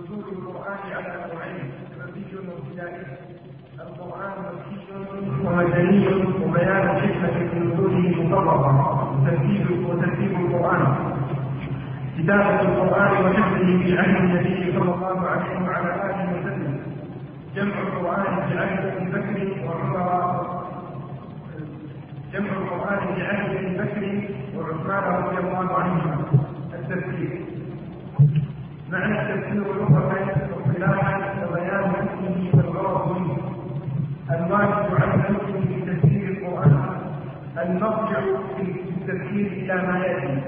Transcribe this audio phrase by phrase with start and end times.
[0.00, 3.02] نزول القرآن على نوعين مكي وابتدائي
[3.80, 4.78] القرآن مكي
[5.44, 6.06] ومدني
[6.44, 8.70] وبيان الحكمة في نزوله مفرطة
[9.12, 10.82] وترتيب وترتيب القرآن.
[12.18, 16.80] كتابة القرآن وحفظه في عهد النبي صلى الله عليه وعلى آله وسلم.
[17.56, 20.60] جمع القرآن في عهد أبي بكر وعمر.
[22.32, 24.02] جمع القرآن في عهد أبي بكر
[24.56, 26.24] وعثمان رضي الله عنهما.
[26.74, 27.39] التفسير
[28.92, 30.16] معنى التفسير لغة
[30.56, 31.16] واصطلاحا
[31.50, 33.36] وبيان حكمه والغرض منه.
[34.30, 36.84] الواجب على المسلم في تفسير القرآن.
[37.62, 38.20] المرجع
[38.56, 40.42] في التفسير إلى ما يأتي.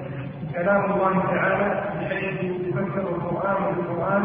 [0.55, 1.69] كلام الله تعالى
[2.01, 4.25] بحيث يفسر القرآن بالقرآن.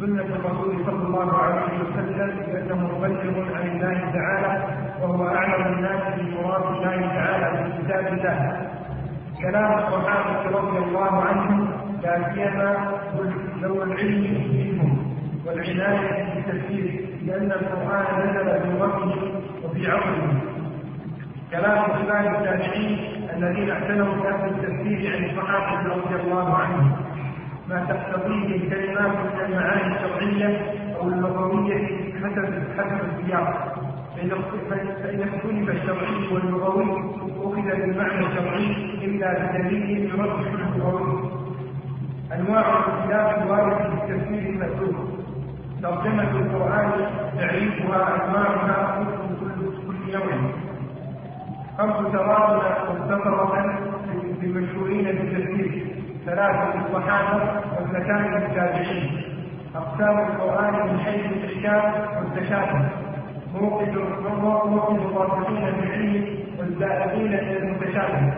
[0.00, 4.64] سنة الرسول صلى الله عليه وسلم لأنه مبلغ عن الله تعالى
[5.02, 8.68] وهو أعلم الناس بمراد الله تعالى في كتاب الله.
[9.42, 13.00] كلام الصحابة رضي الله عنهم لا سيما
[13.62, 15.14] ذو العلم منهم
[15.46, 20.40] والعناية بالتفسير لأن القرآن نزل في وقته وفي عصره
[21.50, 22.98] كلام كبار التابعين
[23.36, 26.92] الذين اعتنوا بأهل التفسير عن الصحابة رضي الله عنهم.
[27.68, 30.60] ما تقتضيه الكلمات من المعاني الشرعية
[31.00, 31.86] أو اللغوية
[32.22, 33.78] حسب حسب السياق.
[34.16, 36.90] فإن اختلف الشرعي واللغوي
[37.38, 38.66] أخذ بالمعنى الشرعي
[39.04, 41.37] إلا بدليل يرجح اللغوي
[42.34, 45.08] أنواع الاختلاف الواردة في التفسير المأثور
[45.82, 46.90] ترجمة القرآن
[47.38, 49.04] تعريفها أنواعها
[49.86, 50.52] كل يوم.
[51.78, 53.80] خمس تواصل مختصرة
[54.42, 55.86] للمشهورين بالتفسير.
[56.26, 57.42] ثلاثة للصحابة
[57.78, 59.22] واثنتان للتابعين.
[59.76, 62.88] أقسام القرآن من حيث الإحكام والتشابه.
[63.54, 63.88] موقف
[64.42, 66.26] موقف الراسخين في العلم
[66.58, 68.32] والزائدين إلى المتشابه.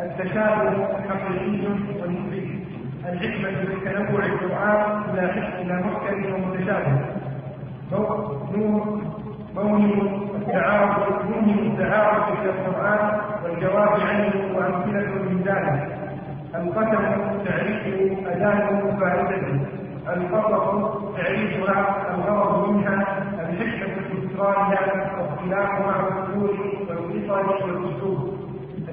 [0.00, 2.45] التشابه حقيقي ونسبي
[3.12, 5.30] الحكمة في تنوع القرآن إلى
[5.62, 6.98] إلى محكم ومتشابه.
[9.54, 15.96] موهم التعارض موهم التعارض في القرآن والجواب عنه وأمثلة من ذلك.
[16.54, 17.82] القسم تعريف
[18.26, 19.60] أداة فائدته
[20.08, 20.66] الفرق
[21.16, 26.50] تعريفها الغرض منها الحكمة في إسرائيلها واختلافها مع الأصول
[26.88, 28.36] والقصص والأسلوب.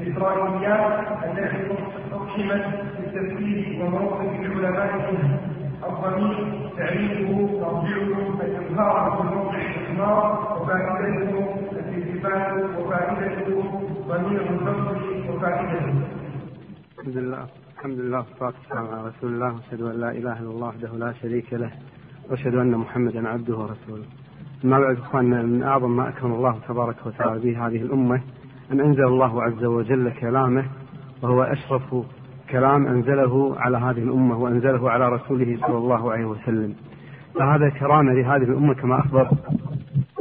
[0.02, 1.76] الإسرائيليات التي
[2.14, 2.66] أقسمت
[2.98, 5.40] بالتفسير وموقف العلماء منها
[5.90, 7.32] الضمير تعريفه
[7.62, 13.64] مرجعه الإظهار في موضع الإخبار وفائدته الالتفات وفائدته.
[14.08, 14.98] ضمير الفصل
[15.30, 15.94] وفائدته.
[17.00, 17.46] الحمد لله.
[17.78, 19.54] الحمد لله والصلاة والسلام على رسول الله.
[19.56, 21.72] وأشهد أن لا إله إلا الله وحده لا شريك له.
[22.30, 24.06] وأشهد أن محمدا عبده ورسوله.
[24.66, 28.22] أما بعد إخواننا من أعظم ما أكرم الله تبارك وتعالى به هذه الأمة
[28.72, 30.66] أن أنزل الله عز وجل كلامه
[31.24, 31.96] وهو أشرف
[32.50, 36.76] كلام أنزله على هذه الأمة وأنزله على رسوله صلى الله عليه وسلم.
[37.40, 39.30] فهذا كرامة لهذه الأمة كما أخبر.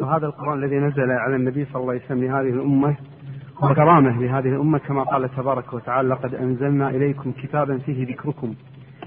[0.03, 2.97] وهذا القرآن الذي نزل على النبي صلى الله عليه وسلم لهذه الأمة
[3.63, 8.55] وكرامة لهذه الأمة كما قال تبارك وتعالى لقد أنزلنا إليكم كتابا فيه ذكركم.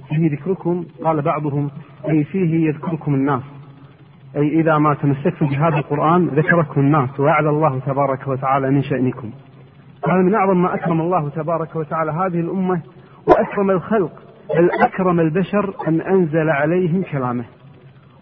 [0.09, 1.69] فيه ذكركم قال بعضهم
[2.09, 3.44] أي فيه يذكركم الناس.
[4.35, 9.31] أي إذا ما تمسكتم بهذا القرآن ذكركم الناس وأعلى الله تبارك وتعالى من شأنكم.
[10.08, 12.82] هذا من أعظم ما أكرم الله تبارك وتعالى هذه الأمة
[13.28, 14.12] وأكرم الخلق
[14.58, 17.44] بل أكرم البشر أن أنزل عليهم كلامه.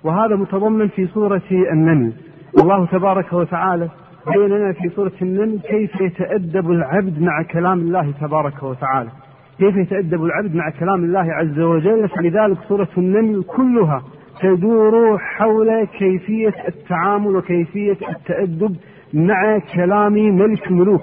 [0.04, 2.14] وهذا متضمن في سورة النمل.
[2.62, 3.90] الله تبارك وتعالى
[4.28, 9.10] بين لنا في سورة النمل كيف يتأدب العبد مع كلام الله تبارك وتعالى.
[9.58, 14.04] كيف يتأدب العبد مع كلام الله عز وجل؟ فلذلك سورة النمل كلها
[14.42, 18.76] تدور حول كيفية التعامل وكيفية التأدب
[19.14, 21.02] مع كلام ملك الملوك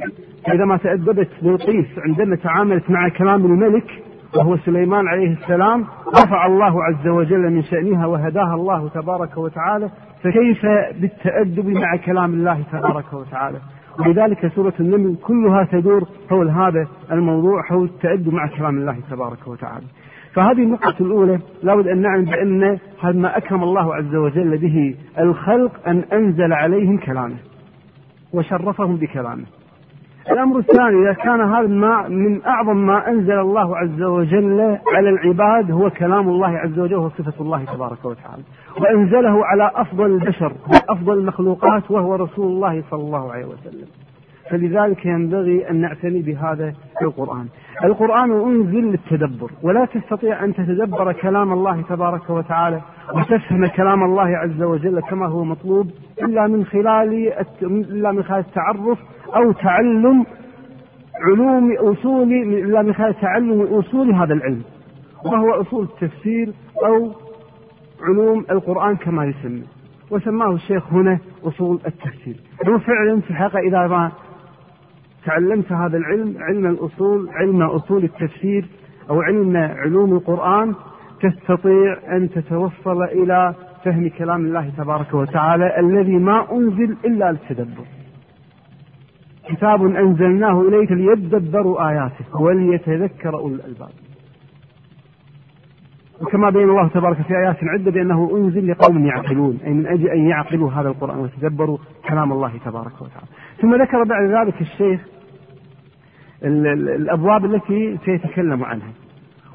[0.48, 4.02] إذا ما تأدبت بلقيس عندما تعاملت مع كلام الملك
[4.36, 9.90] وهو سليمان عليه السلام رفع الله عز وجل من شأنها وهداها الله تبارك وتعالى
[10.22, 10.66] فكيف
[11.00, 13.58] بالتأدب مع كلام الله تبارك وتعالى؟
[13.98, 19.86] ولذلك سورة النمل كلها تدور حول هذا الموضوع حول التأدب مع كلام الله تبارك وتعالى.
[20.34, 25.88] فهذه النقطة الأولى لابد أن نعلم بأن هذا ما أكرم الله عز وجل به الخلق
[25.88, 27.36] أن أنزل عليهم كلامه
[28.32, 29.44] وشرفهم بكلامه.
[30.30, 35.70] الأمر الثاني إذا كان هذا ما من أعظم ما أنزل الله عز وجل على العباد
[35.70, 38.42] هو كلام الله عز وجل وهو صفة الله تبارك وتعالى.
[38.80, 40.52] وأنزله على أفضل البشر
[40.88, 43.86] أفضل المخلوقات وهو رسول الله صلى الله عليه وسلم.
[44.50, 47.46] فلذلك ينبغي أن نعتني بهذا القرآن.
[47.84, 52.80] القرآن أنزل للتدبر ولا تستطيع أن تتدبر كلام الله تبارك وتعالى
[53.14, 55.90] وتفهم كلام الله عز وجل كما هو مطلوب
[56.22, 57.32] إلا من خلال
[57.62, 58.98] إلا من خلال التعرف
[59.36, 60.26] أو تعلم
[61.26, 64.62] علوم أصول إلا من خلال تعلم أصول هذا العلم
[65.24, 66.52] وهو أصول التفسير
[66.84, 67.12] أو
[68.02, 69.62] علوم القرآن كما يسمى
[70.10, 72.36] وسماه الشيخ هنا أصول التفسير.
[72.68, 74.10] وفعلا في الحقيقة إذا ما
[75.24, 78.64] تعلمت هذا العلم علم الأصول علم أصول التفسير
[79.10, 80.74] أو علم علوم القرآن
[81.20, 87.84] تستطيع أن تتوصل إلى فهم كلام الله تبارك وتعالى الذي ما أنزل إلا للتدبر
[89.48, 93.90] كتاب أنزلناه إليك ليدبروا آياته وليتذكر أولو الألباب.
[96.20, 100.28] وكما بين الله تبارك في آيات عدة بأنه أنزل لقوم يعقلون أي من أجل أن
[100.28, 101.78] يعقلوا هذا القرآن ويتدبروا
[102.08, 103.26] كلام الله تبارك وتعالى
[103.60, 105.00] ثم ذكر بعد ذلك الشيخ
[106.42, 108.92] الأبواب التي سيتكلم عنها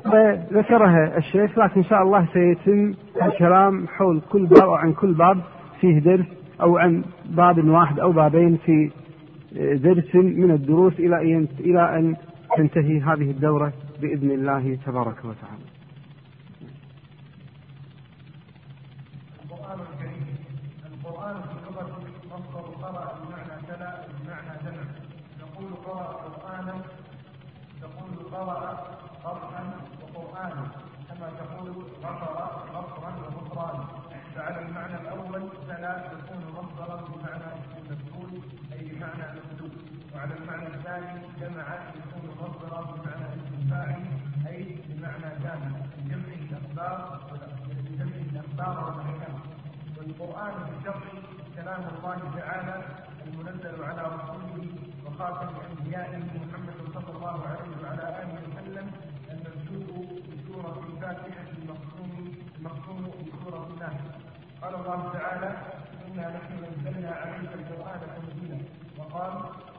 [0.06, 5.41] وذكرها الشيخ لكن إن شاء الله سيتم الكلام حول كل باب أو عن كل باب
[5.81, 6.25] فيه درس
[6.61, 8.91] أو عن باب واحد أو بابين في
[9.75, 12.15] درس من الدروس إلى إلى أن
[12.57, 15.65] تنتهي هذه الدورة بإذن الله تبارك وتعالى.
[19.45, 20.25] القرآن الكريم
[20.85, 22.00] القرآن في اللغة
[22.31, 24.83] مصدر قرأ بمعنى تلا بمعنى جمع
[25.41, 26.81] نقول قرأ قرآنا
[28.35, 28.87] قرأ
[29.23, 29.63] قرآا
[30.01, 30.65] وقرآنا
[31.09, 31.69] كما تقول
[32.03, 32.31] غفر
[32.73, 33.85] غفرا وغفرانا
[34.35, 38.31] فعلى المعنى الأول تلا تكون مصدرا بمعنى المفعول
[38.73, 39.71] أي بمعنى المكتوب
[40.15, 44.03] وعلى المعنى الثاني جمع يكون مصدرا بمعنى الفاعل
[44.47, 45.71] أي بمعنى جامع
[46.09, 47.19] جمع الأخبار
[47.99, 49.39] جمع الأخبار والأحكام
[49.97, 51.01] والقرآن بالشرع
[51.55, 52.83] كلام الله تعالى
[53.27, 54.67] المنزل على رسوله
[55.05, 58.91] وخاتم أنبيائه محمد صلى الله عليه وعلى آله وسلم
[59.31, 64.01] المنسوب بسورة الفاتحة المختوم المختوم بسورة الناس
[64.65, 65.56] قال الله تعالى
[66.07, 68.57] إنا نحن نزلنا عليك القرآن تنزيلا.
[69.00, 69.31] وقال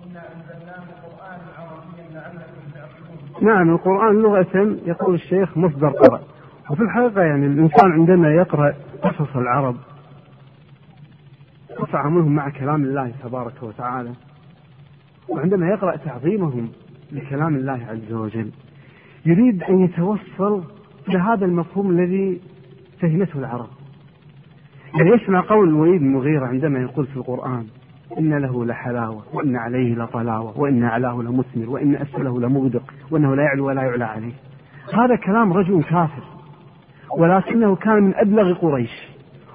[0.07, 3.49] إنا أنزلناه قرآنا عربيا لعلكم تعقلون.
[3.49, 6.21] نعم القرآن لغة يقول الشيخ مصدر قرأ.
[6.71, 9.77] وفي الحقيقة يعني الإنسان عندما يقرأ قصص العرب
[11.81, 14.13] وتعاملهم مع كلام الله تبارك وتعالى.
[15.29, 16.73] وعندما يقرأ تعظيمهم
[17.13, 18.51] لكلام الله عز وجل
[19.27, 20.65] يريد أن يتوصل
[21.09, 22.41] إلى هذا المفهوم الذي
[23.01, 23.69] فهمته العرب.
[24.97, 27.67] يعني يسمع قول الوليد بن المغيرة عندما يقول في القرآن
[28.19, 33.67] إن له لحلاوة وإن عليه لطلاوة وإن أعلاه لمثمر وإن أسفله لمغدق وإنه لا يعلو
[33.67, 34.33] ولا يعلى عليه؟
[34.95, 36.23] هذا كلام رجل كافر
[37.19, 39.09] ولكنه كان من أبلغ قريش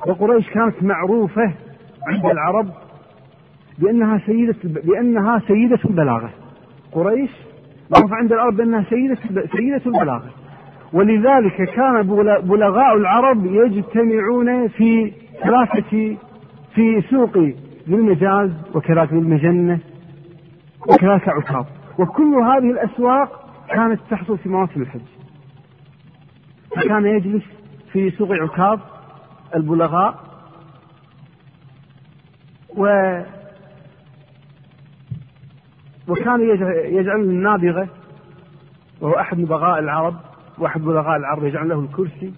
[0.08, 1.54] وقريش كانت معروفة
[2.08, 2.68] عند العرب
[3.80, 6.30] بأنها سيدة بأنها سيدة البلاغة.
[6.92, 7.32] قريش
[7.90, 9.18] معروفة عند العرب بأنها سيدة
[9.58, 10.30] سيدة البلاغة.
[10.94, 12.02] ولذلك كان
[12.42, 15.12] بلغاء العرب يجتمعون في
[15.44, 16.18] ثلاثة
[16.76, 17.56] في سوق ذي
[17.88, 19.80] المجاز وكذلك ذي المجنة
[20.88, 21.66] وكذلك عكاظ
[22.00, 25.02] وكل هذه الأسواق كانت تحصل في مواسم الحج.
[26.76, 27.44] فكان يجلس
[27.92, 28.80] في سوق عكاظ
[29.56, 30.20] البلغاء
[32.78, 32.86] و
[36.08, 36.42] وكان
[36.86, 37.88] يجعل النابغة
[39.02, 40.16] وهو أحد نبغاء العرب
[40.58, 42.34] وأحد بلغاء العرب يجعل له الكرسي.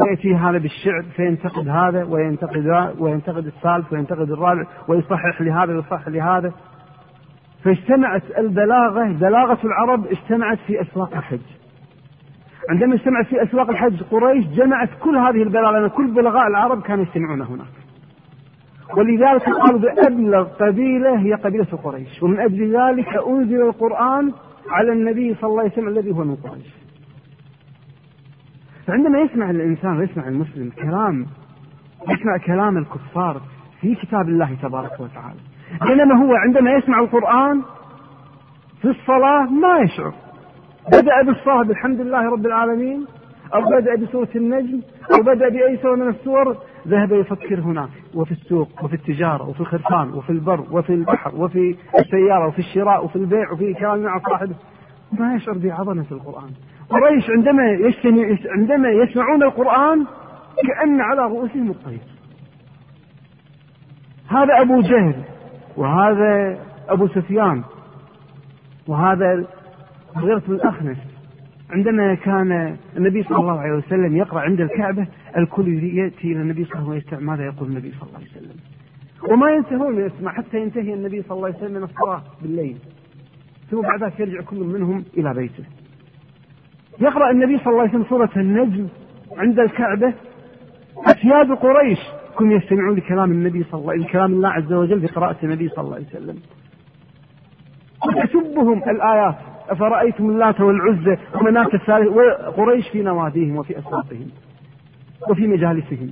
[0.00, 6.52] ويأتي هذا بالشعر فينتقد هذا وينتقد وينتقد الثالث وينتقد الرابع ويصحح لهذا ويصحح لهذا.
[7.64, 11.40] فاجتمعت البلاغة بلاغة العرب اجتمعت في أسواق الحج.
[12.70, 17.04] عندما اجتمعت في أسواق الحج قريش جمعت كل هذه البلاغة لأن كل بلغاء العرب كانوا
[17.04, 17.66] يجتمعون هناك.
[18.96, 22.22] ولذلك قالوا بأبلغ قبيلة هي قبيلة قريش.
[22.22, 24.32] ومن أجل ذلك أنزل القرآن
[24.70, 26.81] على النبي صلى الله عليه وسلم الذي هو من قريش.
[28.86, 31.26] فعندما يسمع الإنسان ويسمع المسلم كلام
[32.08, 33.40] يسمع كلام الكفار
[33.80, 35.38] في كتاب الله تبارك وتعالى
[35.82, 37.62] بينما هو عندما يسمع القرآن
[38.82, 40.12] في الصلاة ما يشعر.
[40.88, 43.06] بدأ بالصلاة بالحمد لله رب العالمين
[43.54, 44.80] أو بدأ بسورة النجم
[45.14, 46.56] أو بدأ بأي سورة من السور
[46.88, 52.48] ذهب يفكر هناك وفي السوق وفي التجارة وفي الخرفان وفي البر وفي البحر وفي السيارة
[52.48, 54.54] وفي الشراء وفي البيع وفي كلام مع صاحبه.
[55.12, 56.50] ما يشعر بعظمة القرآن.
[56.92, 57.62] قريش عندما
[58.46, 60.06] عندما يسمعون القرآن
[60.66, 62.00] كأن على رؤوسهم الطير.
[64.28, 65.14] هذا أبو جهل
[65.76, 66.58] وهذا
[66.88, 67.62] أبو سفيان
[68.86, 69.46] وهذا
[70.16, 70.98] مغيرة بن الأخنس.
[71.70, 75.06] عندما كان النبي صلى الله عليه وسلم يقرأ عند الكعبة
[75.36, 77.26] الكل يأتي إلى النبي صلى الله عليه وسلم.
[77.26, 78.56] ماذا يقول النبي صلى الله عليه وسلم؟
[79.32, 82.76] وما ينتهون يسمع حتى ينتهي النبي صلى الله عليه وسلم من الصلاة بالليل.
[83.70, 85.64] ثم بعد ذلك يرجع كل منهم إلى بيته.
[87.00, 88.88] يقرأ النبي صلى الله عليه وسلم سورة النجم
[89.36, 90.14] عند الكعبة.
[91.06, 91.98] أسياد قريش
[92.36, 95.84] كن يستمعون لكلام النبي صلى الله عليه وسلم كلام الله عز وجل بقراءة النبي صلى
[95.84, 96.38] الله عليه وسلم.
[98.06, 99.34] وتسبهم الآيات.
[99.68, 104.28] أفرأيتم اللات والعزى ومناة الثالث وقريش في نواديهم وفي أسواقهم
[105.30, 106.10] وفي مجالسهم.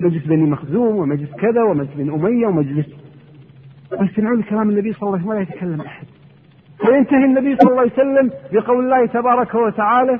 [0.00, 2.86] مجلس بني مخزوم ومجلس كذا ومجلس بني أمية ومجلس
[4.00, 6.06] ويستمعون لكلام النبي صلى الله عليه وسلم ولا يتكلم أحد.
[6.85, 10.19] فينتهي النبي صلى الله عليه وسلم بقول الله تبارك وتعالى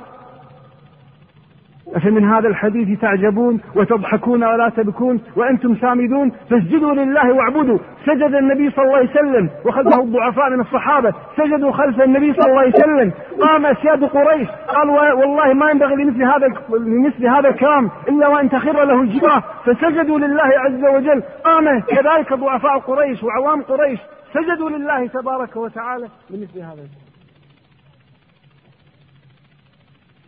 [1.94, 8.84] أفمن هذا الحديث تعجبون وتضحكون ولا تبكون وأنتم سامدون فاسجدوا لله واعبدوا سجد النبي صلى
[8.84, 13.66] الله عليه وسلم وخلفه الضعفاء من الصحابة سجدوا خلف النبي صلى الله عليه وسلم قام
[13.66, 16.46] أسياد قريش قال والله ما ينبغي لمثل هذا
[16.78, 22.78] لمثل هذا الكلام إلا وأن تخر له الجباه فسجدوا لله عز وجل قام كذلك ضعفاء
[22.78, 23.98] قريش وعوام قريش
[24.33, 27.03] سجدوا لله تبارك وتعالى لمثل هذا الكلام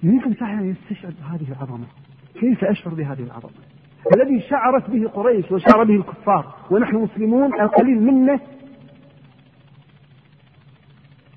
[0.03, 1.85] منكم فعلا يستشعر بهذه العظمة.
[2.33, 3.51] كيف أشعر بهذه العظمة؟
[4.15, 8.39] الذي شعرت به قريش وشعر به الكفار ونحن مسلمون القليل منا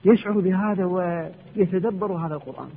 [0.04, 2.70] يشعر بهذا ويتدبر هذا القرآن.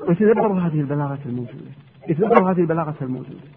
[0.00, 1.70] ويتدبر هذه البلاغة الموجودة.
[2.08, 3.48] يتدبر هذه البلاغة الموجودة.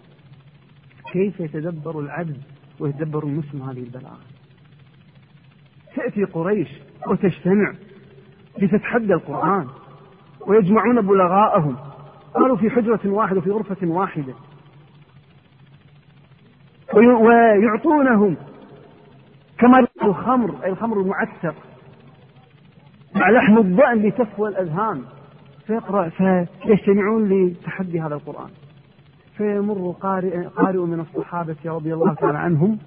[1.12, 2.42] كيف يتدبر العبد
[2.80, 4.33] ويتدبر المسلم هذه البلاغة؟
[5.96, 6.68] تأتي قريش
[7.06, 7.74] وتجتمع
[8.58, 9.66] لتتحدى القرآن
[10.46, 11.76] ويجمعون بلغاءهم.
[12.34, 14.34] قالوا في حجرة واحدة في غرفة واحدة.
[16.94, 18.36] ويعطونهم
[19.58, 21.54] كما الخمر أي الخمر المعتق
[23.14, 25.02] مع لحم الضأن لتفوى الأذهان.
[25.66, 28.50] فيقرأ فيجتمعون لتحدي هذا القرآن.
[29.36, 32.78] فيمر قارئ, قارئ من الصحابة رضي الله تعالى عنهم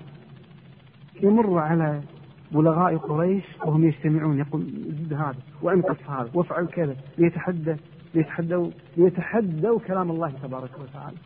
[1.21, 2.01] يمر على
[2.51, 7.75] بلغاء قريش وهم يجتمعون يقول زد هذا وانقص هذا وافعل كذا ليتحدى
[8.15, 11.17] ليتحدوا ليتحدوا كلام الله تبارك وتعالى.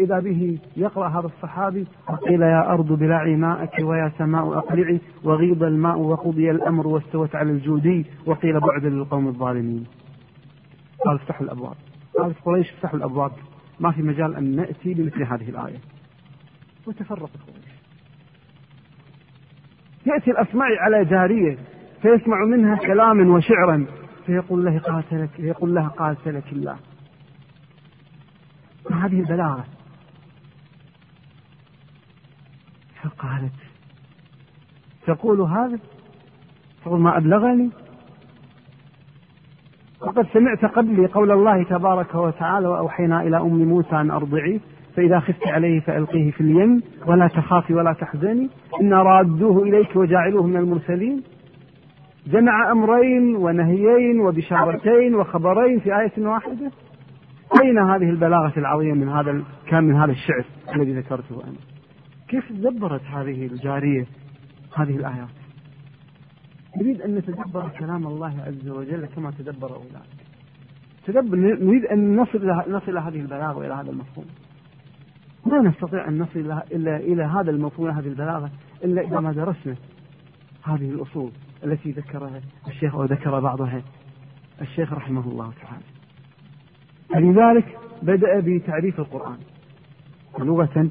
[0.00, 1.86] إذا به يقرأ هذا الصحابي
[2.28, 8.06] قيل يا أرض بلعي ماءك ويا سماء أقلعي وغيض الماء وقضي الأمر واستوت على الجودي
[8.26, 9.86] وقيل بعدا للقوم الظالمين.
[11.06, 11.76] قال افتحوا الأبواب.
[12.18, 13.32] قالت قريش افتحوا الأبواب.
[13.80, 15.78] ما في مجال أن نأتي بمثل هذه الآية.
[16.86, 17.69] وتفرقت قريش.
[20.06, 21.58] يأتي الأصمعي على جارية
[22.02, 23.86] فيسمع منها كلاما وشعرا
[24.26, 26.76] فيقول له قاتلك يقول لها قاتلك الله.
[28.90, 29.64] ما هذه البلاغة؟
[33.02, 33.52] فقالت
[35.06, 35.78] تقول هذا؟
[36.84, 37.70] تقول ما أبلغني؟
[40.00, 44.60] وقد سمعت قبلي قول الله تبارك وتعالى وأوحينا إلى أم موسى أن أرضعيه.
[44.96, 48.48] فإذا خفت عليه فألقيه في اليم ولا تخافي ولا تحزني
[48.80, 51.22] إنا رادوه إليك وجاعلوه من المرسلين.
[52.26, 56.70] جمع أمرين ونهيين وبشارتين وخبرين في آية واحدة.
[57.62, 60.44] أين هذه البلاغة العظيمة من هذا كان من هذا الشعر
[60.74, 61.56] الذي ذكرته أنا؟
[62.28, 64.06] كيف تدبرت هذه الجارية
[64.76, 65.28] هذه الآيات؟
[66.76, 70.20] نريد أن نتدبر كلام الله عز وجل كما تدبر أولئك.
[71.06, 74.26] تدبر نريد أن نصل نصل هذه البلاغة وإلى هذا المفهوم.
[75.46, 78.50] ما نستطيع أن نصل إلا إلى هذا المفهوم هذه البلاغة
[78.84, 79.74] إلا إذا ما درسنا
[80.62, 81.30] هذه الأصول
[81.64, 83.82] التي ذكرها الشيخ أو ذكر بعضها.
[84.60, 85.84] الشيخ رحمه الله تعالى.
[87.14, 89.38] فلذلك بدأ بتعريف القرآن.
[90.38, 90.90] لغة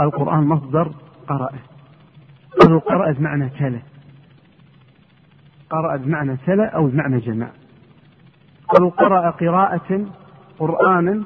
[0.00, 0.92] القرآن مصدر
[1.28, 1.50] قرأ
[2.60, 3.80] قالوا قرأ بمعنى تلا.
[5.70, 7.50] قرأ بمعنى تلا أو بمعنى جمع
[8.68, 10.06] قالوا قرأ قراءة
[10.58, 11.24] قرآنا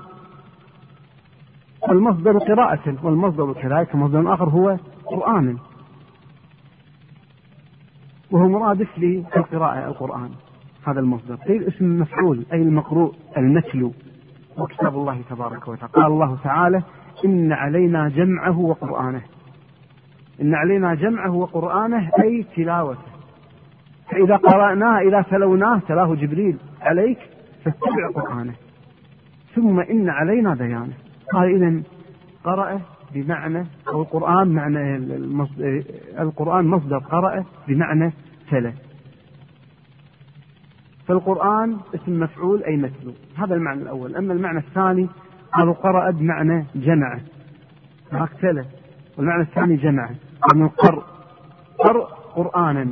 [1.89, 5.57] المصدر قراءة والمصدر كذلك مصدر آخر هو قرآن.
[8.31, 10.31] وهو مرادف للقراءة القرآن
[10.87, 11.35] هذا المصدر.
[11.35, 13.93] قيل اسم مفعول أي المقروء المتلو.
[14.59, 15.93] وكتاب الله تبارك وتعالى.
[15.93, 16.83] قال الله تعالى
[17.25, 19.23] إن علينا جمعه وقرآنه.
[20.43, 23.11] إن علينا جمعه وقرآنه أي تلاوته.
[24.11, 27.19] فإذا قرأناه إذا تلوناه تلاه جبريل عليك
[27.65, 28.55] فاتبع قرآنه.
[29.55, 30.95] ثم إن علينا بيانه.
[31.33, 31.83] قال إذا
[32.45, 32.81] قرأ
[33.15, 34.97] بمعنى أو القرآن معنى
[36.21, 38.13] القرآن مصدر قرأ بمعنى
[38.51, 38.73] تلا
[41.11, 44.17] فالقرآن اسم مفعول أي مثله هذا المعنى الأول.
[44.17, 45.09] أما المعنى الثاني
[45.53, 47.19] قالوا قرأ بمعنى جمع
[48.13, 48.65] هناك تلا
[49.19, 50.11] والمعنى الثاني جمع
[50.55, 51.03] من قرء
[51.79, 52.87] قرء قرآنا.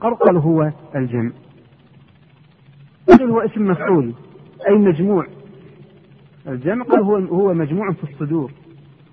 [0.00, 1.30] قرقل هو الجمع.
[3.22, 4.14] هو اسم مفعول.
[4.68, 5.26] أي مجموع.
[6.48, 8.52] الجمع قال هو هو مجموع في الصدور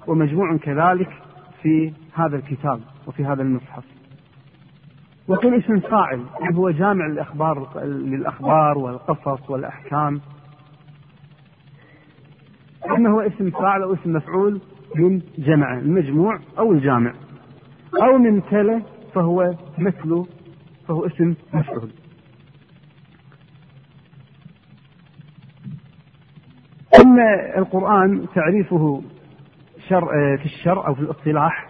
[0.07, 1.09] ومجموع كذلك
[1.61, 3.83] في هذا الكتاب وفي هذا المصحف.
[5.27, 10.21] وقيل اسم فاعل يعني هو جامع الأخبار للأخبار والقصص والأحكام.
[12.89, 14.61] إما هو اسم فاعل أو اسم مفعول
[14.95, 17.13] من جمع المجموع أو الجامع.
[18.03, 18.81] أو من تلا
[19.13, 20.25] فهو مثل
[20.87, 21.89] فهو اسم مفعول.
[26.99, 27.19] أن
[27.57, 29.01] القرآن تعريفه
[29.89, 30.07] شر
[30.37, 31.67] في الشرع أو في الاصطلاح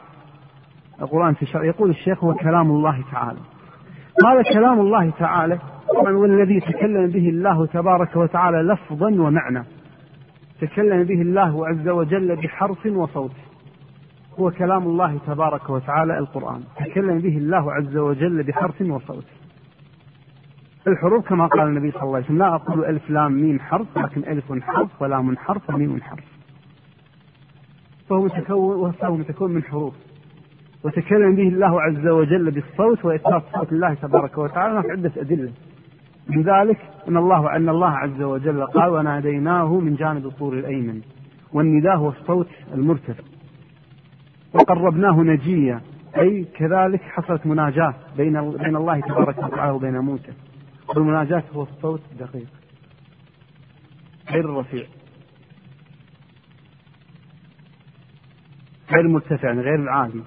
[1.01, 3.39] القرآن في الشرع يقول الشيخ هو كلام الله تعالى.
[4.23, 5.59] قال كلام الله تعالى؟
[5.95, 9.63] طبعا والذي تكلم به الله تبارك وتعالى لفظا ومعنى.
[10.61, 13.35] تكلم به الله عز وجل بحرف وصوت.
[14.39, 16.63] هو كلام الله تبارك وتعالى القرآن.
[16.85, 19.25] تكلم به الله عز وجل بحرف وصوت.
[20.87, 24.21] الحروف كما قال النبي صلى الله عليه وسلم لا أقول ألف لام ميم حرف لكن
[24.21, 26.23] ألف حرف ولام حرف وميم حرف.
[28.09, 29.93] فهو متكون وهو متكون من حروف.
[30.83, 35.51] وتكلم به الله عز وجل بالصوت وإثبات صوت الله تبارك وتعالى هناك عدة أدلة.
[36.29, 41.01] من ذلك أن الله أن الله عز وجل قال وناديناه من جانب الطور الأيمن.
[41.53, 43.23] والنداء هو الصوت المرتفع.
[44.53, 45.81] وقربناه نجيا
[46.17, 50.31] أي كذلك حصلت مناجاة بين بين الله تبارك وتعالى وبين موسى.
[50.87, 52.47] والمناجاة هو الصوت الدقيق.
[54.29, 54.85] غير الرفيع.
[58.91, 60.23] غير المرتفع يعني غير العالي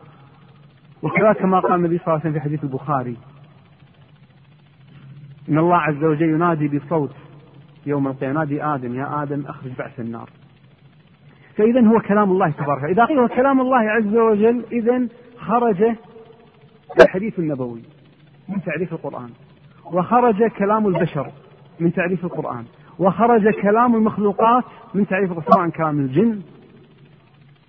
[1.02, 3.16] وكذلك كما قال النبي صلى الله عليه وسلم في حديث البخاري.
[5.48, 7.14] إن الله عز وجل ينادي بصوت
[7.86, 10.30] يوم القيامة ينادي آدم يا آدم أخرج بعث النار.
[11.56, 15.08] فإذا هو كلام الله تبارك إذا قيل هو كلام الله عز وجل إذا
[15.38, 15.96] خرج
[17.00, 17.82] الحديث النبوي
[18.48, 19.30] من تعريف القرآن.
[19.92, 21.26] وخرج كلام البشر
[21.80, 22.64] من تعريف القرآن
[22.98, 24.64] وخرج كلام المخلوقات
[24.94, 26.40] من تعريف سواء كلام الجن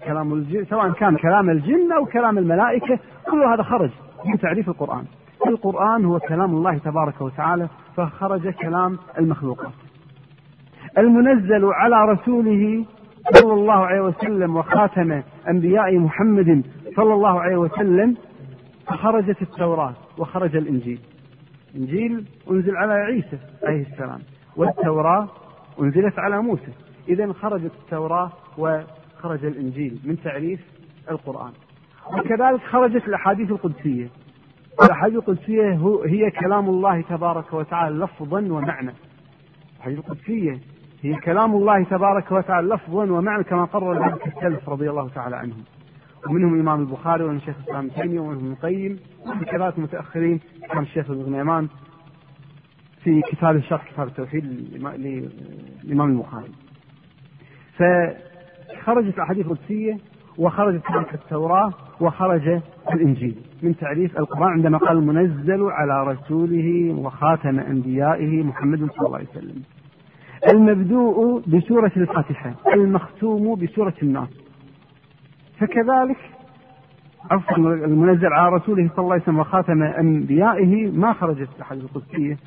[0.06, 3.00] كلام الجن سواء كان كلام الجن أو كلام الملائكة
[3.32, 3.90] كل هذا خرج
[4.26, 5.06] من تعريف القرآن.
[5.48, 9.74] القرآن هو كلام الله تبارك وتعالى فخرج كلام المخلوقات.
[10.98, 12.86] المنزل على رسوله
[13.34, 16.64] صلى الله عليه وسلم وخاتم أنبياء محمد
[16.96, 18.18] صلى الله عليه وسلم
[18.88, 21.00] فخرجت التوراة وخرج الإنجيل.
[21.76, 24.20] الإنجيل أنزل على عيسى عليه السلام
[24.56, 25.28] والتوراة
[25.82, 26.72] أنزلت على موسى.
[27.10, 30.60] إذا خرجت التوراة وخرج الإنجيل من تعريف
[31.12, 31.52] القرآن.
[32.14, 34.08] وكذلك خرجت الأحاديث القدسية.
[34.84, 38.94] الأحاديث القدسية هي كلام الله تبارك وتعالى لفظا ومعنى.
[39.76, 40.60] الأحاديث القدسية
[41.02, 45.64] هي كلام الله تبارك وتعالى لفظا ومعنى كما قرر ذلك السلف رضي الله تعالى عنهم
[46.30, 49.00] ومنهم الإمام البخاري ومنهم شيخ الإسلام تيمية ومنهم ابن القيم
[49.42, 51.68] وكذلك متأخرين كان الشيخ ابن غنيمان
[53.04, 54.46] في كتاب الشرح كتاب التوحيد
[55.86, 56.52] للإمام البخاري.
[57.78, 59.98] فخرجت الأحاديث القدسية
[60.38, 62.60] وخرجت ذلك التوراة وخرج
[62.94, 63.36] الإنجيل.
[63.64, 69.62] من تعريف القرآن عندما قال المنزل على رسوله وخاتم أنبيائه محمد صلى الله عليه وسلم
[70.50, 74.45] المبدوء بسورة الفاتحة المختوم بسورة الناس.
[75.60, 76.18] فكذلك
[77.32, 82.38] عفوا المنزل على رسوله صلى الله عليه وسلم وخاتم أنبيائه ما خرجت الأحاديث القدسية.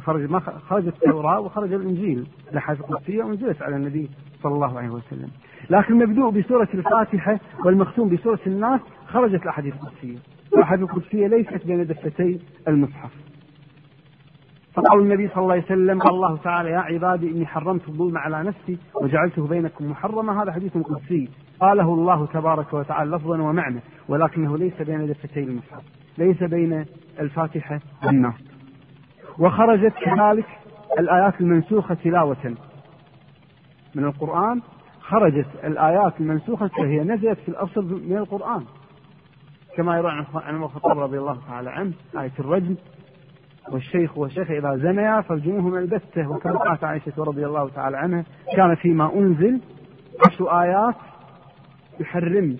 [0.00, 4.10] خرج ما خرجت التوراة وخرج الإنجيل الأحاديث القدسية أنزلت على النبي
[4.42, 5.28] صلى الله عليه وسلم.
[5.70, 10.18] لكن المبدوء بسورة الفاتحة والمختوم بسورة الناس خرجت الأحاديث القدسية.
[10.54, 13.10] الأحاديث القدسية ليست بين دفتي المصحف.
[14.74, 18.42] فقال النبي صلى الله عليه وسلم قال الله تعالى يا عبادي إني حرمت الظلم على
[18.42, 20.42] نفسي وجعلته بينكم محرما.
[20.42, 21.28] هذا حديث قدسي.
[21.60, 25.82] قاله الله تبارك وتعالى لفظا ومعنى ولكنه ليس بين دفتي المصحف
[26.18, 26.84] ليس بين
[27.20, 28.34] الفاتحة والناس
[29.38, 30.46] وخرجت كذلك
[30.98, 32.54] الآيات المنسوخة تلاوة.
[33.94, 34.62] من القرآن
[35.00, 38.64] خرجت الآيات المنسوخة فهي نزلت في الأصل من القرآن.
[39.76, 42.74] كما يروى عن عمر الخطاب رضي الله تعالى عنه آية الرجم
[43.72, 46.30] والشيخ والشيخ إذا زنيا فارجموهما البتة.
[46.30, 48.24] وكما قالت عائشة رضي الله تعالى عنها
[48.56, 49.60] كان فيما أنزل
[50.26, 50.94] عشر آيات
[52.00, 52.56] يحرم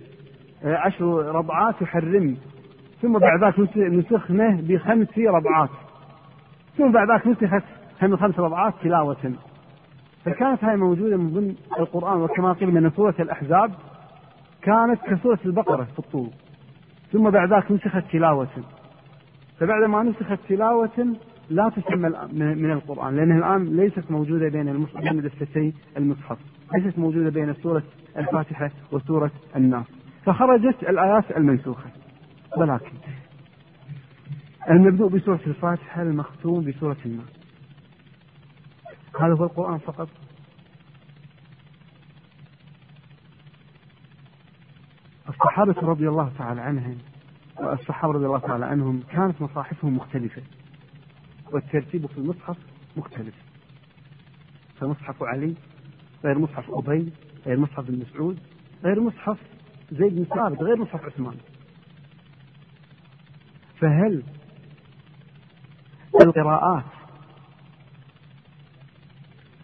[0.65, 2.37] عشر رضعات يحرم.
[3.03, 5.71] ثم بعد ذلك نسخنه بخمس رضعات
[6.79, 7.65] ثم بعد ذلك نسخت
[8.03, 9.33] هم خمس رضعات تلاوة.
[10.25, 13.71] فكانت هاي موجودة من ضمن القرآن وكما قيل من سورة الأحزاب
[14.63, 16.31] كانت كسورة البقرة في الطول.
[17.13, 18.49] ثم بعد ذلك نسخت تلاوة.
[19.61, 21.17] فبعد ما نسخت تلاوة
[21.51, 24.89] لا تسمى من القرآن لأنها الآن ليست موجودة بين
[25.55, 26.39] بين المصحف.
[26.75, 27.83] ليست موجودة بين سورة
[28.17, 29.87] الفاتحة وسورة الناس.
[30.27, 31.91] فخرجت الآيات المنسوخة.
[32.57, 32.97] ولكن
[34.71, 37.29] المبدوء بسورة الفاتحة المختوم بسورة الناس.
[39.21, 40.09] هذا هو القرآن فقط.
[45.29, 46.99] الصحابة رضي الله تعالى عنهم
[47.61, 50.43] الصحابة رضي الله تعالى عنهم كانت مصاحفهم مختلفة.
[51.53, 52.57] والترتيب في المصحف
[52.97, 53.35] مختلف.
[54.81, 55.55] فمصحف علي
[56.25, 57.13] غير مصحف أبي
[57.47, 58.39] غير مصحف ابن مسعود
[58.85, 59.39] غير مصحف
[59.93, 61.37] زيد بن ثابت غير مصحف عثمان
[63.81, 64.23] فهل
[66.23, 66.85] القراءات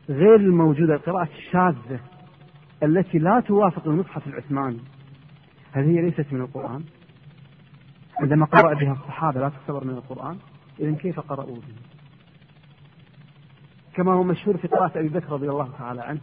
[0.08, 2.00] غير الموجودة القراءة الشاذة
[2.82, 4.80] التي لا توافق المصحف العثماني
[5.72, 6.84] هل هي ليست من القرآن؟
[8.20, 10.38] عندما قرأ بها الصحابة لا تعتبر من القرآن؟
[10.80, 11.74] إذا كيف قرأوا به؟
[13.94, 16.20] كما هو مشهور في قراءة أبي بكر رضي الله تعالى عنه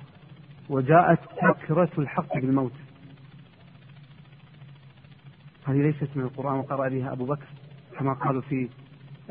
[0.69, 2.73] وجاءت سكرة الحق بالموت.
[5.65, 7.47] هذه ليست من القرآن وقرأ بها أبو بكر
[7.99, 8.69] كما قالوا في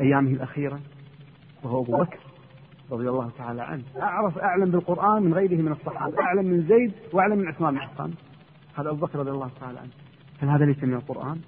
[0.00, 0.80] أيامه الأخيرة
[1.62, 2.18] وهو أبو بكر
[2.90, 3.82] رضي الله تعالى عنه.
[4.02, 8.14] أعرف أعلم بالقرآن من غيره من الصحابة أعلم من زيد وأعلم من عثمان بن
[8.76, 9.90] هذا أبو بكر رضي الله تعالى عنه.
[10.40, 11.40] هل هذا ليس من القرآن؟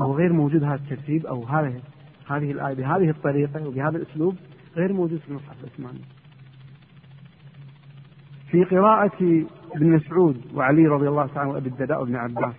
[0.00, 1.80] أو غير موجود هذا الترتيب أو هذه
[2.26, 4.36] هذه الآية بهذه الطريقة وبهذا الأسلوب
[4.76, 6.00] غير موجود في المصحف العثماني.
[8.50, 12.54] في قراءة ابن مسعود وعلي رضي الله تعالى وأبي الدرداء وابن عباس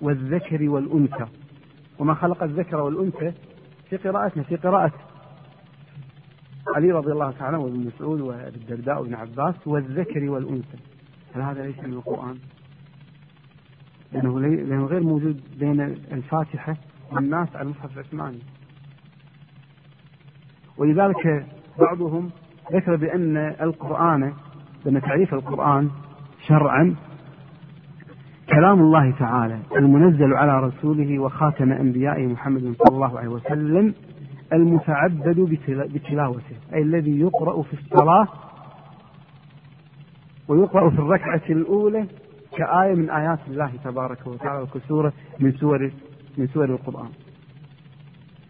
[0.00, 1.26] والذكر والأنثى.
[1.98, 3.32] وما خلق الذكر والأنثى
[3.90, 4.92] في قراءتنا في قراءة
[6.76, 10.78] علي رضي الله تعالى وابن مسعود وابن الدرداء وابن عباس والذكر والأنثى.
[11.34, 12.38] هل هذا ليس من القرآن؟
[14.12, 15.80] لأنه, لأنه غير موجود بين
[16.12, 16.76] الفاتحة
[17.12, 18.38] والناس على المصحف العثماني.
[20.76, 21.46] ولذلك
[21.78, 22.30] بعضهم
[22.72, 24.34] ذكر بأن القرآن
[24.84, 25.90] بأن تعريف القرآن
[26.46, 26.94] شرعا
[28.48, 33.94] كلام الله تعالى المنزل على رسوله وخاتم أنبيائه محمد صلى الله عليه وسلم
[34.52, 35.40] المتعبد
[35.94, 38.28] بتلاوته أي الذي يقرأ في الصلاة
[40.48, 42.06] ويقرأ في الركعة الأولى
[42.56, 45.90] كآية من آيات الله تبارك وتعالى وكسورة من سور
[46.38, 47.08] من سور القرآن.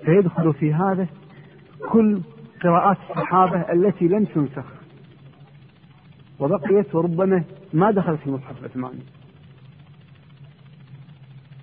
[0.04, 1.06] فيدخل في هذا
[1.90, 2.20] كل
[2.62, 4.81] قراءات الصحابة التي لم تنسخ.
[6.42, 9.02] وبقيت وربما ما دخلت في المصحف العثماني.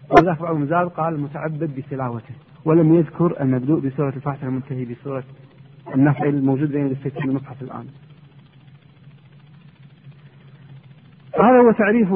[0.09, 5.23] ولذلك بعض المزاد قال متعبد بتلاوته ولم يذكر المبدوء بسورة الفاتحة المنتهي بسورة
[5.95, 7.85] النفع الموجود بين الدفتين المصحف الآن.
[11.35, 12.09] هذا هو تعريف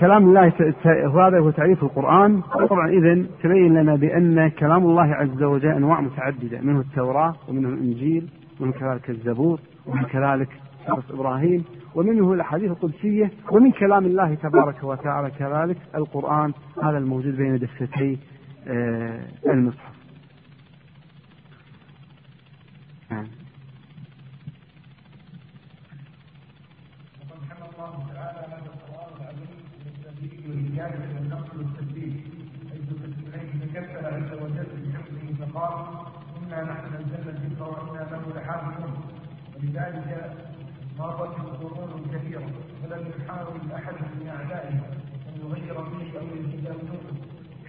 [0.00, 0.52] كلام الله
[0.86, 2.40] وهذا هو تعريف القرآن.
[2.42, 8.28] طبعا إذا تبين لنا بأن كلام الله عز وجل أنواع متعددة منه التوراة ومنه الإنجيل
[8.60, 10.48] ومن كذلك الزبور ومن كذلك
[10.88, 17.58] سورة إبراهيم ومنه الأحاديث القدسية ومن كلام الله تبارك وتعالى كذلك القرآن هذا الموجود بين
[17.58, 18.18] دفتي
[18.68, 19.98] آه، المصحف.
[33.88, 35.74] بحفظه فقال
[36.42, 38.92] إنا نحن نزلنا الذكر وإنا له لحافظون.
[39.56, 40.47] ولذلك
[40.98, 42.46] مرت قرون كثيره
[42.82, 44.68] فلم يحاول أحد من أعدائه
[45.28, 46.66] أن يغير فيه أو يزيد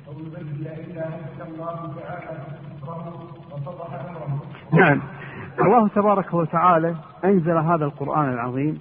[0.07, 2.43] أو يبدل إلا انزل الله تعالى
[2.81, 4.41] ذكره وفضح أمره.
[4.73, 5.01] نعم.
[5.59, 8.79] الله تبارك وتعالى أنزل هذا القرآن العظيم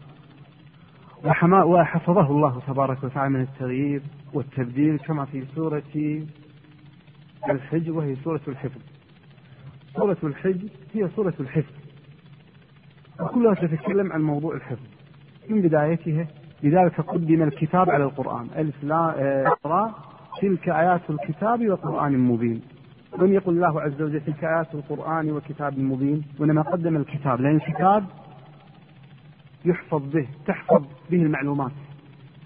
[1.50, 5.82] وحفظه الله تبارك وتعالى من التغيير والتبديل كما في سورة
[7.50, 8.80] الحج وهي سورة الحفظ.
[9.96, 11.77] سورة الحج هي سورة الحفظ.
[13.20, 14.86] وكلها تتكلم عن موضوع الحفظ.
[15.48, 16.26] من بدايتها
[16.62, 18.46] لذلك قدم الكتاب على القرآن.
[18.56, 19.14] ألف لا
[20.40, 22.62] تلك آيات الكتاب وقرآن مبين.
[23.18, 28.04] لم يقل الله عز وجل تلك آيات القرآن وكتاب مبين؟ وإنما قدم الكتاب لأن الكتاب
[29.64, 31.72] يحفظ به تحفظ به المعلومات.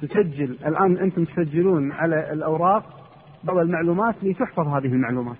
[0.03, 0.57] تسجل.
[0.67, 2.85] الآن أنتم تسجلون على الأوراق
[3.45, 5.37] بعض المعلومات لتحفظ هذه المعلومات.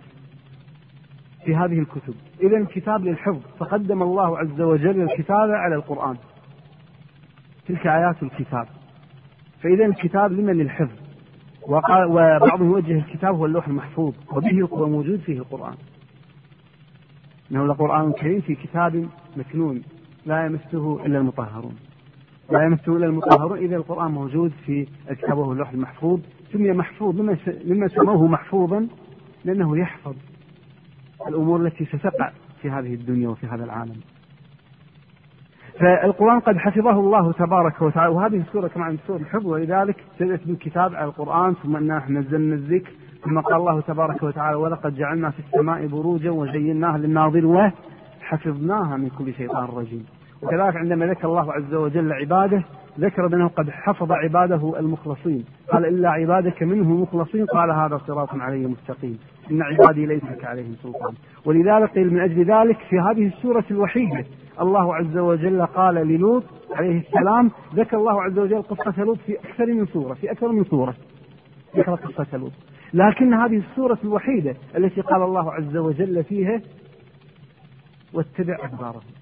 [1.44, 2.14] في هذه الكتب.
[2.40, 3.40] إذا كتاب للحفظ.
[3.59, 6.16] فقدم الله عز وجل الكتابة على القرآن.
[7.66, 8.66] تلك آيات الكتاب.
[9.61, 10.96] فإذا الكتاب لمن للحفظ
[11.68, 14.14] وبعضهم يوجه الكتاب هو اللوح المحفوظ.
[14.33, 15.74] وبه هو موجود فيه القرآن.
[17.52, 19.83] إنه لقرآن كريم في كتاب مكنون.
[20.26, 21.76] لا يمسه إلا المطهرون.
[22.50, 23.59] لا يمسه إلا المطهرون.
[23.59, 26.20] إذا القرآن موجود في كتابه اللوح المحفوظ.
[26.52, 27.20] سمي محفوظ.
[27.64, 28.88] مما سموه محفوظا
[29.44, 30.14] لأنه يحفظ.
[31.28, 32.30] الأمور التي ستقع
[32.62, 34.00] في هذه الدنيا وفي هذا العالم.
[35.80, 40.94] فالقرآن قد حفظه الله تبارك وتعالى وهذه السورة كما عند سورة الحفظ ولذلك بدأت بالكتاب
[40.94, 42.90] على القرآن ثم أنا نزلنا الذكر
[43.24, 47.72] ثم قال الله تبارك وتعالى ولقد جعلنا في السماء بروجا وزيناها للناظر
[48.20, 50.06] حفظناها من كل شيطان رجيم.
[50.42, 52.64] وكذلك عندما ذكر الله عز وجل عباده
[53.00, 55.44] ذكر بأنه قد حفظ عباده المخلصين.
[55.72, 59.18] قال إلا عبادك منه مخلصين قال هذا صراط علي مستقيم.
[59.50, 61.14] إن عبادي ليس لك عليهم سلطان.
[61.44, 64.24] ولذلك قيل من أجل ذلك في هذه السورة الوحيدة
[64.61, 69.66] الله عز وجل قال للوط عليه السلام ذكر الله عز وجل قصة لوط في أكثر
[69.66, 70.94] من سورة في أكثر من سورة.
[71.76, 72.52] ذكر قصة لوط.
[72.94, 76.61] لكن هذه السورة الوحيدة التي قال الله عز وجل فيها
[78.14, 79.21] واتبع أدبارهم.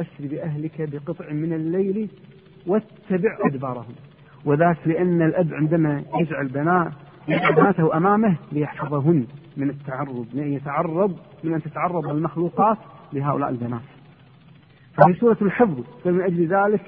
[0.00, 2.08] أسر بأهلك بقطع من الليل
[2.66, 3.94] واتبع أدبارهم.
[4.44, 6.92] وذاك لأن الأب عندما يجعل بناء
[7.56, 9.26] بناته أمامه ليحفظهن
[9.56, 12.78] من التعرض من أن يتعرض من أن تتعرض المخلوقات
[13.12, 13.80] لهؤلاء البنات.
[14.96, 16.82] فهي سورة الحفظ فمن أجل ذلك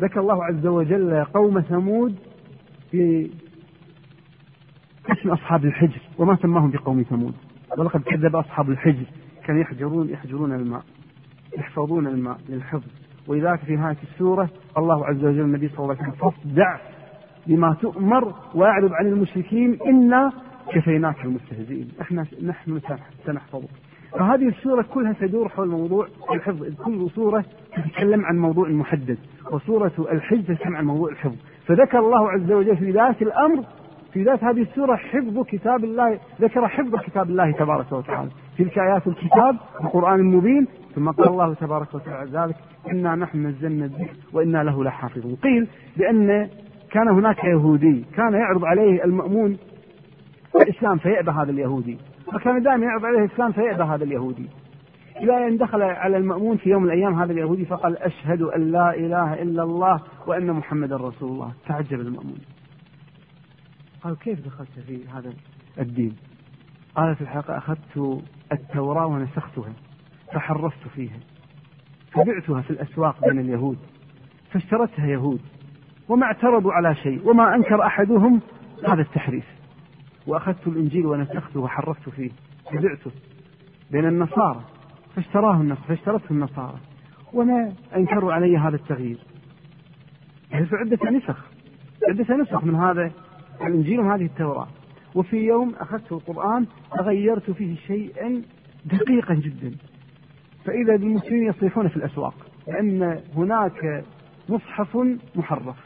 [0.00, 2.16] ذكر الله عز وجل قوم ثمود
[2.90, 3.30] في
[5.08, 7.34] اسم أصحاب الحجر وما سماهم بقوم ثمود.
[7.78, 9.06] ولقد كذب أصحاب الحجر
[9.44, 10.84] كانوا يحجرون يحجرون الماء.
[11.58, 12.90] يحفظون الماء للحفظ.
[13.28, 16.76] ولذلك في نهاية السورة الله عز وجل النبي صلى الله عليه وسلم فاصدع
[17.46, 20.32] بما تؤمر واعرض عن المشركين إنا
[20.72, 21.88] كفيناك المستهزئين.
[22.00, 22.80] إحنا نحن
[23.26, 23.68] سنحفظك.
[24.12, 26.64] فهذه السورة كلها تدور حول موضوع الحفظ.
[26.84, 27.44] كل سورة
[27.76, 29.18] تتكلم عن موضوع محدد
[29.52, 31.36] وسورة الحج تتكلم عن موضوع الحفظ.
[31.66, 33.64] فذكر الله عز وجل في ذات الأمر
[34.12, 38.30] في ذات هذه السورة حفظ كتاب الله ذكر حفظ كتاب الله تبارك وتعالى.
[38.58, 42.56] تلك آيات الكتاب القرآن المبين ثم قال الله تبارك وتعالى ذلك
[42.92, 45.34] إنا نحن نزلنا الذكر وإنا له لحافظون.
[45.34, 46.48] قيل بأن
[46.90, 49.58] كان هناك يهودي كان يعرض عليه المأمون
[50.54, 51.98] الإسلام فيأبى هذا اليهودي
[52.32, 54.46] فكان دائما يعرض عليه الإسلام فيأبى هذا اليهودي.
[55.16, 58.94] إلى أن دخل على المأمون في يوم من الأيام هذا اليهودي فقال أشهد أن لا
[58.94, 61.52] إله إلا الله وأن محمدا رسول الله.
[61.66, 62.38] تعجب المأمون.
[64.02, 65.32] قال كيف دخلت في هذا
[65.78, 66.16] الدين؟
[66.94, 69.72] قال في الحقيقة أخذت التوراة ونسختها.
[70.32, 71.18] فحرفت فيها.
[72.12, 73.78] فبعتها في الأسواق بين اليهود.
[74.52, 75.40] فاشترتها يهود.
[76.08, 77.28] وما اعترضوا على شيء.
[77.28, 78.40] وما أنكر أحدهم
[78.88, 79.44] هذا التحريف.
[80.26, 82.30] وأخذت الإنجيل ونسخته وحرفت فيه.
[82.72, 83.10] فبعته
[83.90, 84.64] بين النصارى.
[85.16, 86.78] فاشتراه النصارى فاشترته النصارى.
[87.32, 89.18] وما أنكروا علي هذا التغيير.
[90.52, 91.46] عدة نسخ.
[92.08, 93.12] عدة نسخ من هذا
[93.60, 94.68] الإنجيل وهذه التوراة.
[95.14, 98.42] وفي يوم أخذت القرآن فغيرت فيه شيئا
[98.84, 99.76] دقيقا جدا.
[100.66, 102.34] فإذا بالمسلمين يصيحون في الأسواق
[102.68, 104.04] لأن هناك
[104.48, 104.96] مصحف
[105.34, 105.76] محرف.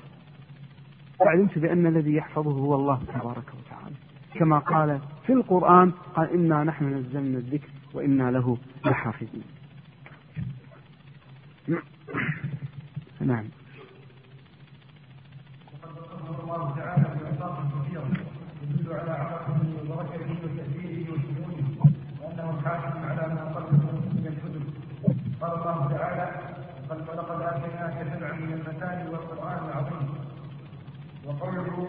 [1.18, 3.96] فعلمت بأن الذي يحفظه هو الله تبارك وتعالى.
[4.34, 9.44] كما قال في القرآن قال إنا نحن نزلنا الذكر وإنا له لحافظون.
[13.20, 13.44] نعم.
[16.42, 17.20] الله تعالى
[18.88, 21.64] على عظمته وبركته وتأثيره وشموله
[22.20, 23.78] وأنه حاكم على ما قبله
[24.14, 24.62] من الكتب
[25.50, 26.30] قال الله تعالى
[26.90, 30.08] ولقد آتيناك سبعا من المثاني والقرآن العظيم.
[31.26, 31.88] وقوله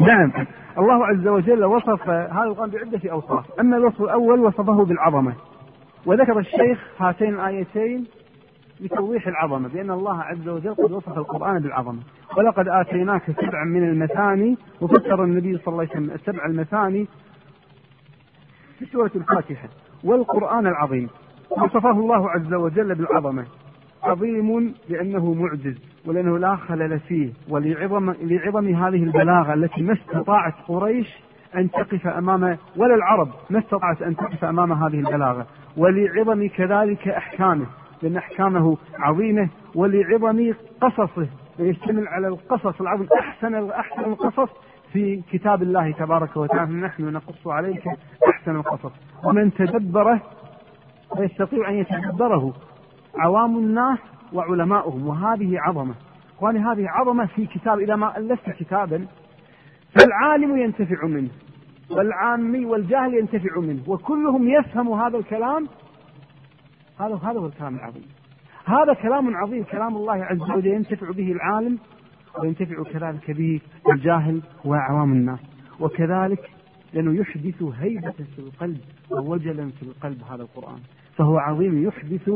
[0.00, 0.32] نعم.
[0.78, 3.60] الله عز وجل وصف هذا القرآن بعدة أوصاف.
[3.60, 5.34] أما الوصف الأول وصفه بالعظمة.
[6.06, 8.06] وذكر الشيخ هاتين الآيتين
[8.80, 12.00] لتوضيح العظمة بأن الله عز وجل قد وصف القرآن بالعظمة.
[12.36, 17.06] ولقد آتيناك سبعا من المثاني وفسر النبي صلى الله عليه وسلم السبع المثاني
[18.78, 19.68] في سورة الفاتحة.
[20.04, 21.08] والقرآن العظيم
[21.56, 23.46] وصفه الله عز وجل بالعظمة.
[24.02, 31.18] عظيم لأنه معجز ولأنه لا خلل فيه ولعظم لعظم هذه البلاغة التي ما استطاعت قريش
[31.56, 35.46] أن تقف أمام ولا العرب ما استطاعت أن تقف أمام هذه البلاغة.
[35.76, 37.66] ولعظم كذلك أحكامه
[38.02, 41.26] لأن أحكامه عظيمة ولعظم قصصه
[41.58, 43.08] يشتمل على القصص العظيم.
[43.18, 44.48] أحسن أحسن القصص
[44.92, 46.72] في كتاب الله تبارك وتعالى.
[46.72, 47.84] نحن نقص عليك
[48.28, 48.92] أحسن القصص.
[49.24, 50.20] ومن تدبره
[51.18, 52.54] ويستطيع أن يتدبره
[53.18, 53.98] عوام الناس
[54.32, 55.94] وعلماؤهم وهذه عظمة.
[56.36, 59.06] إخواني هذه عظمة في كتاب إذا ما ألفت كتابا
[59.94, 61.30] فالعالم ينتفع منه
[61.90, 65.68] والعامي والجاهل ينتفع منه وكلهم يفهم هذا الكلام.
[67.00, 68.04] هذا هذا هو الكلام العظيم.
[68.64, 71.78] هذا كلام عظيم كلام الله عز وجل ينتفع به العالم
[72.38, 73.60] وينتفع كذلك به
[73.92, 75.40] الجاهل وعوام الناس.
[75.80, 76.50] وكذلك
[76.92, 80.80] لأنه يحدث هيبة في القلب ووجلا في القلب هذا القرآن.
[81.16, 82.30] فهو عظيم يحدث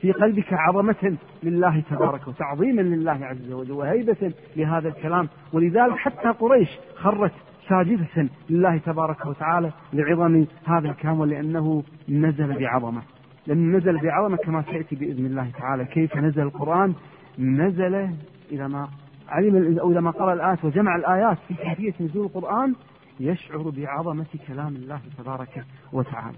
[0.00, 5.28] في قلبك عظمة لله تبارك وتعظيما لله عز وجل وهيبة لهذا الكلام.
[5.52, 7.32] ولذلك حتى قريش خرت
[7.68, 13.02] ساجدة لله تبارك وتعالى لعظم هذا الكلام ولأنه نزل بعظمة.
[13.46, 15.84] لأنه نزل بعظمة كما سيأتي بإذن الله تعالى.
[15.84, 16.94] كيف نزل القرآن؟
[17.38, 18.08] نزل
[18.52, 18.88] إذا ما
[19.28, 22.74] علم أو إذا ما قرأ الآيات وجمع الآيات في كيفية نزول القرآن
[23.20, 26.36] يشعر بعظمة كلام الله تبارك وتعالى.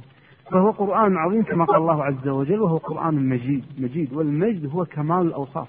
[0.50, 4.12] فهو قرآن عظيم كما قال الله عز وجل وهو قرآن مجيد مجيد.
[4.12, 5.68] والمجد هو كمال الأوصاف.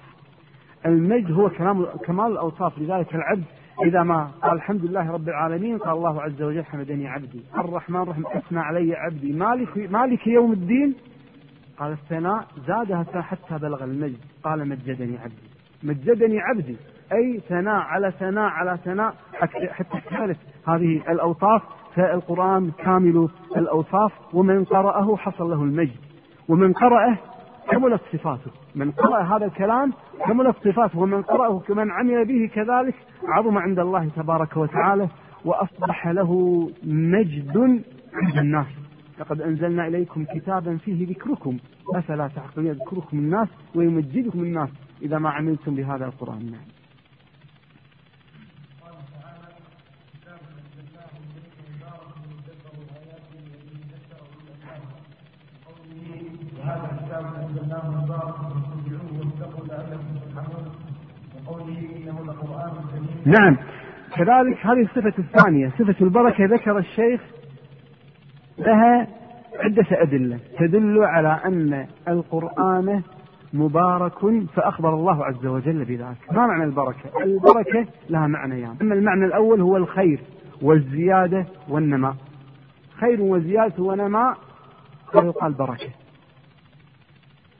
[0.86, 1.50] المجد هو
[2.06, 2.78] كمال الأوصاف.
[2.78, 3.44] لذلك العبد
[3.84, 7.40] إذا ما قال الحمد لله رب العالمين قال الله عز وجل حمدني عبدي.
[7.58, 9.32] الرحمن الرحيم أثنى علي عبدي.
[9.32, 10.94] مالك مالك يوم الدين؟
[11.78, 14.18] قال الثناء زادها حتى بلغ المجد.
[14.42, 15.46] قال مجدني عبدي.
[15.82, 16.76] مجدني عبدي.
[17.12, 19.14] أي ثناء على ثناء على ثناء
[19.72, 21.62] حتى كانت هذه الأوصاف
[21.96, 25.96] فالقرآن كامل الأوصاف ومن قرأه حصل له المجد.
[26.48, 27.18] ومن قرأه
[27.70, 28.50] كملت صفاته.
[28.74, 29.92] من قرأ هذا الكلام
[30.26, 32.94] كملت صفاته ومن قرأه كمن عمل به كذلك
[33.28, 35.08] عظم عند الله تبارك وتعالى
[35.44, 36.30] وأصبح له
[36.84, 37.82] مجد
[38.14, 38.66] عند الناس.
[39.18, 41.56] لقد أنزلنا إليكم كتابا فيه ذكركم
[41.94, 44.68] أفلا تعقلون يذكركم الناس ويمجدكم الناس
[45.02, 46.50] إذا ما عملتم بهذا القرآن.
[46.52, 46.75] نعم
[56.66, 60.72] وهذا الكتاب أنزلناه مبارك فاتبعوه واتقوا لعلكم ترحمون.
[61.46, 63.56] وقوله إنه لقرآن كريم نعم.
[64.16, 67.20] كذلك هذه الصفة الثانية صفة البركة ذكر الشيخ
[68.58, 69.06] لها
[69.58, 70.38] عدة أدلة.
[70.58, 73.02] تدل على أن القرآن
[73.52, 76.32] مبارك فأخبر الله عز وجل بذلك.
[76.32, 78.80] ما معنى البركة؟ البركة لها معنيان يعني.
[78.80, 80.20] أما المعنى الأول هو الخير
[80.62, 82.14] والزيادة والنماء.
[83.00, 84.36] خير وزيادة ونماء
[85.12, 86.05] فيقال بركة.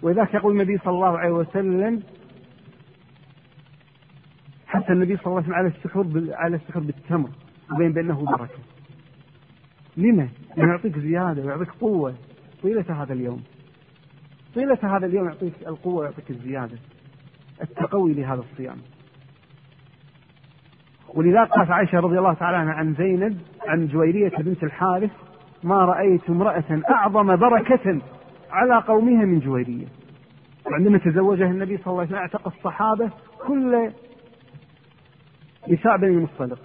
[0.02, 2.02] ولذلك يقول النبي صلى الله عليه وسلم
[4.66, 7.30] حتى النبي صلى الله عليه وسلم على السحور على السحور بالتمر
[7.72, 8.58] وبين بأنه بركة
[9.96, 12.14] لما؟ لأنه يعطيك زيادة ويعطيك قوة.
[12.62, 13.42] طيلة هذا اليوم.
[14.54, 16.78] طيلة هذا اليوم يعطيك القوة ويعطيك الزيادة.
[17.62, 18.76] التقوي لهذا الصيام.
[21.14, 25.10] ولذلك قالت عائشة رضي الله تعالى عنها عن زينب عن جويرية بنت الحارث
[25.62, 28.00] ما رأيت امرأة أعظم بركة
[28.50, 29.86] على قومها من جويرية.
[30.66, 33.10] وعندما تزوجها النبي صلى الله عليه وسلم اعتق الصحابة
[33.46, 33.90] كل
[35.68, 36.58] نساء بني المصطلق.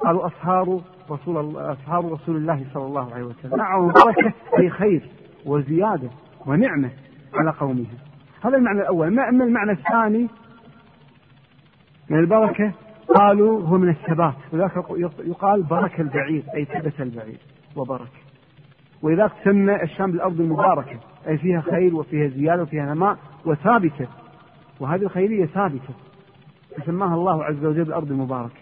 [0.00, 3.58] قالوا أصهار رسول الله أصهار رسول الله صلى الله عليه وسلم.
[3.58, 5.08] معهم بركة أي خير
[5.46, 6.10] وزيادة
[6.46, 6.90] ونعمة
[7.34, 7.98] على قومها.
[8.42, 9.14] هذا المعنى الأول.
[9.14, 10.28] ما أما المعنى الثاني؟
[12.10, 12.72] من البركة
[13.14, 14.34] قالوا هو من الثبات.
[14.52, 14.72] ولذلك
[15.18, 17.38] يقال بركة البعير أي ثبت البعير.
[17.76, 18.21] وبركة.
[19.02, 20.96] ولذلك سمى الشام بالأرض المباركة.
[21.28, 24.06] أي فيها خير وفيها زيادة وفيها نماء وثابتة.
[24.80, 25.94] وهذه الخيرية ثابتة.
[26.76, 28.60] فسماها الله عز وجل بالأرض المباركة.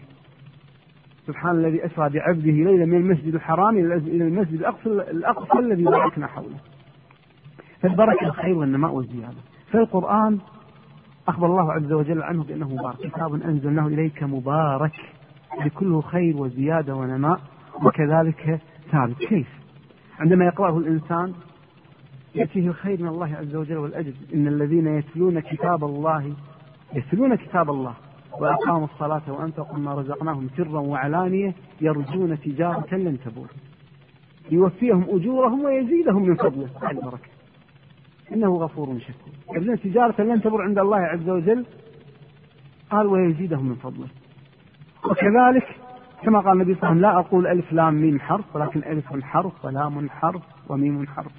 [1.26, 3.94] سبحان الذي أسرى بعبده ليلا من المسجد الحرام إلى
[4.26, 6.56] المسجد الأقصى الأقصى الذي باركنا حوله.
[7.82, 9.38] فالبركة الخير والنماء والزيادة.
[9.70, 10.38] فالقرآن
[11.28, 12.96] أخبر الله عز وجل عنه بأنه مبارك.
[12.96, 14.92] كتاب أنزلناه إليك مبارك.
[15.64, 17.40] لكله خير وزيادة ونماء
[17.84, 18.60] وكذلك
[18.92, 19.16] ثابت.
[19.16, 19.59] كيف؟
[20.20, 21.32] عندما يقرأه الإنسان
[22.34, 24.12] يأتيه الخير من الله عز وجل والأجر.
[24.34, 26.34] إن الذين يتلون كتاب الله
[26.94, 27.94] يتلون كتاب الله
[28.40, 33.48] وأقاموا الصلاة وأنفقوا ما رزقناهم سرا وعلانية يرجون تجارة لن تبور.
[34.50, 36.90] يوفيهم أجورهم ويزيدهم من فضله.
[36.90, 37.28] البركة.
[38.32, 39.56] إنه غفور شكور.
[39.56, 41.66] يرجون تجارة لن تبور عند الله عز وجل
[42.90, 44.08] قال ويزيدهم من فضله.
[45.04, 45.76] وكذلك
[46.22, 49.24] كما قال النبي صلى الله عليه وسلم لا أقول ألف لام ميم حرف ولكن ألف
[49.24, 51.32] حرف ولام حرف وميم حرف.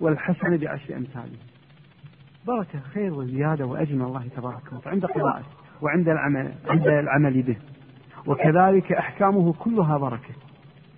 [0.00, 1.38] والحسنة بعشر أمثاله
[2.46, 4.90] بركة خير وزيادة وأجر من الله تبارك وتعالى.
[4.90, 5.46] عند قراءته
[5.82, 7.56] وعند العمل عند العمل به.
[8.26, 10.34] وكذلك أحكامه كلها بركة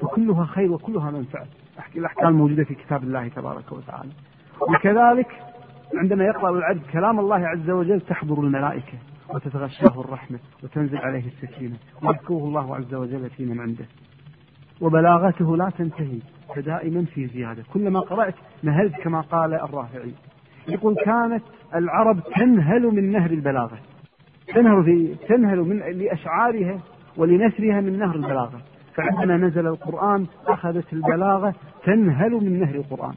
[0.02, 1.46] وكلها خير وكلها منفعة.
[1.96, 4.10] الأحكام الموجودة في كتاب الله تبارك وتعالى.
[4.60, 5.28] وكذلك
[5.94, 8.98] عندما يقرأ العبد كلام الله عز وجل تحضر الملائكة.
[9.28, 11.76] وتتغشاه الرحمة وتنزل عليه السكينة.
[12.02, 13.84] ويذكره الله عز وجل في من عنده.
[14.80, 16.18] وبلاغته لا تنتهي
[16.54, 17.62] فدائما في زيادة.
[17.72, 20.12] كلما قرأت نهلت كما قال الرافعي.
[20.68, 21.42] يقول كانت
[21.74, 23.78] العرب تنهل من نهر البلاغة.
[24.54, 26.80] تنهل في تنهل من لأشعارها
[27.16, 28.60] ولنثرها من نهر البلاغة.
[28.94, 33.14] فعندما نزل القرآن أخذت البلاغة تنهل من نهر القرآن.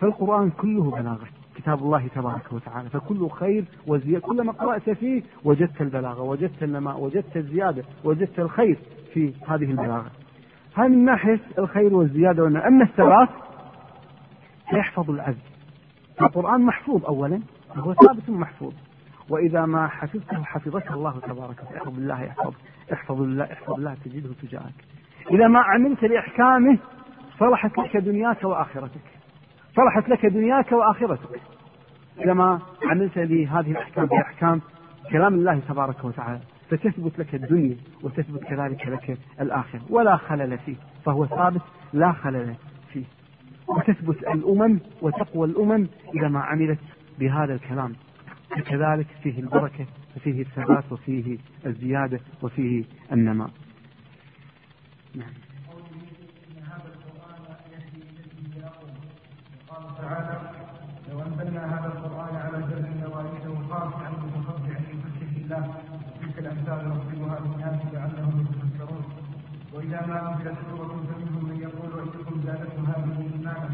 [0.00, 1.26] فالقرآن كله بلاغة.
[1.58, 2.88] كتاب الله تبارك وتعالى.
[2.88, 4.26] فكله خير وزيادة.
[4.26, 8.78] كلما قرأت فيه وجدت البلاغة وجدت النماء وجدت الزيادة وجدت الخير
[9.14, 10.10] في هذه البلاغة.
[10.74, 13.28] هذا من ناحية الخير والزيادة والنماء أما الثبات
[14.70, 15.38] فيحفظ العبد
[16.22, 17.40] القرآن محفوظ أولا
[17.76, 18.72] هو ثابت محفوظ.
[19.30, 21.78] وإذا ما حفظته حفظك الله تبارك وتعالى.
[21.78, 22.54] احفظ الله يحفظ
[22.92, 24.84] احفظ الله احفظ الله تجده تجاهك.
[25.30, 26.78] إذا ما عملت بأحكامه
[27.38, 29.17] صلحت لك دنياك وآخرتك.
[29.78, 31.40] صلحت لك دنياك وآخرتك.
[32.24, 34.60] إذا ما عملت بهذه الأحكام بأحكام
[35.12, 36.40] كلام الله تبارك وتعالى.
[36.70, 39.80] فتثبت لك الدنيا وتثبت كذلك لك الآخرة.
[39.90, 40.76] ولا خلل فيه.
[41.04, 41.62] فهو ثابت
[41.92, 42.54] لا خلل
[42.92, 43.04] فيه.
[43.68, 46.78] وتثبت الأمم وتقوى الأمم إذا ما عملت
[47.18, 47.92] بهذا الكلام.
[48.50, 53.50] فكذلك فيه البركة وفيه الثبات وفيه الزيادة وفيه النماء.
[55.14, 55.47] نعم.
[61.72, 65.74] هذا القرآن على جبل لرايته خاشعا متصدعا من خشيه الله.
[66.20, 69.04] تلك الأمثال نضربها للناس لعلهم يتفكرون.
[69.74, 73.68] وإذا ما أنزلت سورة فمنهم من يقول أيكم زادته هذه إيمانا؟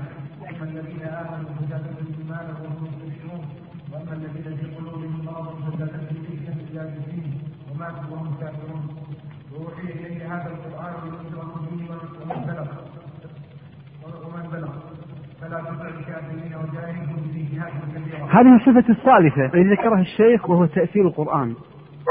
[0.50, 3.44] أما الذين آمنوا فزادتهم إيمانا وهم مستبشرون
[3.92, 7.26] وأما الذين في قلوبهم مرض فزادتهم فتنة إلى فيه.
[7.70, 8.84] وماتوا وهم كافرون.
[9.52, 11.80] وأوحي إليه هذا القرآن لينذركم به
[12.20, 12.68] ومن بلغ
[14.26, 14.72] ومن بلغ.
[15.40, 17.03] فلا تطع الكافرين كبيرا.
[18.30, 21.54] هذه الصفة الثالثة التي ذكرها الشيخ وهو تأثير القرآن.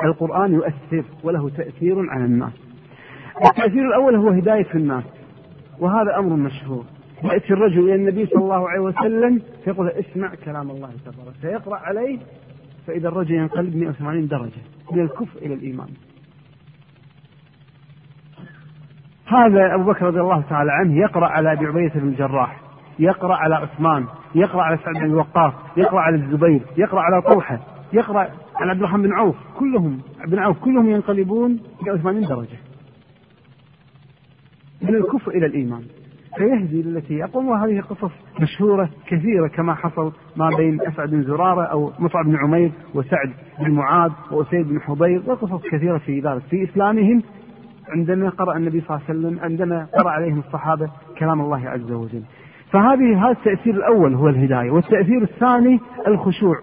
[0.06, 2.54] القرآن يؤثر وله تأثير على الناس.
[3.46, 5.04] التأثير الأول هو هداية الناس
[5.80, 6.86] وهذا أمر مشهور
[7.24, 12.20] يأتي الرجل إلى النبي صلى الله عليه وسلم فيقول اسمع كلام الله تبارك فيقرأ عليه
[12.88, 15.90] فإذا الرجل ينقلب 180 درجة من الكفر إلى الإيمان
[19.26, 22.63] هذا أبو بكر رضي الله تعالى عنه يقرأ على أبي عبيدة بن الجراح
[23.00, 27.60] يقرأ على عثمان يقرأ على سعد بن وقاص يقرأ على الزبير يقرأ على طلحة
[27.94, 28.20] يقرأ
[28.56, 32.58] على عبد الرحمن بن عوف كلهم بن عوف كلهم ينقلبون 180 درجة.
[34.82, 35.84] من الكفر إلى الإيمان.
[36.38, 41.92] فيهدي للتي يقوم وهذه قصص مشهورة كثيرة كما حصل ما بين أسعد بن زرارة أو
[42.00, 46.42] مصعب بن عمير وسعد بن معاذ وأسيد بن حضير وقصص كثيرة في ذلك.
[46.50, 47.24] في إسلامهم
[47.90, 52.24] عندما قرأ النبي صلى الله عليه وسلم عندما قرأ عليهم الصحابة كلام الله عز وجل.
[52.74, 56.56] فهذه هذا التأثير الأول هو الهداية والتأثير الثاني الخشوع.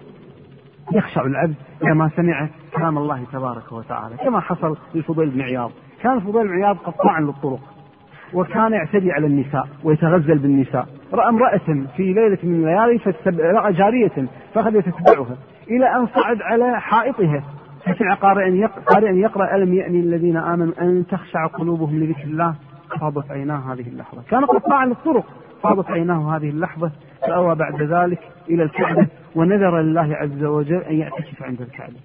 [0.93, 5.71] يخشع العبد لما سمع كلام الله تبارك وتعالى كما حصل للفضيل بن عياض.
[6.01, 7.59] كان الفضيل بن عياض قطاعا للطرق
[8.33, 10.87] وكان يعتدي على النساء ويتغزل بالنساء.
[11.13, 15.37] رأى امرأة في ليلة من الليالي رأى جارية فأخذ يتتبعها
[15.69, 17.43] إلى أن صعد على حائطها.
[17.85, 22.55] فسمع قارئا قارئا يقرأ ألم يأني الذين آمنوا أن تخشع قلوبهم لذكر الله؟
[22.99, 24.21] فاضت عيناه هذه اللحظة.
[24.29, 25.25] كان قطاعا للطرق.
[25.63, 26.91] فاضت عيناه هذه اللحظة
[27.21, 31.95] فأوى بعد ذلك إلى الكعبة ونذر لله عز وجل أن يعتكف عند الكعبة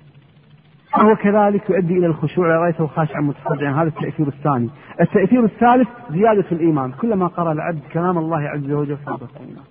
[0.92, 4.68] فهو كذلك يؤدي إلى الخشوع رأيته خاشعا متخضعا هذا التأثير الثاني.
[5.00, 9.64] التأثير الثالث زيادة الإيمان، كلما قرأ العبد كلام الله عز وجل فاضت عيناه.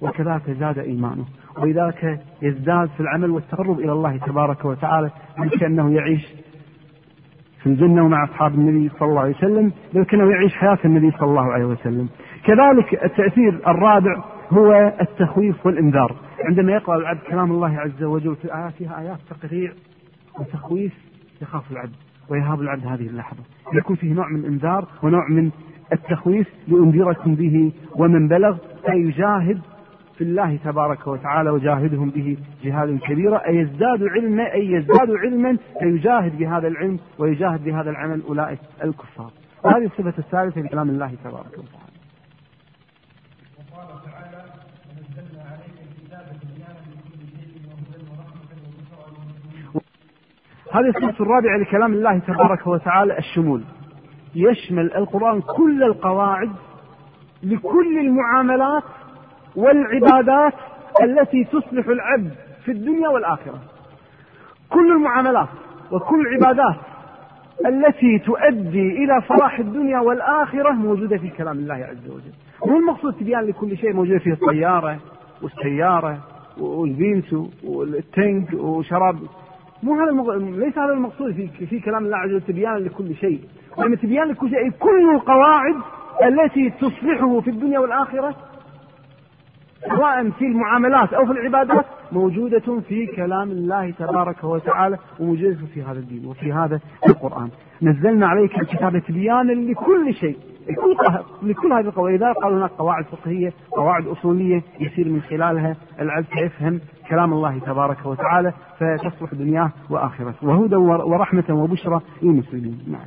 [0.00, 1.24] وكذلك زاد إيمانه،
[1.58, 5.10] ولذلك يزداد في العمل والتقرب إلى الله تبارك وتعالى
[5.60, 6.34] كأنه يعيش
[7.62, 11.28] في الجنة ومع أصحاب النبي صلى الله عليه وسلم، بل كأنه يعيش حياة النبي صلى
[11.28, 12.08] الله عليه وسلم.
[12.44, 18.72] كذلك التأثير الرابع هو التخويف والإنذار، عندما يقرأ العبد كلام الله عز وجل في آيات
[18.72, 19.72] فيها آيات تقريع
[20.38, 20.92] وتخويف
[21.42, 21.96] يخاف العبد
[22.30, 23.42] ويهاب العبد هذه اللحظة.
[23.74, 25.50] يكون فيه نوع من الإنذار ونوع من
[25.92, 29.60] التخويف لأنذركم به ومن بلغ فيجاهد
[30.18, 36.38] في الله تبارك وتعالى وجاهدهم به جهادا كبيرا أي يزداد علما أي يزداد علما فيجاهد
[36.38, 39.30] بهذا العلم ويجاهد بهذا العمل أولئك الكفار.
[39.64, 41.87] وهذه الصفة الثالثة لكلام الله تبارك وتعالى.
[50.72, 53.62] هذه الصفة الرابعة لكلام الله تبارك وتعالى الشمول.
[54.34, 56.52] يشمل القرآن كل القواعد
[57.42, 58.82] لكل المعاملات
[59.56, 60.54] والعبادات
[61.02, 62.30] التي تصلح العبد
[62.64, 63.58] في الدنيا والآخرة.
[64.70, 65.48] كل المعاملات
[65.92, 66.76] وكل العبادات
[67.66, 72.32] التي تؤدي إلى صلاح الدنيا والآخرة موجودة في كلام الله عز وجل.
[72.66, 74.98] مو المقصود تبيان لكل شيء موجودة في الطيارة
[75.42, 76.18] والسيارة
[76.60, 79.16] والبينسو والتنك وشراب.
[79.82, 80.36] مو هذا المغ...
[80.36, 83.40] ليس هذا المقصود في في كلام الله عز وجل تبيان لكل شيء،
[83.78, 85.74] لما تبيان لكل شيء كل القواعد
[86.24, 88.34] التي تصلحه في الدنيا والآخرة
[89.96, 95.98] سواء في المعاملات أو في العبادات موجودة في كلام الله تبارك وتعالى وموجودة في هذا
[95.98, 97.48] الدين وفي هذا القرآن.
[97.82, 100.36] نزلنا عليك الكتاب تبيانا لكل شيء
[100.68, 100.96] لكل
[101.42, 107.32] لكل هذه القواعد قالوا هناك قواعد فقهية قواعد أصولية يصير من خلالها العبد يفهم كلام
[107.32, 110.46] الله تبارك وتعالى فتصلح دنياه وآخرته.
[110.46, 112.84] وهدى ورحمة وبشرى للمسلمين.
[112.88, 113.06] نعم.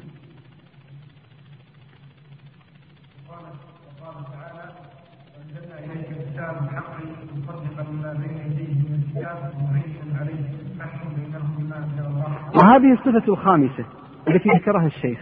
[12.56, 13.86] وهذه الصفة الخامسة
[14.28, 15.20] التي ذكرها الشيخ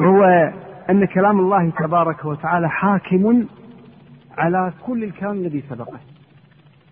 [0.00, 0.24] وهو
[0.90, 3.46] أن كلام الله تبارك وتعالى حاكم
[4.38, 6.00] على كل الكلام الذي سبقه.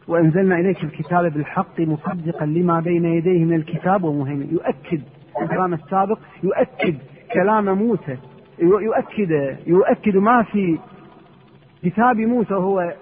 [0.08, 4.48] وأنزلنا إليك الكتاب بالحق مصدقا لما بين يديه من الكتاب ومهيمن.
[4.52, 5.00] يؤكد
[5.42, 6.94] الكلام السابق يؤكد
[7.34, 8.16] كلام موسى.
[8.58, 10.78] يؤكد يؤكد ما في
[11.82, 12.92] كتاب موسى وهو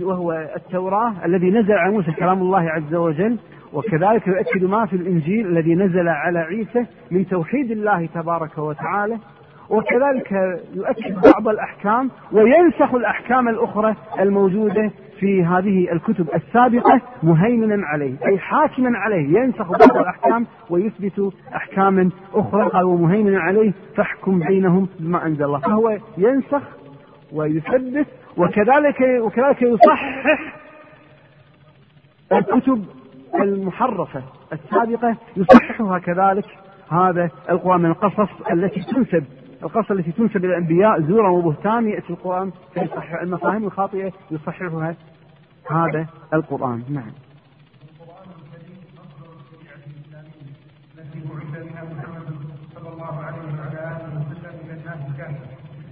[0.00, 3.38] وهو التوراة الذي نزل على موسى كلام الله عز وجل
[3.72, 9.18] وكذلك يؤكد ما في الإنجيل الذي نزل على عيسى من توحيد الله تبارك وتعالى.
[9.70, 10.32] وكذلك
[10.74, 14.90] يؤكد بعض الأحكام وينسخ الأحكام الأخرى الموجودة
[15.20, 19.38] في هذه الكتب السابقة مهيمنا عليه أي حاكما عليه.
[19.38, 22.68] ينسخ بعض الأحكام ويثبت أحكاما أخرى.
[22.68, 25.58] قال ومهيمنا عليه فاحكم بينهم بما أنزل الله.
[25.58, 26.62] فهو ينسخ
[27.32, 28.06] ويثبت
[28.36, 30.26] وكذلك وكذلك يصحح
[32.32, 32.84] الكتب
[33.40, 36.44] المحرفة السابقة يصححها كذلك
[36.90, 39.24] هذا القرآن من القصص التي تنسب
[39.64, 44.96] القصة التي تنسب إلى الأنبياء زورا وبهتان يأتي القرآن فيصحح المفاهيم الخاطئة يصححها
[45.70, 46.82] هذا القرآن.
[46.88, 47.12] نعم.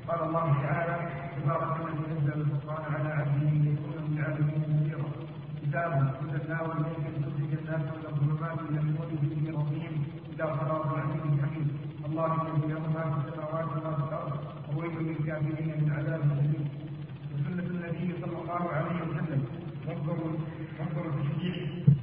[0.09, 0.97] قال الله تعالى
[1.43, 5.11] تبارك الذي نزل الفرقان على عبده ليكون للعالمين نذيرا
[5.63, 5.93] كتاب
[6.23, 10.05] انزلناه اليك لتخرج الناس من الظلمات إلى النور باذن ربهم
[10.35, 11.52] إلى صراط العزيز
[12.13, 14.33] الله الذي له ما في السماوات وما في الأرض
[14.77, 16.67] وويل للكافرين من عذاب شديد
[17.35, 19.41] وسنة النبي صلى الله عليه وسلم
[19.89, 20.19] مصدر
[20.81, 21.55] مصدر التشجيع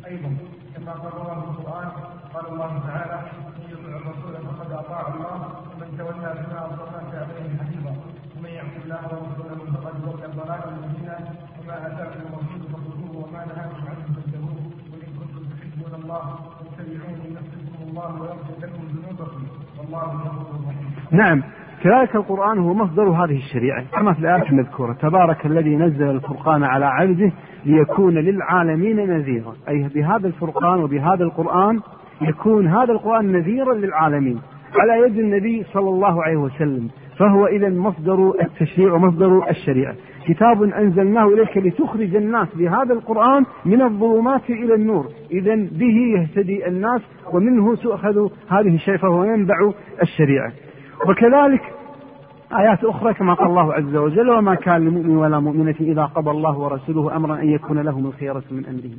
[0.09, 0.31] أيضا
[0.75, 1.89] كما قرره القرآن
[2.33, 3.17] قال الله تعالى
[3.57, 5.37] من يطع الرسول فقد أطاع الله
[5.69, 7.93] ومن تولى فما ارسلناك عليهم حفيظا
[8.37, 11.17] ومن يعص الله ورسوله فقد ضل ضلالا مبينا.
[11.59, 14.61] وما آتاكم الرسول فخذوه وما نهاكم عنه فانتهوه.
[14.91, 16.23] وإن كنتم تحبون الله
[16.57, 19.43] فاتبعوني يحببكم الله ويغفر لكم ذنوبكم
[19.77, 19.78] والله غفور رحيم.
[21.11, 21.43] نعم
[21.83, 23.83] كذلك القرآن هو مصدر هذه الشريعة.
[23.91, 27.31] كما في الآيات المذكورة تبارك الذي نزل الفرقان على عبده
[27.65, 29.53] ليكون للعالمين نذيرا.
[29.69, 31.79] أي بهذا الفرقان وبهذا القرآن
[32.21, 34.39] يكون هذا القرآن نذيرا للعالمين.
[34.79, 36.89] على يد النبي صلى الله عليه وسلم.
[37.19, 39.95] فهو إذا مصدر التشريع ومصدر الشريعة.
[40.27, 45.05] كتاب أنزلناه إليك لتخرج الناس بهذا القرآن من الظلمات إلى النور.
[45.31, 47.01] إذا به يهتدي الناس
[47.33, 49.23] ومنه تؤخذ هذه الشريعة فهو
[50.01, 50.51] الشريعة.
[51.09, 51.61] وكذلك
[52.59, 56.57] آيات أخرى كما قال الله عز وجل وما كان لمؤمن ولا مؤمنة إذا قضى الله
[56.57, 58.97] ورسوله أمرا أن يكون لهم الخيرة من أمرهم.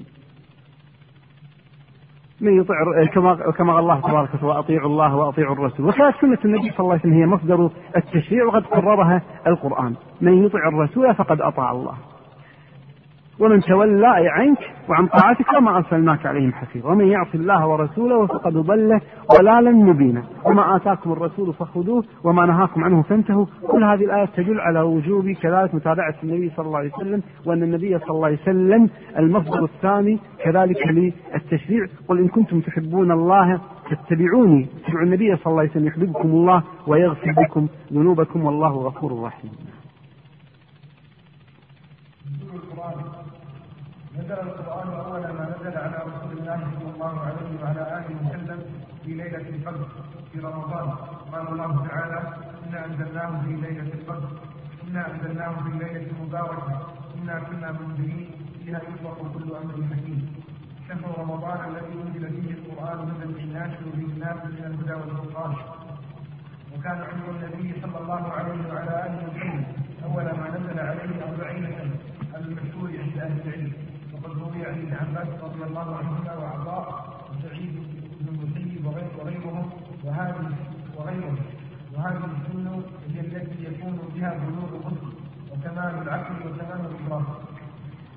[2.40, 5.86] من يطيع كما كما قال الله تبارك وتعالى واطيعوا الله وأطيعوا الرسول.
[5.86, 9.94] وكانت سنة النبي صلى الله عليه وسلم هي مصدر التشريع وقد قررها القرآن.
[10.20, 11.94] من يطع الرسول فقد أطاع الله.
[13.40, 16.90] ومن تولى عنك وعن طاعتك وما أرسلناك عليهم حفيظا.
[16.90, 19.00] ومن يعص الله ورسوله فقد ضل
[19.38, 20.22] ضلالا مبينا.
[20.46, 23.46] وما آتاكم الرسول فخذوه وما نهاكم عنه فانتهوا.
[23.68, 27.98] كل هذه الآيات تدل على وجوب كذلك متابعة النبي صلى الله عليه وسلم وأن النبي
[27.98, 31.86] صلى الله عليه وسلم المصدر الثاني كذلك للتشريع.
[32.08, 33.60] قل إن كنتم تحبون الله
[33.90, 34.66] فاتبعوني.
[34.84, 39.50] اتبعوا النبي صلى الله عليه وسلم يحببكم الله ويغفر بكم ذنوبكم والله غفور رحيم.
[44.30, 48.60] نزل القرآن أول ما نزل على رسول الله صلى الله عليه وعلى آله وسلم
[49.04, 49.86] في ليلة القدر
[50.32, 50.88] في رمضان.
[51.32, 52.20] قال الله تعالى
[52.66, 54.28] إنا أنزلناه في ليلة القدر
[54.88, 56.74] إنا أنزلناه في ليلة مباركة
[57.18, 58.30] إنا كنا منذرين
[58.64, 60.20] فيها يفرق كل أمر حكيم.
[60.88, 65.54] شهر رمضان الذي أنزل فيه القرآن هدى للناس وبالناس من الهدى والفرقان.
[66.72, 69.64] وكان عمر النبي صلى الله عليه وعلى آله وسلم
[70.04, 73.89] أول ما نزل عليه أربعين سنة المشهور عند أهل العلم.
[74.90, 76.86] ابن عباس رضي الله عنهما وعطاء
[77.30, 77.74] وسعيد
[78.20, 79.70] بن المسيب وغير وغيرهم
[80.04, 80.50] وهذه
[80.96, 81.36] وغيرهم.
[81.94, 82.82] وهذه السنة
[83.14, 85.14] هي التي يكون بها بلوغ الرشد
[85.50, 87.26] وكمال العقل وتمام الإدراك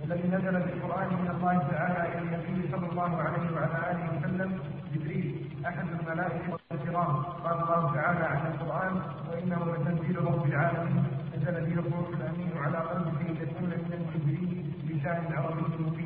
[0.01, 4.59] والذي نزل بالقرآن من الله تعالى إلى النبي صلى الله عليه وعلى آله وسلم
[4.93, 5.25] جبريل
[5.65, 8.93] أحد الملائكة الكرام قال الله تعالى عن القرآن
[9.31, 11.03] وإنه لتنزيل رب العالمين
[11.37, 16.02] نزل به الروح الأمين على قلبك لتكون من المنذرين بلسان عربي مبين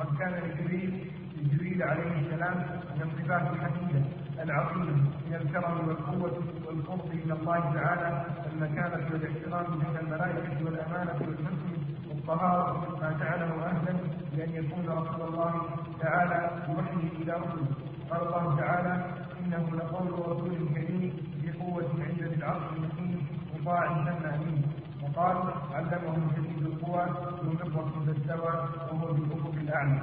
[0.00, 2.56] وقد كان لجبريل لجبريل عليه السلام
[2.96, 4.02] من الصفات الحميدة
[4.42, 4.92] العظيمة
[5.26, 11.72] من الكرم والقوة والقرب من الله تعالى المكانة والاحترام بين الملائكة والأمانة والحسن
[12.08, 13.96] والطهارة ما جعله أهلا
[14.36, 15.54] لأن يكون رسول الله
[16.00, 17.66] تعالى بوحيه إلى رسله
[18.10, 19.04] قال الله تعالى
[19.44, 21.12] إنه لقول رسول كريم
[21.44, 23.26] بقوة عند ذي العرش المكين
[23.60, 24.62] مطاع ثم أمين.
[25.02, 25.36] وقال
[25.74, 27.04] علمه شديد القوى
[27.44, 28.54] ذو مرة إذا استوى
[28.92, 30.00] وهو بالأفق الأعلى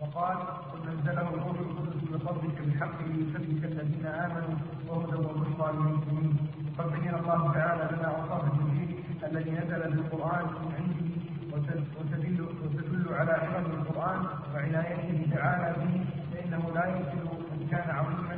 [0.00, 0.36] وقال
[0.70, 4.56] قل انزله الروح القدس بفضلك بالحق ليثبت الذين آمنوا
[4.88, 6.36] وهدى وبشرى للمسلمين
[6.78, 8.90] وقد بين الله تعالى لنا اوصاف التوحيد
[9.24, 11.08] الذي نزل بالقرآن من عنده
[11.52, 14.20] وتدل وتدل على عظم القرآن
[14.54, 16.04] وعنايته تعالى به.
[16.32, 18.36] فإنه لا يمكن أن كان عظيما.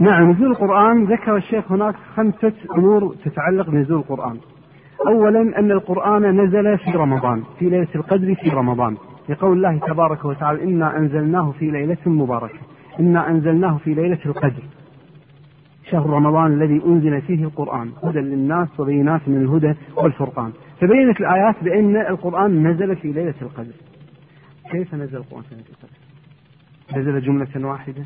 [0.00, 4.40] نعم نزول القرآن ذكر الشيخ هناك خمسة أمور تتعلق بنزول القرآن.
[5.08, 8.96] أولا أن القرآن نزل في رمضان في ليلة القدر في رمضان.
[9.28, 12.58] لقول الله تبارك وتعالى إنا أنزلناه في ليلة مباركة
[13.00, 14.62] إنا أنزلناه في ليلة القدر.
[15.90, 20.52] شهر رمضان الذي أنزل فيه القرآن هدى للناس وبينات من الهدى والفرقان.
[20.80, 23.74] فبينت الآيات بأن القرآن نزل في ليلة القدر.
[24.70, 25.98] كيف نزل القرآن في ليلة القدر؟
[27.00, 28.04] نزل جملة واحدة.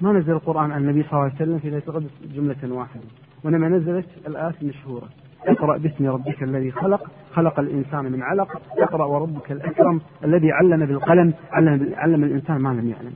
[0.00, 3.02] ما نزل القرآن عن النبي صلى الله عليه وسلم في ليلة القدر؟ جملة واحدة.
[3.44, 5.08] وإنما نزلت الآيات المشهورة.
[5.46, 11.32] اقرأ باسم ربك الذي خلق خلق الإنسان من علق اقرأ وربك الأكرم الذي علم بالقلم
[11.52, 13.12] علم, علم الإنسان ما لم يعلم.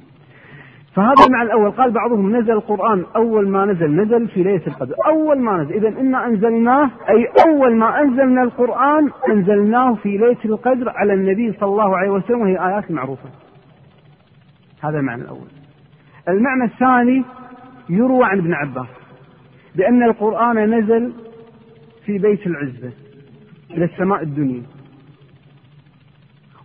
[0.94, 1.70] فهذا المعنى الأول.
[1.70, 4.94] قال بعضهم نزل القرآن أول ما نزل نزل في ليلة القدر.
[5.06, 5.72] أول ما نزل.
[5.72, 11.68] إذا إنا أنزلناه أي أول ما أنزلنا القرآن أنزلناه في ليلة القدر على النبي صلى
[11.68, 13.28] الله عليه وسلم وهي آيات معروفة.
[14.80, 15.48] هذا المعنى الأول.
[16.28, 17.24] المعنى الثاني
[17.88, 18.86] يروى عن ابن عباس
[19.74, 21.12] بأن القرآن نزل
[22.06, 22.92] في بيت العزة
[23.70, 24.62] إلى السماء الدنيا.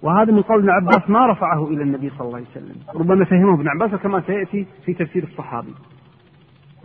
[0.01, 2.75] وهذا من قول ابن عباس ما رفعه إلى النبي صلى الله عليه وسلم.
[2.95, 5.73] ربما فهمه ابن عباس كما سيأتي في تفسير الصحابي.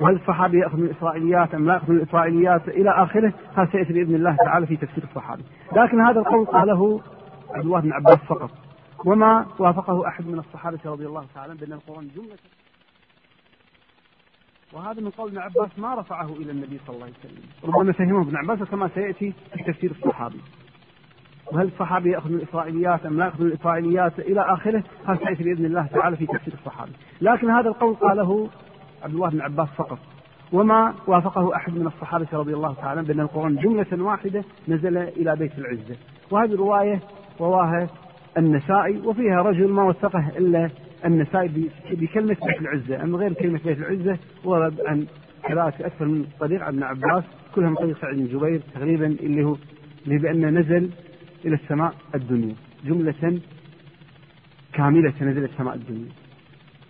[0.00, 4.14] وهل الصحابي يأخذ من الإسرائيليات أم لا يأخذ من الإسرائيليات؟ إلى آخره هذا سيأتي بإذن
[4.14, 5.42] الله تعالى في تفسير الصحابي.
[5.76, 7.00] لكن هذا القول قاله
[7.50, 8.50] عبد الله بن عباس فقط.
[9.04, 12.36] وما وافقه أحد من الصحابة رضي الله تعالى بأن القرآن جملة
[14.76, 17.42] وهذا من قول ابن عباس ما رفعه إلى النبي صلى الله عليه وسلم.
[17.64, 20.40] ربما فهمه ابن عباس كما سيأتي في تفسير الصحابي.
[21.52, 25.64] وهل الصحابي يأخذ من الإسرائيليات أم لا يأخذ من الإسرائيليات إلى آخره؟ هذا سيأتي بإذن
[25.64, 26.92] الله تعالى في تفسير الصحابي.
[27.20, 28.48] لكن هذا القول قاله
[29.02, 29.98] عبد الله بن عباس فقط.
[30.52, 35.58] وما وافقه أحد من الصحابة رضي الله تعالى بأن القرآن جملة واحدة نزل إلى بيت
[35.58, 35.96] العزة.
[36.30, 37.00] وهذه روايه
[37.40, 37.88] رواها
[38.38, 40.70] النسائي وفيها رجل ما وثقه إلا
[41.12, 45.06] النسائي بكلمة بيت العزة أما غير كلمة بيت العزة ورد عن
[45.44, 49.44] قراءة أكثر من طريق عن ابن عباس كلها من طريق سعيد بن جبير تقريبا اللي
[49.44, 49.56] هو
[50.06, 50.90] اللي بأنه نزل
[51.44, 52.54] إلى السماء الدنيا
[52.86, 53.40] جملة
[54.72, 56.08] كاملة نزل السماء الدنيا.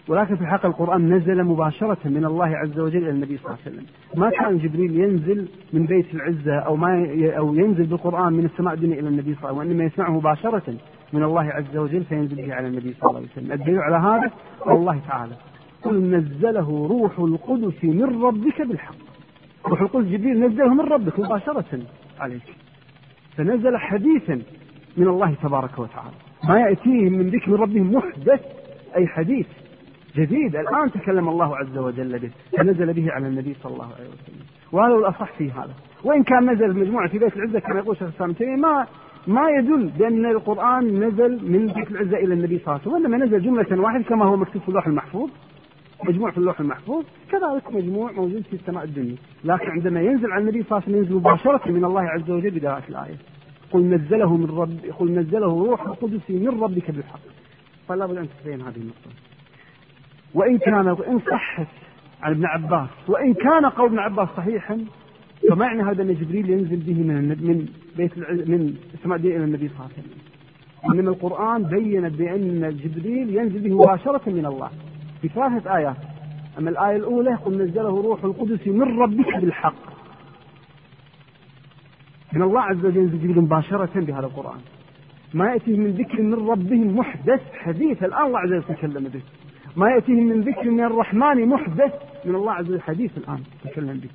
[0.09, 3.77] ولكن في الحقيقة القرآن نزل مباشرة من الله عز وجل إلى النبي صلى الله عليه
[3.77, 3.87] وسلم.
[4.15, 7.07] ما كان جبريل ينزل من بيت العزة أو ما
[7.39, 10.75] أو ينزل بالقرآن من السماء الدنيا إلى النبي صلى الله عليه وسلم وإنما يسمعه مباشرة.
[11.13, 13.53] من الله عز وجل فينزل به على النبي صلى الله عليه وسلم.
[13.53, 14.31] الدليل على هذا
[14.67, 15.33] الله تعالى.
[15.83, 18.95] قل نزله روح القدس من ربك بالحق.
[19.67, 21.81] روح القدس جبريل نزله من ربك مباشرة
[22.19, 22.55] عليك.
[23.37, 24.43] فنزل حديثا
[24.97, 26.17] من الله تبارك وتعالى.
[26.45, 28.41] ما يأتيهم من ذكر ربهم محدث
[28.97, 29.47] أي حديث
[30.17, 30.57] جديد.
[30.57, 32.31] الآن تكلم الله عز وجل به.
[32.59, 34.47] فنزل به على النبي صلى الله عليه وسلم.
[34.73, 35.75] وهذا هو الأصح في هذا.
[36.05, 38.87] وإن كان نزل مجموعة في بيت العزة كما يقول شيخ ما
[39.27, 43.27] ما يدل بأن القرآن نزل من بيت العزة إلى النبي صلى الله عليه وسلم وإنما
[43.27, 45.31] نزل جملة واحدة كما هو مكتوب في اللوح المحفوظ.
[46.05, 47.05] مجموع في اللوح المحفوظ.
[47.31, 49.17] كذلك مجموع موجود في السماء الدنيا.
[49.45, 52.51] لكن عندما ينزل على النبي صلى الله عليه وسلم ينزل مباشرة من الله عز وجل
[52.51, 53.17] بداية الآية.
[53.73, 57.21] قل نزله من رب قل نزله روح القدس من ربك بالحق.
[57.89, 59.11] فلا بد أن تبين هذه النقطة.
[60.35, 61.67] وإن كان إن صحت
[62.23, 64.79] عن ابن عباس وإن كان قول ابن عباس صحيحا
[65.51, 68.19] فما يعني هذا أن جبريل ينزل به من من بيت
[68.49, 70.21] من السماء إلى النبي صلى الله عليه وسلم.
[70.93, 74.71] إنما القرآن بين بأن جبريل ينزل به مباشرة من الله.
[75.23, 75.97] في ثلاثة آيات.
[76.59, 79.97] أما الآية الأولى قل نزله روح القدس من ربك بالحق.
[82.33, 84.61] من الله عز وجل ينزل جبريل مباشرة بهذا القرآن.
[85.35, 89.21] ما يأتيه من ذكر من ربهم محدث حديث الآن الله عز وجل تكلم به.
[89.77, 91.93] ما يأتيهم من ذكر من الرحمن محدث
[92.25, 94.09] من الله عز وجل حديث الآن تكلم به.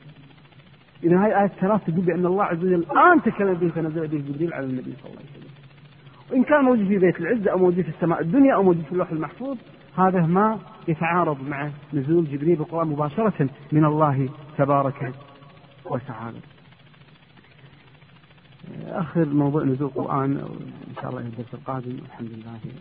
[1.03, 4.53] إذا هاي الآية الثلاث تقول بأن الله عز وجل الآن تكلم به فنزل به جبريل
[4.53, 5.51] على النبي صلى الله عليه وسلم.
[6.31, 9.11] وإن كان موجود في بيت العزة أو موجود في السماء الدنيا أو موجود في اللوح
[9.11, 9.57] المحفوظ
[9.97, 15.13] هذا ما يتعارض مع نزول جبريل بالقرآن مباشرة من الله تبارك
[15.85, 16.39] وتعالى.
[18.87, 20.31] آخر موضوع نزول القرآن
[20.87, 22.71] إن شاء الله الدرس القادم الحمد لله رب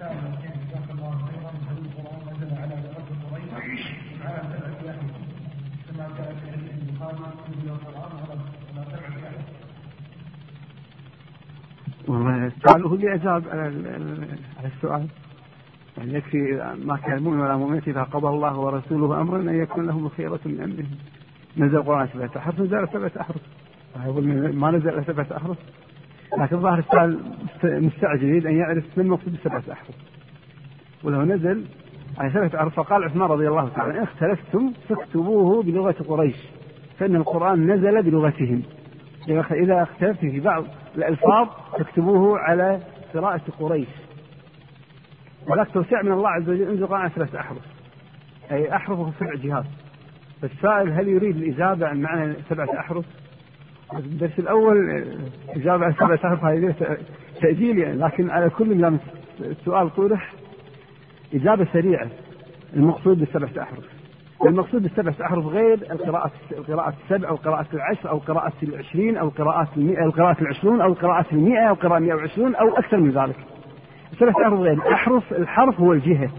[0.00, 0.39] العالمين.
[12.08, 12.52] والله
[12.88, 15.06] هو اللي أجاب على السؤال.
[15.98, 20.06] يعني يكفي ما كان المؤمن ولا مؤمنة إذا قضى الله ورسوله أمرا أن يكون لهم
[20.06, 20.98] الخيرة من أمرهم.
[21.56, 23.26] نزل القرآن سبعة أحرف نزل سبعة
[24.06, 25.56] يقول ما نزل سبعة أحرف
[26.38, 27.18] لكن ظاهر السؤال
[27.64, 29.94] مستعجل يريد أن يعرف ما المقصود بسبعة أحرف
[31.04, 31.64] ولو نزل
[32.28, 36.36] سبعة أحرف فقال عثمان رضي الله تعالى إن اختلفتم فاكتبوه بلغة قريش
[36.98, 38.62] فإن القرآن نزل بلغتهم.
[39.50, 40.64] إذا اختلفت في بعض
[40.96, 41.48] الألفاظ
[41.78, 42.80] فاكتبوه على
[43.14, 43.88] قراءة قريش.
[45.48, 47.58] ولك توسيع من الله عز وجل انزل القرآن ثلاثة أحرف.
[48.52, 49.64] أي أحرفه سبع جهات.
[50.42, 53.04] فالسائل هل يريد الإجابة عن معنى سبعة أحرف؟
[53.94, 55.04] الدرس الأول
[55.48, 56.74] إجابة عن سبعة أحرف هذه
[57.40, 58.98] تأجيل يعني لكن على كل لما
[59.40, 60.32] السؤال طرح
[61.34, 62.08] إجابة سريعة.
[62.76, 63.84] المقصود بالسبعة أحرف.
[64.46, 69.68] المقصود بالسبعة أحرف غير القراءة القراءة السبع أو القراءة العشر أو القراءة العشرين أو القراءة
[69.76, 73.36] المئة أو القراءة العشرون أو القراءة المئة أو القراءة 120 أو أكثر من ذلك.
[74.18, 74.72] سبعة أحرف غير.
[74.72, 76.30] الأحرف الحرف هو الجهة.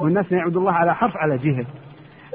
[0.00, 1.64] والناس يعبد الله على حرف على جهة.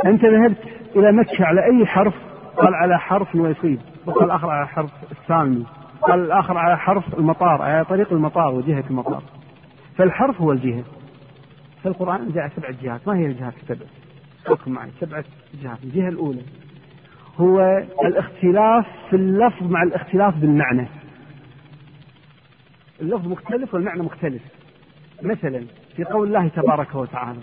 [0.05, 0.57] أنت ذهبت
[0.95, 2.13] إلى مكة على أي حرف؟
[2.57, 3.79] قال على حرف ويصيب.
[4.05, 5.63] وقال الآخر على حرف الثاني.
[6.01, 9.23] قال الآخر على حرف المطار على طريق المطار وجهة المطار.
[9.97, 10.83] فالحرف هو الجهة.
[11.83, 13.07] فالقرآن جاء سبع جهات.
[13.07, 13.85] ما هي الجهات السبع؟
[14.47, 14.89] حكم معي.
[14.99, 15.23] سبعة
[15.63, 15.77] جهات.
[15.83, 16.41] الجهة الأولى
[17.37, 20.87] هو الاختلاف في اللفظ مع الاختلاف بالمعنى.
[23.01, 24.41] اللفظ مختلف والمعنى مختلف.
[25.23, 25.63] مثلا
[25.95, 27.39] في قول الله تبارك وتعالى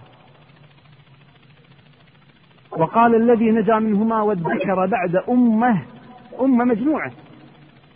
[2.71, 5.83] وقال الذي نجا منهما وادكر بعد أمة
[6.41, 7.13] أمة مجموعة.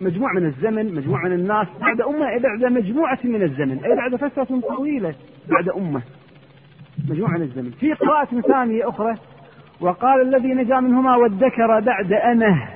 [0.01, 4.61] مجموعة من الزمن مجموعة من الناس بعد أمة بعد مجموعة من الزمن أي بعد فترة
[4.61, 5.15] طويلة
[5.49, 6.03] بعد أمة.
[7.09, 7.71] مجموعة من الزمن.
[7.71, 9.15] في قراءة ثانية أخرى
[9.81, 12.69] وقال الذي نجا منهما وادكر بعد أنه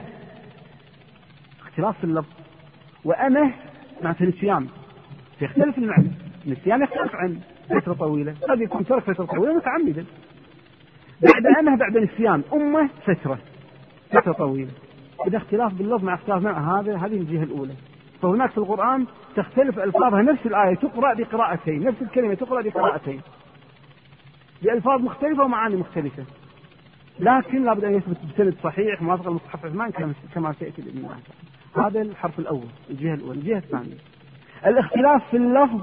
[1.62, 2.28] اختلاف في اللفظ.
[3.04, 3.52] وأنه
[4.02, 4.66] معناته نسيان
[5.40, 6.10] يختلف المعنى
[6.46, 7.38] النسيان يختلف عن
[7.70, 8.34] فترة طويلة.
[8.48, 10.04] قد يكون ترك فترة طويلة متعمدا.
[11.22, 12.42] بعد أنه بعد نسيان.
[12.52, 13.38] أمة فترة.
[14.10, 14.70] فترة طويلة.
[15.26, 17.74] إذا اختلاف باللفظ مع اختلاف مع هذا هذه الجهة الأولى.
[18.22, 19.06] فهناك في القرآن
[19.36, 20.22] تختلف ألفاظها.
[20.22, 21.84] نفس الآية تقرأ بقراءتين.
[21.84, 23.20] نفس الكلمة تقرأ بقراءتين.
[24.62, 26.24] بألفاظ مختلفة ومعاني مختلفة.
[27.20, 29.90] لكن لابد أن يثبت بسند صحيح موافق المصحف عثمان
[30.34, 31.18] كما سيأتي بإذن الله.
[31.86, 33.40] هذا الحرف الأول الجهة الأولى.
[33.40, 33.96] الجهة الثانية.
[34.66, 35.80] الاختلاف في اللفظ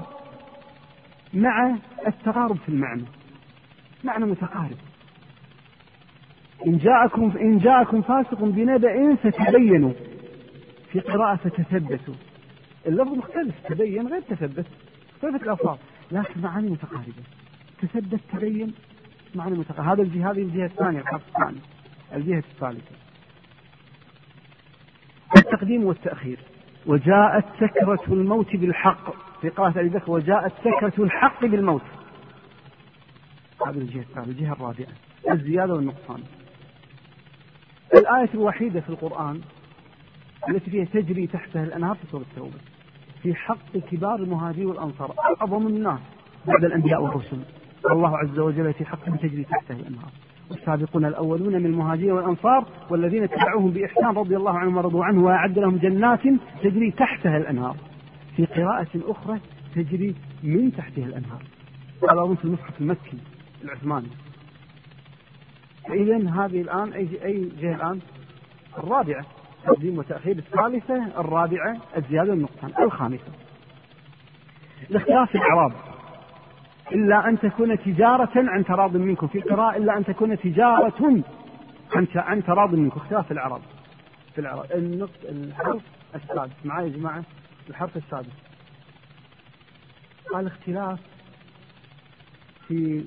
[1.34, 1.76] مع
[2.06, 3.04] التقارب في المعنى.
[4.04, 4.76] معنى متقارب.
[6.66, 9.92] إن جاءكم إن جاءكم فاسق بنبأ فتبينوا.
[10.92, 12.14] في قراءة فتثبتوا.
[12.86, 14.66] اللفظ مختلف تبين غير تثبت.
[15.14, 15.78] اختلفت الألفاظ.
[16.12, 17.39] لكن معاني متقاربة.
[17.82, 18.74] تثبت تبين
[19.34, 21.60] معاني متقاربة هذا الجهة هذه الجهة الثانية الحرف الثاني.
[22.14, 22.94] الجهة الثالثة.
[25.36, 26.38] التقديم والتأخير.
[26.86, 29.14] وجاءت سكرة الموت بالحق.
[29.40, 31.82] في قراءة أبي بكر وجاءت سكرة الحق بالموت.
[33.66, 34.94] هذه الجهة الثالثة الجهة الرابعة.
[35.30, 36.22] الزيادة والنقصان.
[37.94, 39.40] الآية الوحيدة في القرآن
[40.48, 42.58] التي فيها تجري تحتها الأنهار في سورة التوبة.
[43.22, 46.00] في حق كبار المهاجرين والأنصار أعظم الناس
[46.46, 47.42] بعد الأنبياء والرسل.
[47.90, 50.10] الله عز وجل في حق تجري تحته الأنهار.
[50.50, 55.76] والسابقون الأولون من المهاجرين والأنصار والذين اتبعوهم بإحسان رضي الله عنهم ورضوا عنه وأعد لهم
[55.76, 56.20] جنات
[56.62, 57.76] تجري تحتها الأنهار.
[58.36, 59.38] في قراءة أخرى
[59.74, 61.42] تجري من تحتها الأنهار.
[62.08, 63.18] على في المصحف المكي
[63.64, 64.08] العثماني.
[65.88, 68.00] فإذا هذه الآن أي أي جهة الآن؟
[68.78, 69.24] الرابعة
[69.64, 70.38] تقديم وتأخير.
[70.38, 72.72] الثالثة الرابعة الزيادة والنقصان.
[72.84, 73.32] الخامسة.
[74.90, 75.72] الاختلاف في الإعراب
[76.92, 79.26] إلا أن تكون تجارة عن تراض منكم.
[79.28, 81.22] في قراءة إلا أن تكون تجارة
[81.96, 83.00] عن عن تراض منكم.
[83.00, 83.62] اختلاف في الإعراب.
[84.34, 84.66] في الإعراب.
[85.28, 85.82] الحرف
[86.14, 86.52] السادس.
[86.64, 87.24] معي يا جماعة؟
[87.70, 88.32] الحرف السادس.
[90.32, 91.00] قال اختلاف
[92.68, 93.04] في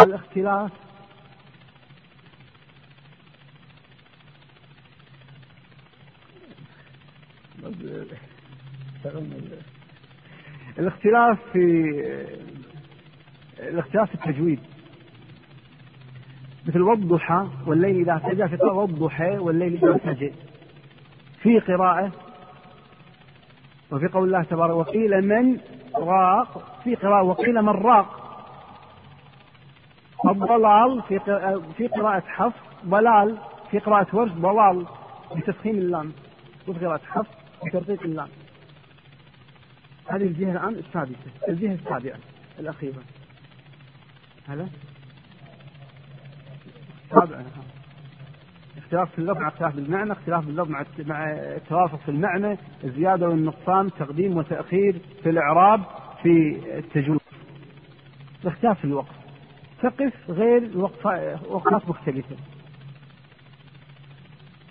[0.00, 0.72] الاختلاف
[10.78, 11.92] الاختلاف في
[13.58, 14.60] الاختلاف في التجويد.
[16.68, 20.32] مثل والضحى والليل إذا سجى في قراءة والضحى والليل إذا سجى
[21.42, 22.12] في قراءة
[23.92, 25.58] وفي قول الله تبارك وقيل من
[25.96, 28.22] راق؟ في قراءة وقيل من راق؟
[30.24, 31.18] الضلال في
[31.76, 33.38] في قراءة حفص ضلال
[33.70, 34.86] في قراءة ورش ضلال
[35.36, 36.12] بتفخيم اللام
[36.68, 37.30] وفي قراءة حفص
[37.66, 38.28] بترقيق اللام.
[40.08, 42.18] هذه الجهة الآن السادسة الجهة السابعة
[42.58, 43.02] الأخيرة.
[44.48, 44.68] هذا
[47.06, 47.44] السابعة
[48.78, 53.90] اختلاف في اللفظ مع اختلاف بالمعنى اختلاف باللفظ مع مع التوافق في المعنى الزيادة والنقصان
[53.98, 55.80] تقديم وتأخير في الإعراب
[56.22, 57.20] في التجويد
[58.44, 59.14] اختلاف في الوقت
[59.82, 62.36] تقف غير وقفات مختلفة.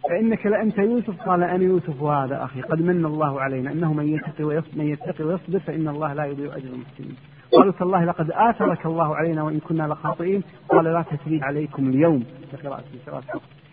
[0.10, 4.44] فإنك لأنت يوسف قال أنا يوسف وهذا أخي قد من الله علينا أنه من يتقي
[4.44, 7.16] ويصبر, من يتقي ويصبر فإن الله لا يضيع أجر المحسنين.
[7.54, 10.44] قالوا تالله لقد آثرك الله علينا وإن كنا لخاطئين.
[10.70, 12.24] قال لا تثريب عليكم اليوم.
[12.52, 12.84] في قراءة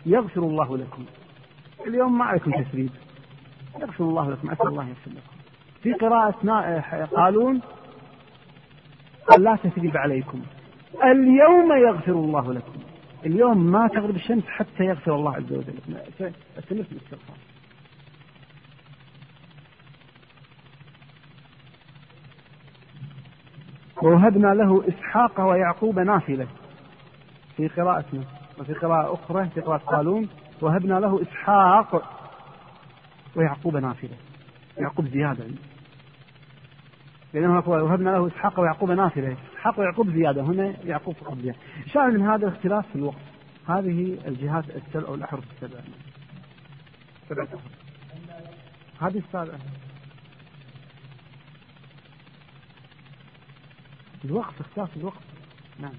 [0.07, 1.05] يغفر الله لكم.
[1.87, 2.91] اليوم ما عليكم تثريب.
[3.81, 4.51] يغفر الله لكم.
[4.51, 5.37] أسأل الله يغفر لكم.
[5.83, 7.61] في قراءة قالون
[9.29, 10.43] قال لا تثريب عليكم.
[11.05, 12.73] اليوم يغفر الله لكم.
[13.27, 15.75] اليوم ما تغرب الشمس حتى يغفر الله عز وجل.
[16.59, 17.37] استمر في الاستغفار
[24.03, 26.47] ووهبنا له إسحاق ويعقوب نافلة
[27.57, 28.25] في قراءتنا
[28.59, 30.29] وفي قراءة أخرى في قراءة قالون.
[30.61, 32.03] وهبنا له إسحاق
[33.37, 34.17] ويعقوب نافلة.
[34.79, 35.45] يعقوب زيادة.
[37.35, 39.37] لأنه وهبنا له إسحاق ويعقوب نافلة.
[39.63, 40.43] إسحاق ويعقوب زيادة.
[40.43, 41.59] هنا يعقوب فقط زيادة.
[41.87, 43.17] شاهد من هذا الاختلاف في الوقت.
[43.69, 45.79] هذه الجهات السبع أو الأحرف السبع.
[47.33, 47.61] أحرف
[49.01, 49.59] هذه السابعة
[54.25, 55.23] الوقت اختلاف الوقت.
[55.81, 55.95] نعم.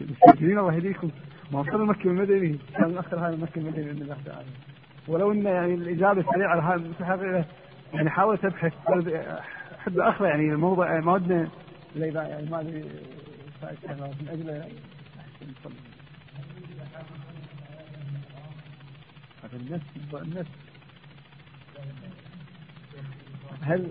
[0.00, 1.10] مستعجلين الله يهديكم.
[1.52, 2.58] ما وصلنا مكة المدني.
[2.76, 4.48] كان نأخر هذا مكة المدني بإذن الله تعالى
[5.08, 7.44] ولو إن يعني الإجابة السريعة على هذا
[7.94, 8.72] يعني حاولت ابحث
[9.78, 11.48] أحب اخر يعني الموضوع ما ودنا
[11.96, 12.84] يعني ما أدري
[13.62, 14.64] من أجل
[19.54, 19.84] النفس
[20.14, 20.50] النفس
[23.62, 23.90] هل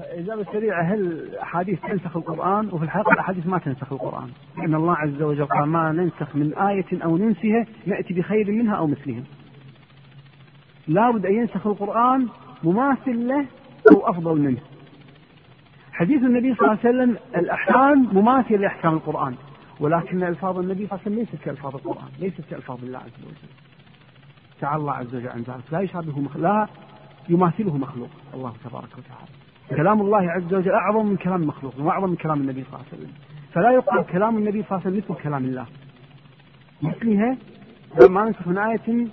[0.00, 4.30] الإجابة السريعة هل الأحاديث تنسخ القرآن؟ وفي الحقيقة الأحاديث ما تنسخ القرآن.
[4.56, 8.86] لأن الله عز وجل قال ما ننسخ من آية أو ننسها نأتي بخير منها أو
[8.86, 9.22] مثلها.
[10.92, 12.28] لابد أن ينسخ القرآن
[12.64, 13.46] مماثل له
[13.92, 14.58] أو أفضل منه.
[15.92, 19.34] حديث النبي صلى الله عليه وسلم الأحكام مماثلة لأحكام القرآن
[19.80, 23.52] ولكن ألفاظ النبي صلى الله عليه وسلم ليست كألفاظ القرآن ليست كألفاظ الله عز وجل.
[24.60, 25.40] تعالى الله عز وجل عن
[25.72, 26.68] ذلك لا مخلوق لا
[27.28, 29.32] يماثله مخلوق الله تبارك وتعالى.
[29.70, 33.02] كلام الله عز وجل أعظم من كلام المخلوق وأعظم من كلام النبي صلى الله عليه
[33.02, 33.12] وسلم.
[33.52, 35.66] فلا يقال كلام النبي صلى الله عليه وسلم مثل كلام الله.
[36.82, 37.36] مثلها
[38.08, 39.06] ما ننسخ من آية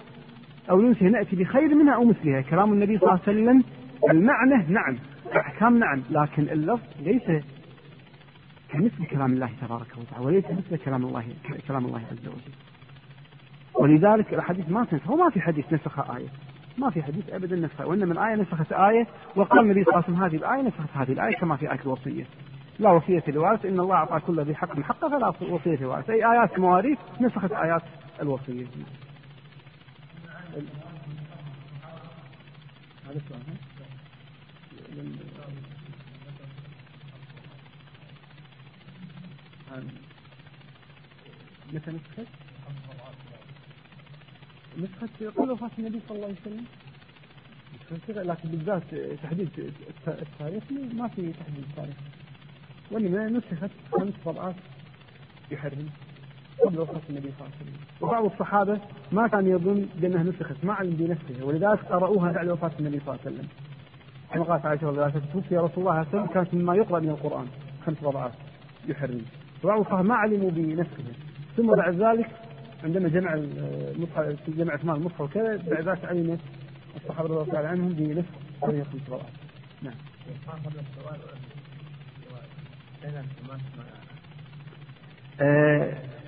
[0.70, 2.42] أو ننسى نأتي بخير منها أو مثلها.
[2.42, 3.64] كلام النبي صلى الله عليه وسلم
[4.12, 4.98] المعنى نعم
[5.32, 7.44] الأحكام نعم لكن اللفظ ليس
[8.70, 11.24] كمثل كلام الله تبارك وتعالى وليس مثل كلام الله
[11.68, 12.54] كلام الله عز وجل.
[13.74, 16.28] ولذلك الأحاديث ما تنسخ وما في حديث نسخ آية.
[16.78, 20.24] ما في حديث ابدا نسخه وإنما الآية نسخت آية وقال النبي صلى الله عليه وسلم
[20.24, 22.26] هذه الآية نسخت هذه الآية كما في آية الوصية.
[22.80, 26.10] لا وصية لوارث إن الله أعطى كل ذي حق حقه فلا وصية لوارث.
[26.10, 27.82] أي آيات المواريث نسخت آيات
[28.22, 28.66] الوصية.
[41.74, 42.28] متى نسخت؟
[44.78, 46.66] نسخة قبل وفاة النبي صلى الله عليه وسلم
[48.08, 49.74] لكن بالذات تحديد
[50.08, 51.96] التاريخ ما في تحديد التاريخ
[52.92, 54.56] وإنما نسخت خمس طبعات
[55.52, 55.90] يحرم
[56.66, 57.74] قبل وفاة النبي صلى الله عليه وسلم.
[58.02, 58.80] وبعض الصحابة
[59.12, 61.46] ما كان يظن بأنها نسخت ما علم بنفسه.
[61.46, 63.48] ولذلك قرأوها بعد وفاة النبي صلى الله عليه وسلم.
[64.34, 66.76] كما قالت عائشة رضي الله عنها توفي رسول الله صلى الله عليه وسلم كانت مما
[66.76, 67.48] يقرأ من القرآن.
[67.86, 68.32] خمس طبعات
[68.88, 69.22] يحرم.
[69.64, 71.04] وبعض الصحابة ما علموا بنفسه.
[71.58, 72.30] ثم بعد ذلك
[72.84, 76.38] عندما جمع المصحف جمع عثمان المصحف وكذا بعد ذلك علم
[76.96, 78.30] الصحابة رضي الله تعالى عنهم بنفس
[78.62, 79.30] طريقة القراءه.
[79.82, 79.94] نعم.
[85.42, 86.19] آه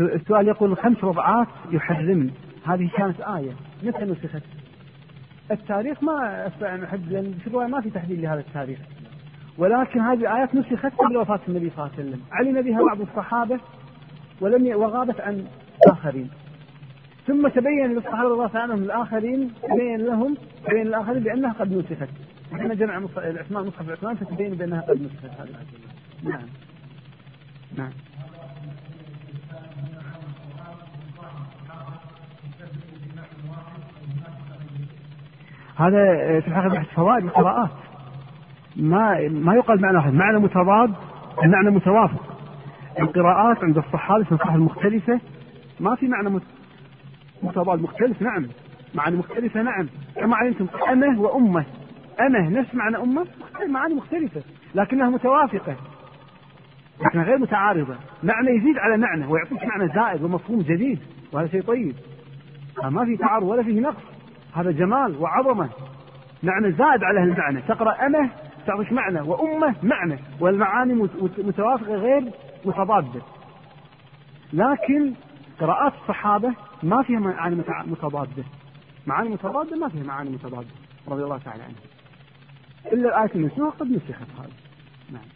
[0.00, 2.30] السؤال يقول خمس رضعات يحرم
[2.66, 3.52] هذه كانت آية.
[3.82, 4.42] متى نسخت؟
[5.50, 8.78] التاريخ ما ان احدد لأن في الروايه ما في تحديد لهذا التاريخ.
[9.58, 13.60] ولكن هذه الآيات نسخت قبل وفاة النبي صلى الله عليه وسلم، علم بها بعض الصحابة
[14.40, 15.46] ولم وغابت عن
[15.86, 16.30] الآخرين
[17.26, 22.08] ثم تبين للصحابة الله عنهم الآخرين تبين لهم تبين الآخرين بأنها قد نسخت.
[22.52, 25.50] عندما جمع عثمان مصحف عثمان فتبين بأنها قد نسخت هذه
[26.22, 26.46] نعم.
[27.76, 27.90] نعم.
[35.78, 37.70] هذا في الحقيقة بحث فوائد القراءات.
[38.76, 40.14] ما ما يقال معنى واحد.
[40.14, 40.94] معنى متضاد
[41.44, 42.38] المعنى متوافق.
[43.00, 45.20] القراءات عند الصحابة في الصحف المختلفة
[45.80, 46.40] ما في معنى
[47.42, 47.82] متضاد.
[47.82, 48.46] مختلف نعم.
[48.94, 49.88] معاني مختلفة نعم.
[50.16, 51.64] كما علمتم أمة وأمة.
[52.20, 53.26] أمة نفس معنى أمة
[53.68, 54.42] معاني مختلفة
[54.74, 55.76] لكنها متوافقة.
[57.06, 57.94] لكنها غير متعارضة.
[58.22, 60.98] معنى يزيد على معنى ويعطيك معنى زائد ومفهوم جديد
[61.32, 61.94] وهذا شيء طيب.
[62.84, 64.17] ما في تعارض ولا فيه نقص.
[64.54, 65.70] هذا جمال وعظمة.
[66.42, 67.62] معنى زائد على المعنى.
[67.62, 68.30] تقرأ أمه
[68.66, 70.94] تعطيك معنى وأمة معنى والمعاني
[71.38, 72.32] متوافقة غير
[72.64, 73.22] متضادة.
[74.52, 75.14] لكن
[75.60, 78.44] قراءات الصحابة ما فيها معاني متضادة.
[79.06, 80.68] معاني متضادة ما فيها معاني متضادة.
[81.08, 81.74] رضي الله تعالى عنه.
[82.92, 84.52] إلا الآية المنسوخة قد نسخت هذه.
[85.12, 85.28] نعم.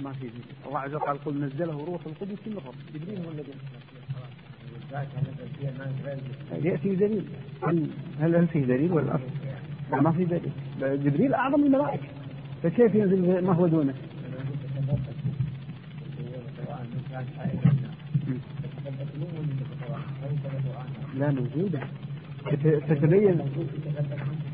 [0.00, 0.30] ما في.
[0.66, 3.52] الله عز وجل قل نزله روح القدس من رب جبريل هو الذي
[6.68, 7.24] يأتي بدليل.
[7.62, 7.88] هل
[8.20, 9.18] هل في دليل ولا
[9.92, 10.52] ما في دليل.
[10.80, 12.08] جبريل أعظم الملائكة.
[12.62, 13.94] فكيف ينزل ما هو دونه؟
[21.14, 21.80] لا موجودة.
[22.88, 23.40] تتبين.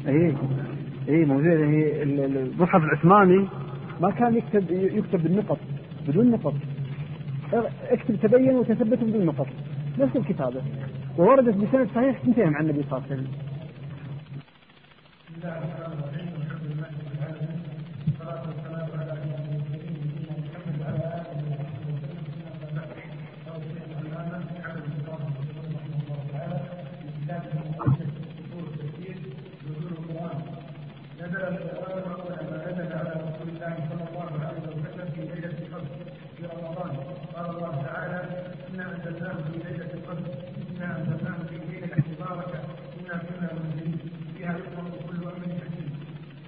[0.09, 0.35] اي
[1.09, 1.67] اي موجودة.
[1.67, 3.49] هي المصحف العثماني
[4.01, 5.59] ما كان يكتب يكتب بالنقط
[6.09, 6.55] بدون نقط.
[7.91, 9.47] اكتب تبين وتثبت بدون نقط.
[9.99, 10.63] نفس الكتابة.
[11.19, 13.33] ووردت بسند صحيح سنتين عن النبي صلى الله عليه وسلم.
[37.61, 38.21] الله تعالى
[38.75, 40.35] إنا أنزلناه في ليلة القدر
[40.77, 42.59] إنا أنزلناه في ليلة مباركة
[43.01, 43.99] إنا كنا منزلين
[44.37, 45.91] فيها يطلق كل أمر حكيم.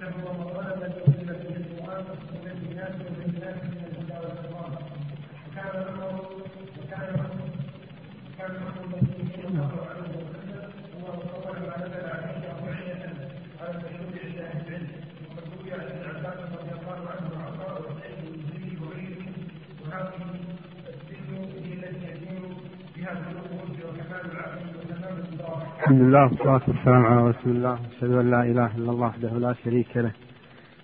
[0.01, 3.32] تبوى مقالة التي أنزلت به القرآن ومن الناس ومن
[25.83, 27.73] الحمد لله والصلاة والسلام على رسول الله.
[27.73, 30.11] أشهد أن لا إله إلا الله وحده لا شريك له.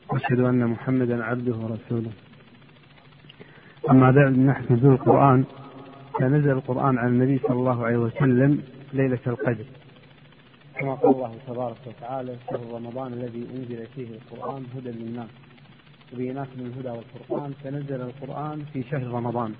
[0.09, 2.11] وأشهد أن محمدا عبده ورسوله.
[3.89, 5.43] أما بعد من ناحية نزول القرآن.
[6.19, 8.61] فنزل القرآن على النبي صلى الله عليه وسلم
[8.93, 9.65] ليلة القدر.
[10.79, 15.29] كما قال الله تبارك وتعالى شهر رمضان الذي أنزل فيه القرآن هدى للناس.
[16.13, 17.51] وبينات من الهدى والفرقان.
[17.63, 19.53] فنزل القرآن في شهر رمضان.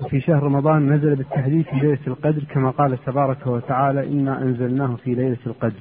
[0.00, 5.14] وفي شهر رمضان نزل بالتحديد في ليلة القدر كما قال تبارك وتعالى إنا أنزلناه في
[5.14, 5.80] ليلة القدر.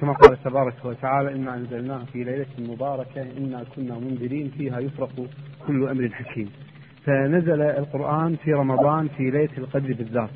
[0.00, 5.10] كما قال تبارك وتعالى إنا أنزلناه في ليلة مباركة إنا كنا منذرين فيها يفرق
[5.66, 6.50] كل أمر حكيم.
[7.04, 10.30] فنزل القرآن في رمضان في ليلة القدر بالذات.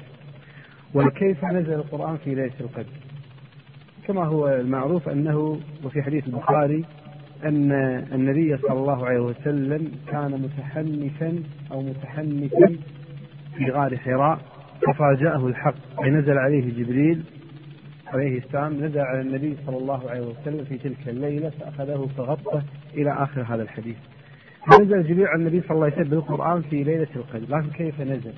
[0.95, 2.97] وكيف نزل القرآن في ليلة القدر؟
[4.07, 6.85] كما هو المعروف أنه وفي حديث البخاري
[7.45, 7.73] أن
[8.13, 12.77] النبي صلى الله عليه وسلم كان متحنفا أو متحنفا
[13.57, 14.39] في غار حراء
[14.87, 15.75] ففاجأه الحق.
[16.05, 17.23] أي نزل عليه جبريل
[18.07, 22.63] عليه السلام نزل على النبي صلى الله عليه وسلم في تلك الليلة فأخذه فغطه
[22.95, 23.97] إلى آخر هذا الحديث.
[24.81, 27.57] نزل جبريل على النبي صلى الله عليه وسلم بالقرآن في ليلة القدر.
[27.57, 28.33] لكن كيف نزل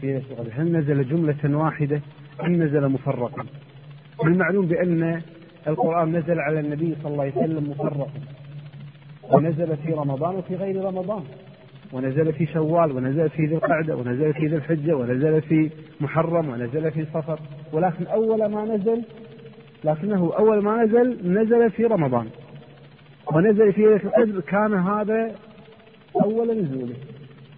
[0.00, 2.00] في ليلة القدر؟ هل نزل جملة واحدة
[2.44, 3.46] أم نزل مفرقا؟
[4.24, 5.22] المعلوم بأن
[5.66, 8.10] القرآن نزل على النبي صلى الله عليه وسلم مفرقا.
[9.32, 11.22] ونزل في رمضان وفي غير رمضان.
[11.92, 15.70] ونزل في شوال ونزل في ذي القعدة ونزل في ذي الحجة ونزل في
[16.00, 17.38] محرم ونزل في صفر.
[17.72, 19.02] ولكن أول ما نزل
[19.84, 22.26] لكنه أول ما نزل نزل في رمضان.
[23.32, 25.34] ونزل في ليلة القدر كان هذا
[26.24, 26.94] أول نزوله.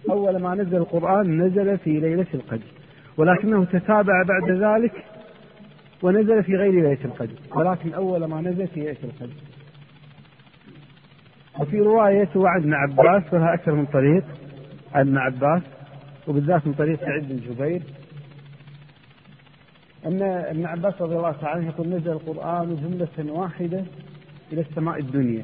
[0.09, 2.71] أول ما نزل القرآن نزل في ليلة القدر.
[3.17, 4.93] ولكنه تتابع بعد ذلك
[6.03, 7.35] ونزل في غير ليلة القدر.
[7.55, 9.50] ولكن أول ما نزل في ليلة القدر.
[11.59, 14.23] وفي رواية عن ابن عباس فلها أكثر من طريق.
[14.93, 15.61] عن ابن عباس
[16.27, 17.81] وبالذات من طريق سعيد بن جبير.
[20.05, 23.83] أن ابن عباس رضي الله تعالى عنه يقول نزل القرآن جملة واحدة
[24.53, 25.43] إلى السماء الدنيا.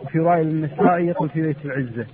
[0.00, 2.06] وفي رواية النسائي يقول في بيت العزة.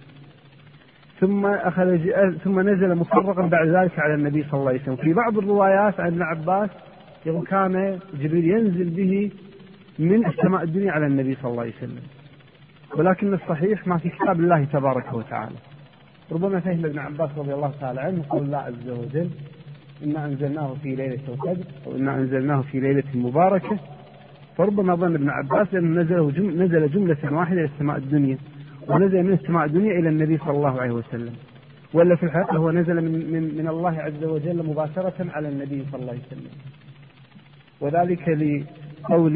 [1.21, 1.99] ثم أخذ
[2.45, 4.97] ثم نزل مفرقا بعد ذلك على النبي صلى الله عليه وسلم.
[4.97, 6.71] في بعض الروايات عن ابن عباس
[7.27, 9.31] يقول كان جبريل ينزل به
[9.99, 12.03] من السماء الدنيا على النبي صلى الله عليه وسلم.
[12.97, 15.57] ولكن الصحيح ما في كتاب الله تبارك وتعالى.
[16.33, 19.31] ربما فهم ابن عباس رضي الله تعالى عنه قول الله عز وجل
[20.05, 23.79] إنا أنزلناه في ليلة القدر وإنا أنزلناه في ليلة مباركة.
[24.57, 28.39] فربما ظن ابن عباس أنه نزله جم نزل جملة واحدة إلى السماء الدنيا
[28.89, 31.33] ونزل من السماء الدنيا إلى النبي صلى الله عليه وسلم.
[31.95, 36.01] ولا في الحقيقة هو نزل من, من, من الله عز وجل مباشرة على النبي صلى
[36.01, 36.51] الله عليه وسلم.
[37.81, 39.35] وذلك لقول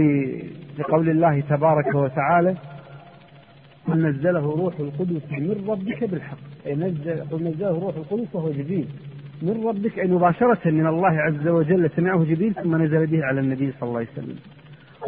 [0.79, 2.55] لقول الله تبارك وتعالى
[3.89, 6.39] قل نزله روح القدس من ربك بالحق.
[6.67, 8.89] أي نزل قل نزله روح القدس وهو جبريل.
[9.43, 13.73] من ربك أي مباشرة من الله عز وجل سمعه جبريل ثم نزل به على النبي
[13.73, 14.37] صلى الله عليه وسلم.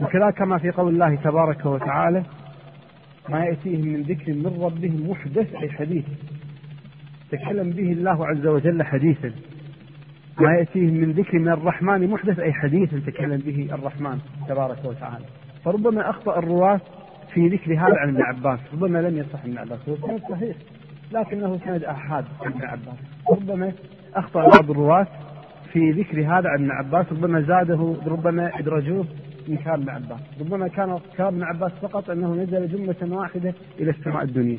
[0.00, 2.22] وكذا كما في قول الله تبارك وتعالى
[3.28, 6.04] ما يأتيهم من ذكر من ربهم محدث أي حديث.
[7.30, 9.32] تكلم به الله عز وجل حديثا.
[10.40, 14.18] ما يأتيهم من ذكر من الرحمن محدث أي حديث تكلم به الرحمن
[14.48, 15.24] تبارك وتعالى.
[15.64, 16.80] فربما أخطأ الرواة
[17.34, 20.56] في ذكر هذا عن ابن عباس ربما لم يصح ابن عباس هو سند صحيح
[21.12, 22.98] لكنه سند أحاد عن ابن عباس.
[23.30, 23.72] ربما
[24.14, 25.06] أخطأ بعض الرواة
[25.72, 29.04] في ذكر هذا عن ابن عباس ربما زاده ربما أدرجوه
[29.48, 30.20] من كلام ابن عباس.
[30.40, 34.58] ربما كان كلام ابن عباس فقط أنه نزل جملة واحدة إلى السماء الدنيا.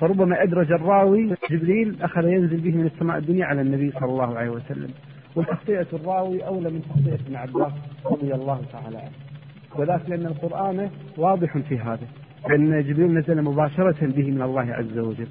[0.00, 4.50] فربما أدرج الراوي جبريل أخذ ينزل به من السماء الدنيا على النبي صلى الله عليه
[4.50, 4.90] وسلم.
[5.36, 7.72] وتخطئة الراوي أولى من تخطئة ابن عباس
[8.06, 9.27] رضي الله تعالى عنه.
[9.76, 12.06] وذلك لأن القرآن واضح في هذا
[12.48, 15.28] لأن جبريل نزل مباشرة به من الله عز وجل.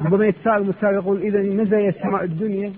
[0.00, 2.72] ربما يتساءل المتساءل يقول إذا نزل إلى السماء الدنيا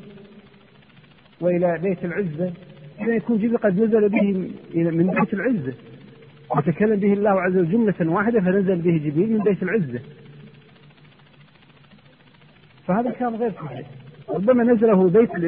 [1.40, 2.52] وإلى بيت العزة؟
[3.00, 5.74] إذا يكون جبريل قد نزل به من بيت العزة.
[6.56, 10.00] وتكلم به الله عز وجل جملة واحدة فنزل به جبريل من بيت العزة.
[12.86, 13.86] فهذا كان غير صحيح.
[14.28, 15.46] ربما نزله بيت إلى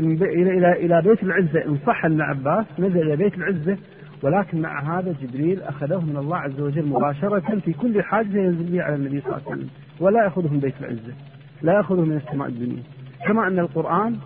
[0.58, 3.78] إلى إلى بيت العزة إن صح ابن عباس نزل إلى بيت العزة
[4.22, 8.82] ولكن مع هذا جبريل أخذه من الله عز وجل مباشرة في كل حادثه ينزل به
[8.82, 9.68] على النبي صلى الله عليه وسلم
[10.00, 11.14] ولا يأخذه من بيت العزة
[11.62, 12.82] لا يأخذه من السماء الدنيا.
[13.26, 14.16] كما أن القرآن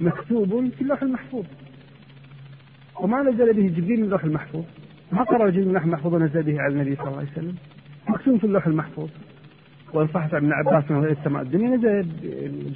[0.00, 1.44] مكتوب في اللوح المحفوظ.
[3.00, 4.64] وما نزل به جبريل من اللوح المحفوظ؟
[5.12, 7.54] ما قرأ جبريل اللوح المحفوظ ونزل به على النبي صلى الله عليه وسلم؟
[8.08, 9.08] مكتوب في اللوح المحفوظ.
[9.92, 12.06] وإن صحت ابن عباس إلى السماء الدنيا نزل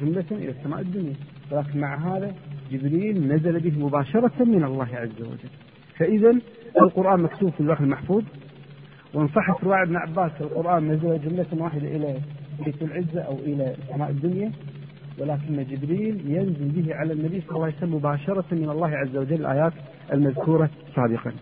[0.00, 1.14] جملة إلى السماء الدنيا.
[1.50, 2.34] ولكن مع هذا
[2.72, 5.67] جبريل نزل به مباشرة من الله عز وجل.
[5.98, 6.34] فإذا
[6.82, 8.24] القرآن مكتوب في اللوح المحفوظ.
[9.14, 12.18] وإن صحت رواية ابن عباس القرآن نزل جملة واحدة إلى
[12.64, 14.52] بيت العزة أو إلى السماء الدنيا.
[15.18, 19.40] ولكن جبريل ينزل به على النبي صلى الله عليه وسلم مباشرة من الله عز وجل
[19.40, 19.72] الآيات
[20.12, 21.32] المذكورة سابقا.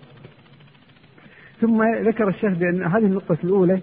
[1.61, 3.81] ثم ذكر الشيخ بأن هذه النقطة الأولى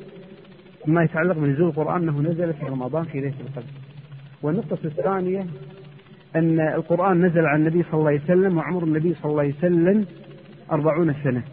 [0.87, 3.71] ما يتعلق بنزول القرآن أنه نزل في رمضان في ليلة القدر.
[4.41, 5.45] والنقطة الثانية
[6.35, 10.05] أن القرآن نزل على النبي صلى الله عليه وسلم وعمر النبي صلى الله عليه وسلم
[10.71, 11.43] أربعون سنة.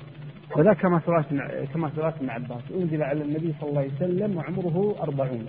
[0.57, 1.27] وذا كما ثلاث
[1.73, 2.63] كما ثلاث ابن عباس.
[2.75, 5.47] أنزل على النبي صلى الله عليه وسلم وعمره أربعون.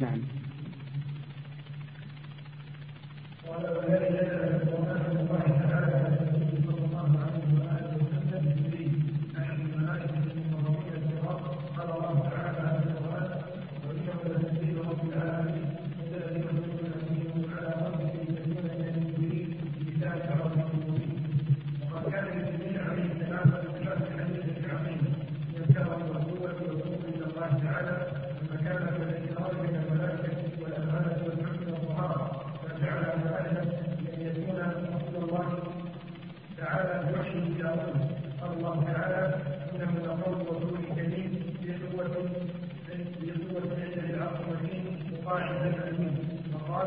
[0.00, 0.20] نعم.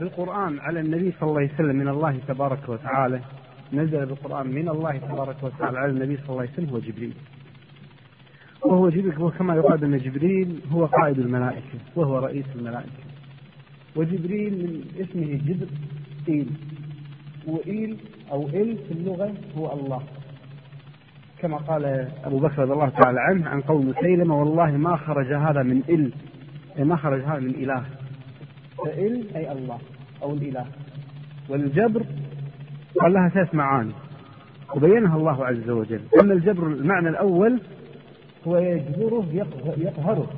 [0.00, 3.20] بالقرآن على النبي صلى الله عليه وسلم من الله تبارك وتعالى.
[3.72, 7.12] نزل بالقرآن من الله تبارك وتعالى على النبي صلى الله عليه وسلم هو جبريل.
[8.62, 13.02] وهو جبريل وكما يقال أن جبريل هو قائد الملائكة وهو رئيس الملائكة.
[13.96, 15.66] وجبريل من اسمه جبر
[16.28, 16.46] إيل.
[17.46, 17.96] وإيل
[18.32, 20.02] أو إل في اللغة هو الله.
[21.38, 25.62] كما قال أبو بكر رضي الله تعالى عنه عن قول مسيلمة والله ما خرج هذا
[25.62, 26.12] من إل
[26.86, 27.84] ما خرج هذا من إله.
[28.84, 29.78] فإل أي الله
[30.22, 30.66] أو الإله.
[31.48, 32.02] والجبر
[33.00, 33.92] قال لها ثلاث معاني.
[34.74, 36.00] وبينها الله عز وجل.
[36.20, 37.60] أما الجبر المعنى الأول
[38.46, 39.26] هو يجبره
[39.76, 40.30] يقهره.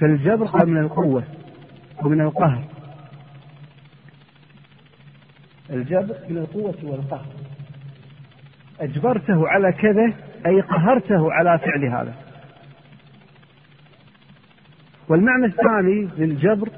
[0.00, 1.24] فالجبر قال من القوة
[2.04, 2.64] ومن القهر.
[5.70, 7.26] الجبر من القوة والقهر.
[8.80, 10.14] أجبرته على كذا
[10.46, 12.14] أي قهرته على فعل هذا.
[15.08, 16.68] والمعنى الثاني للجبر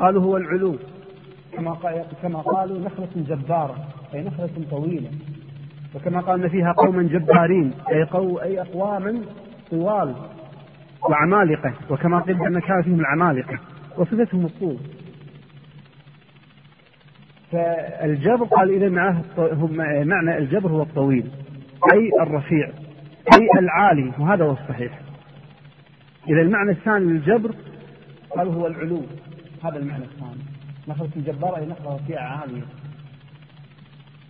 [0.00, 0.76] قالوا هو العلو
[1.52, 1.76] كما
[2.22, 3.76] كما قالوا نخلة جبارة
[4.14, 5.10] أي نخلة طويلة.
[5.94, 9.22] وكما قال فيها قوما جبارين أي قو أي أقواما
[9.70, 10.14] طوال
[11.10, 11.74] وعمالقة.
[11.90, 13.58] وكما قيل أن كان فيهم العمالقة.
[13.98, 14.76] وصفتهم الطول.
[17.52, 19.22] فالجبر قال إذا معه
[20.04, 21.30] معنى الجبر هو الطويل.
[21.92, 22.70] أي الرفيع.
[23.34, 24.12] أي العالي.
[24.18, 25.00] وهذا هو الصحيح.
[26.28, 27.54] إذا المعنى الثاني للجبر
[28.36, 29.02] قال هو العلو
[29.66, 30.44] هذا المعنى الثاني.
[30.88, 32.64] نخلة الجبار أي نخلة رفيعة عالية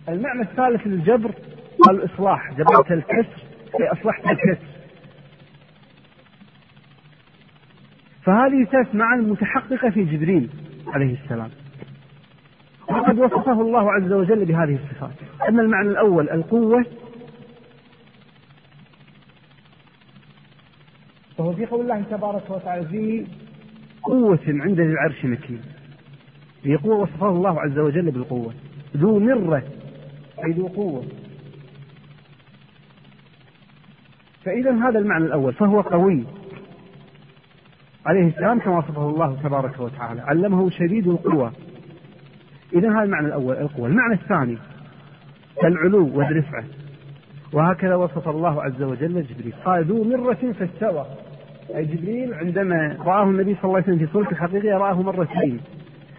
[0.09, 1.31] المعنى الثالث للجبر
[1.89, 3.43] الإصلاح جبرت الكسر.
[3.79, 4.67] أي أصلحت الكسر.
[8.23, 10.49] فهذه ثلاث معاني متحققة في جبريل
[10.87, 11.49] عليه السلام.
[12.89, 15.15] وقد وصفه الله عز وجل بهذه الصفات.
[15.49, 16.85] أما المعنى الأول القوة
[21.37, 23.27] فهو في قول الله تبارك وتعالى في
[24.07, 25.61] قوة عند ذي العرش مكين.
[26.63, 28.53] هي قوة وصفه الله عز وجل بالقوة.
[28.97, 29.63] ذو مرة
[30.45, 31.03] أي ذو قوة.
[34.43, 36.23] فإذا هذا المعنى الأول فهو قوي.
[38.05, 41.51] عليه السلام كما وصفه الله تبارك وتعالى علمه شديد القوى
[42.73, 43.87] إذا هذا المعنى الأول القوة.
[43.87, 44.57] المعنى الثاني
[45.63, 46.63] العلو والرفعة
[47.53, 49.53] وهكذا وصف الله عز وجل جبريل.
[49.65, 51.05] قال ذو مرة فاستوى.
[51.75, 55.59] جبريل عندما رآه النبي صلى الله عليه وسلم في صورته الحقيقية رآه مرتين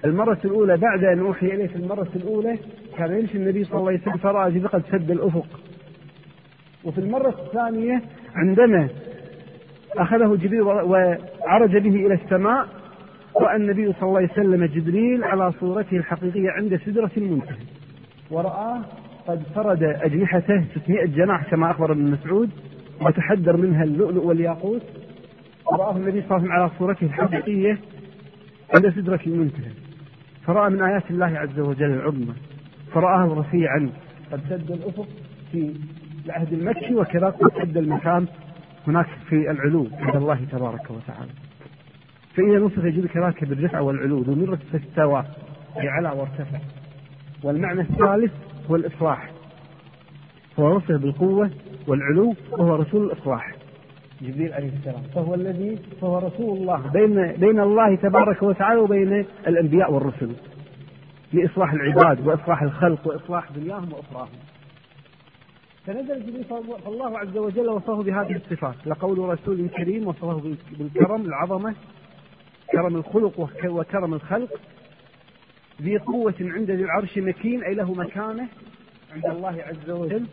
[0.04, 2.58] المرة الأولى بعد أن أوحي إليه في المرة الأولى
[2.96, 5.46] كان يمشي النبي صلى الله عليه وسلم فرأى جبريل قد سد الأفق.
[6.84, 8.02] وفي المرة الثانية
[8.34, 8.88] عندما
[9.96, 12.66] أخذه جبريل وعرج به إلى السماء
[13.36, 17.56] رأى النبي صلى الله عليه وسلم جبريل على صورته الحقيقية عند سدرة المنتهى.
[18.30, 18.80] ورآه
[19.28, 22.50] قد فرد أجنحته 600 جناح كما أخبر ابن مسعود
[23.00, 24.82] وتحدر منها اللؤلؤ والياقوت.
[25.72, 27.78] ورآه النبي صلى الله عليه وسلم على صورته الحقيقية
[28.74, 29.72] عند سدرة المنتهى.
[30.46, 32.34] فرأى من آيات الله عز وجل العظمى.
[32.92, 33.90] فرآه رفيعا.
[34.32, 35.06] قد سد الأفق
[35.52, 35.74] في
[36.26, 38.26] العهد المكي وكذلك قد سد المكان
[38.86, 41.30] هناك في العلو عند الله تبارك وتعالى.
[42.34, 44.22] فإذا نصف يجب كذلك بالرفع والعلو.
[44.22, 45.24] ذو مرة فاستوى.
[45.76, 46.58] أي على وارتفع.
[47.42, 48.32] والمعنى الثالث
[48.70, 49.30] هو الإصلاح.
[50.58, 51.50] هو وصف بالقوة
[51.86, 53.57] والعلو وهو رسول الإصلاح.
[54.20, 55.02] جبريل عليه السلام.
[55.14, 56.90] فهو الذي فهو رسول الله.
[56.92, 60.32] بين بين الله تبارك وتعالى وبين الأنبياء والرسل.
[61.32, 64.38] لإصلاح العباد وإصلاح الخلق وإصلاح دنياهم وأخراهم.
[65.86, 66.44] فنزل جبريل
[66.84, 68.74] فالله عز وجل وصفه بهذه الصفات.
[68.86, 71.74] لقول رسول كريم وصفه بالكرم العظمة
[72.72, 74.60] كرم الخلق وكرم الخلق
[75.82, 78.48] ذي قوة عند ذي العرش مكين أي له مكانة
[79.14, 80.26] عند الله عز وجل.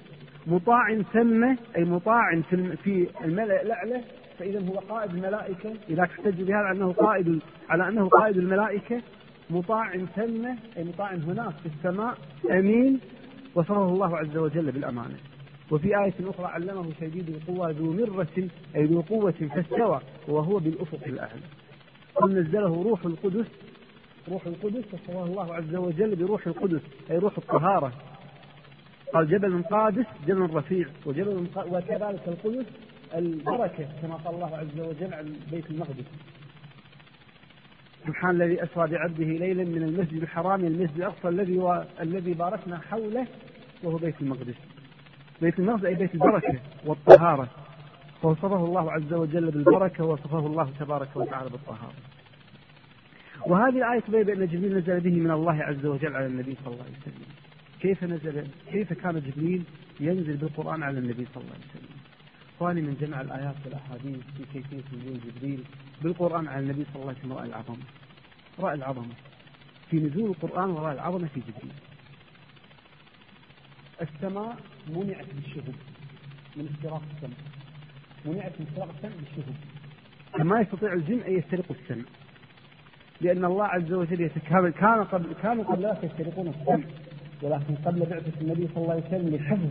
[0.48, 1.44] مطاع ثم
[1.78, 2.42] أي مطاع
[2.84, 4.02] في الملأ الأعلى
[4.40, 5.74] فإذا هو قائد الملائكة.
[5.90, 9.02] إذا احتج بهذا على أنه قائد على أنه قائد الملائكة
[9.50, 10.46] مطاع ثم
[10.78, 12.18] أي مطاع هناك في السماء
[12.52, 13.00] أمين
[13.56, 15.18] وصفه الله عز وجل بالأمانة.
[15.72, 18.28] وفي آية أخرى علمه شديد القوى ذو مرة
[18.76, 21.42] أي ذو قوة فاستوى وهو بالأفق الأعلى.
[22.16, 23.46] قل نزله روح القدس
[24.32, 26.82] روح القدس وصفه الله عز وجل بروح القدس
[27.12, 27.92] أي روح الطهارة.
[29.16, 32.66] قال جبل قادس جبل رفيع وجبل وكذلك القدس
[33.16, 36.06] البركة كما قال الله عز وجل عن بيت المقدس
[38.08, 41.84] سبحان الذي أسرى بعبده ليلا من المسجد الحرام إلى المسجد الأقصى الذي و...
[42.02, 43.28] الذي باركنا حوله
[43.84, 44.56] وهو بيت المقدس.
[45.42, 47.48] بيت المقدس أي بيت البركة والطهارة.
[48.24, 51.94] ووصفه الله عز وجل بالبركة ووصفه الله تبارك وتعالى بالطهارة.
[53.46, 56.84] وهذه الآية تبين بأن جبريل نزل به من الله عز وجل على النبي صلى الله
[56.84, 57.45] عليه وسلم.
[57.86, 59.64] كيف نزل كيف كان جبريل
[60.00, 61.98] ينزل بالقرآن على النبي صلى الله عليه وسلم؟
[62.56, 65.64] إخواني من جمع الآيات والأحاديث في كيفية نزول جبريل
[66.02, 67.86] بالقرآن على النبي صلى الله عليه وسلم رأى العظمة.
[68.60, 69.14] رأى العظمة.
[69.90, 71.74] في نزول القرآن ورأى العظمة في جبريل.
[74.02, 74.58] السماء
[74.90, 75.76] منعت بالشهب
[76.56, 77.40] من استراق السماء.
[78.26, 79.56] منعت من استراق السماء بالشهب
[80.34, 82.06] فما يستطيع الجن أن يسترقوا السمع
[83.22, 87.05] لأن الله عز وجل يتكامل كان قبل كانوا قبل ذلك يسترقون السمع
[87.42, 89.70] ولكن قبل بعثة النبي صلى الله عليه وسلم لحفظ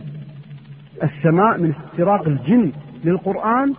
[1.03, 2.71] السماء من استراق الجن
[3.03, 3.73] للقرآن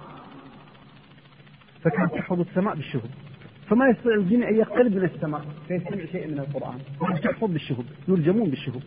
[1.82, 3.10] فكانت تحفظ السماء بالشهب.
[3.68, 6.78] فما يستطيع الجن أن يقترب من السماء فيستمع شيء من القرآن.
[7.22, 8.82] تحفظ بالشهب يرجمون بالشهب.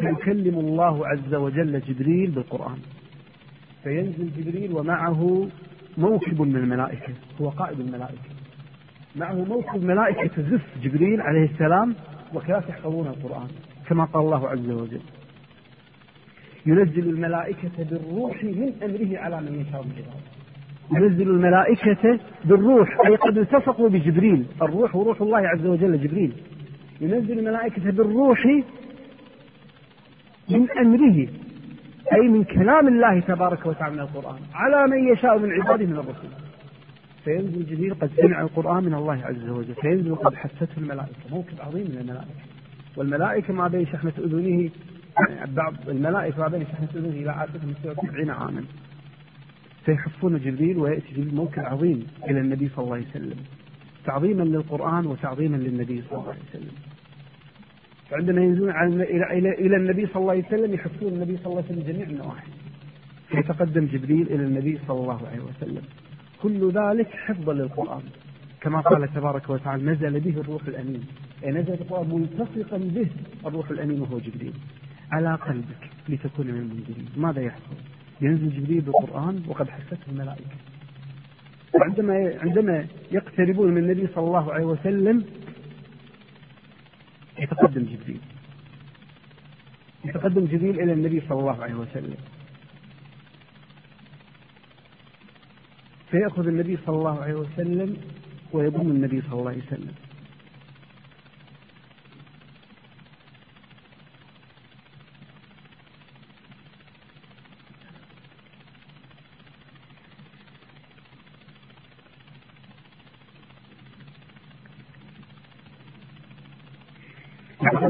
[0.00, 2.78] فيكلم الله عز وجل جبريل بالقرآن.
[3.82, 5.48] فينزل جبريل ومعه
[5.98, 8.30] موكب من الملائكة هو قائد الملائكة.
[9.16, 11.94] معه موكب ملائكة تزف جبريل عليه السلام
[12.34, 13.48] وكذلك يحفظون القرآن.
[13.90, 15.00] كما قال الله عز وجل.
[16.66, 21.06] ينزل الملائكة بالروح من أمره على من يشاء من عباده.
[21.06, 24.46] ينزل الملائكة بالروح أي قد التصقوا بجبريل.
[24.62, 26.32] الروح وروح الله عز وجل جبريل.
[27.00, 28.46] ينزل الملائكة بالروح
[30.50, 31.28] من أمره
[32.14, 34.40] أي من كلام الله تبارك وتعالى من القرآن.
[34.54, 36.28] على من يشاء من عباده من الرسل
[37.24, 39.74] فينزل جبريل قد سمع القرآن من الله عز وجل.
[39.74, 41.30] فينزل قد حسته الملائكة.
[41.30, 42.49] موكب عظيم من الملائكة.
[42.96, 44.70] والملائكة ما بين شحمة أذنه
[45.46, 48.64] بعض الملائكة ما بين شحمة أذنه إلى عاتقه سبعين عاما.
[49.84, 53.36] فيحفون جبريل ويأتي جبريل موكل عظيم إلى النبي صلى الله عليه وسلم.
[54.04, 56.72] تعظيما للقرآن وتعظيما للنبي صلى الله عليه وسلم.
[58.10, 58.70] فعندما ينزلون
[59.02, 62.50] إلى إلى النبي صلى الله عليه وسلم يحفون النبي صلى الله عليه وسلم جميع النواحي.
[63.28, 65.82] فيتقدم جبريل إلى النبي صلى الله عليه وسلم.
[66.42, 68.02] كل ذلك حفظا للقرآن.
[68.60, 71.06] كما قال تبارك وتعالى نزل به الروح الأمين.
[71.44, 73.06] أي نزل القرآن ملتصقا به
[73.46, 74.52] الروح الأمين وهو جبريل.
[75.12, 77.08] على قلبك لتكون من المنذرين.
[77.16, 77.76] ماذا يحصل؟
[78.20, 80.56] ينزل جبريل بالقرآن وقد حسته الملائكة.
[81.74, 85.24] وعندما عندما يقتربون من النبي صلى الله عليه وسلم
[87.38, 88.20] يتقدم جبريل.
[90.04, 92.16] يتقدم جبريل إلى النبي صلى الله عليه وسلم.
[96.10, 97.96] فيأخذ النبي صلى الله عليه وسلم
[98.52, 99.94] ويضم النبي صلى الله عليه وسلم.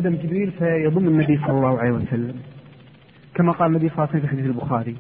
[0.00, 2.42] قدم جبريل فيضم النبي صلى الله عليه وسلم.
[3.34, 4.96] كما قال النبي صلى الله عليه وسلم في حديث البخاري.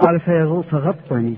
[0.00, 0.20] قال
[0.62, 1.36] فغطني.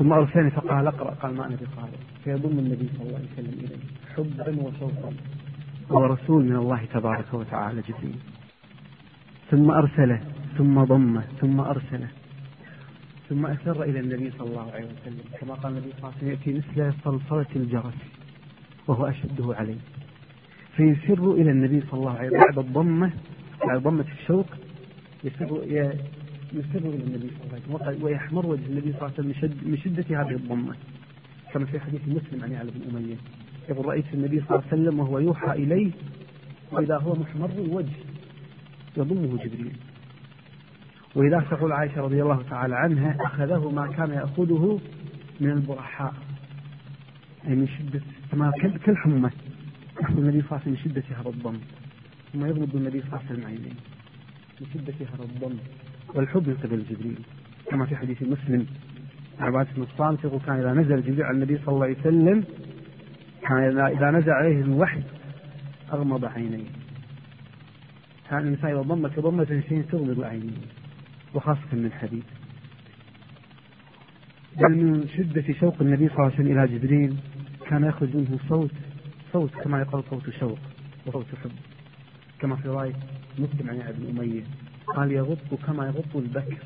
[0.00, 3.76] ثم أرسلني فقال اقرأ قال ما أنا بقارئ فيضم النبي صلى الله عليه وسلم إليه.
[4.16, 5.12] حبا وشوقا.
[5.92, 8.16] هو رسول من الله تبارك وتعالى جبريل.
[9.50, 10.20] ثم أرسله
[10.58, 12.08] ثم ضمه ثم أرسله.
[13.28, 15.20] ثم أسر إلى النبي صلى الله عليه وسلم.
[15.40, 18.00] كما قال النبي صلى الله عليه وسلم يأتي مثل صلصلة الجرس
[18.88, 19.80] وهو أشده عليه.
[20.76, 23.12] فيسر إلى النبي صلى الله عليه وسلم بعد الضمة
[23.66, 24.46] بعد ضمة الشوق
[25.24, 25.62] يسر
[26.52, 29.76] يسر إلى النبي صلى الله عليه وسلم ويحمر وجه النبي صلى الله عليه وسلم من
[29.76, 30.74] شدة هذه الضمة.
[31.52, 33.16] كما في حديث مسلم عن علي بن أمية.
[33.68, 35.90] يقول رأيت النبي صلى الله عليه وسلم وهو يوحى إليه
[36.72, 37.96] وإذا هو محمر الوجه
[38.96, 39.76] يضمه جبريل.
[41.14, 44.80] وإذا تقول عائشة رضي الله تعالى عنها أخذه ما كان يأخذه
[45.40, 46.14] من البرحاء.
[47.46, 48.00] أي من شدة
[48.32, 48.52] كما
[48.84, 49.30] كالحمى
[50.00, 51.58] يأخذ النبي صلى الله عليه وسلم من شدة هذا الضم.
[52.32, 53.76] ثم يضرب النبي صلى الله عليه وسلم عينيه.
[54.60, 55.56] من شدة هذا الضم.
[56.14, 57.18] والحب من قبل جبريل
[57.70, 58.66] كما في حديث مسلم.
[59.40, 62.44] عبادة بن الصامت يقول كان إذا نزل جبريل على النبي صلى الله عليه وسلم
[63.42, 65.02] كان إذا نزل عليه الوحي
[65.92, 66.68] أغمض عينيه.
[68.30, 70.66] كان الإنسان إذا ضمت ضمة شيء تغمض عينيه
[71.34, 72.24] وخاصة من الحديث.
[74.56, 77.16] بل من شدة شوق النبي صلى الله عليه وسلم إلى جبريل
[77.68, 78.70] كان يخرج منه صوت
[79.32, 80.58] صوت كما يقال صوت شوق
[81.06, 81.50] وصوت حب.
[82.40, 82.92] كما في رواية
[83.38, 84.42] مسلم عن ابن أمية
[84.96, 86.58] قال يغط كما يغط البكر.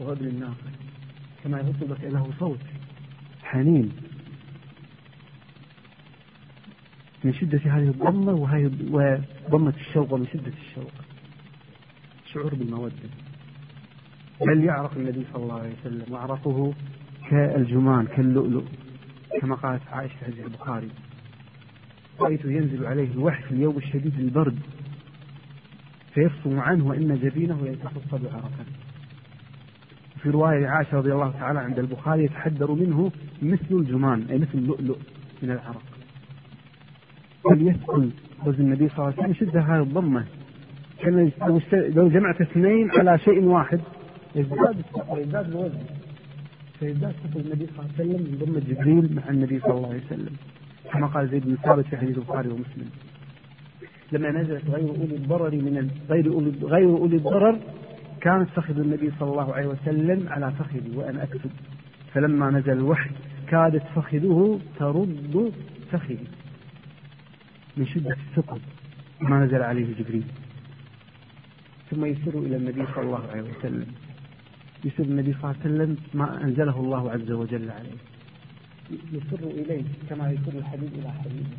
[0.00, 0.70] وهو ابن الناقة
[1.44, 2.08] كما يغط البكر.
[2.08, 2.60] له صوت.
[3.42, 3.92] حنين.
[7.24, 10.92] من شدة هذه الضمة وهي وضمة الشوق ومن شدة الشوق
[12.32, 12.92] شعور بالمودة.
[14.40, 16.74] بل يعرق النبي صلى الله عليه وسلم؟ وعرقه
[17.30, 18.64] كالجمان كاللؤلؤ.
[19.40, 20.90] كما قالت عائشة في البخاري.
[22.20, 24.58] رأيته ينزل عليه الوحي في اليوم الشديد البرد.
[26.14, 28.64] فيفصم عنه وإن جبينه يتصصب عرقا
[30.22, 33.10] في رواية عائشة رضي الله تعالى عند البخاري يتحدر منه
[33.42, 34.98] مثل الجمان أي مثل اللؤلؤ
[35.42, 35.82] من العرق.
[37.50, 38.10] بل يثقل
[38.46, 40.24] وزن النبي صلى الله عليه وسلم؟ شد هذه الضمة.
[40.98, 41.30] كان
[41.72, 43.80] لو جمعت اثنين على شيء واحد
[44.34, 45.80] يزداد الثقل يزداد الوزن.
[46.78, 50.04] فيزداد ثقل النبي صلى الله عليه وسلم من ضمة جبريل مع النبي صلى الله عليه
[50.06, 50.36] وسلم.
[50.92, 52.90] كما قال زيد بن ثابت في حديث البخاري ومسلم.
[54.12, 57.58] لما نزلت غير أولي الضرر من غير أولي غير أولي الضرر
[58.20, 61.50] كانت فخذ النبي صلى الله عليه وسلم على فخذي وأنا أكتب.
[62.14, 63.10] فلما نزل الوحي
[63.48, 65.52] كادت فخذه ترد
[65.92, 66.26] فخذي
[67.76, 68.60] من شدة الثقل.
[69.20, 70.24] ما نزل عليه جبريل.
[71.90, 73.86] ثم يسر إلى النبي صلى الله عليه وسلم.
[74.84, 77.98] يسر النبي صلى الله عليه وسلم ما أنزله الله عز وجل عليه.
[79.12, 81.56] يسر إليه كما يسر الحبيب إلى حبيبه.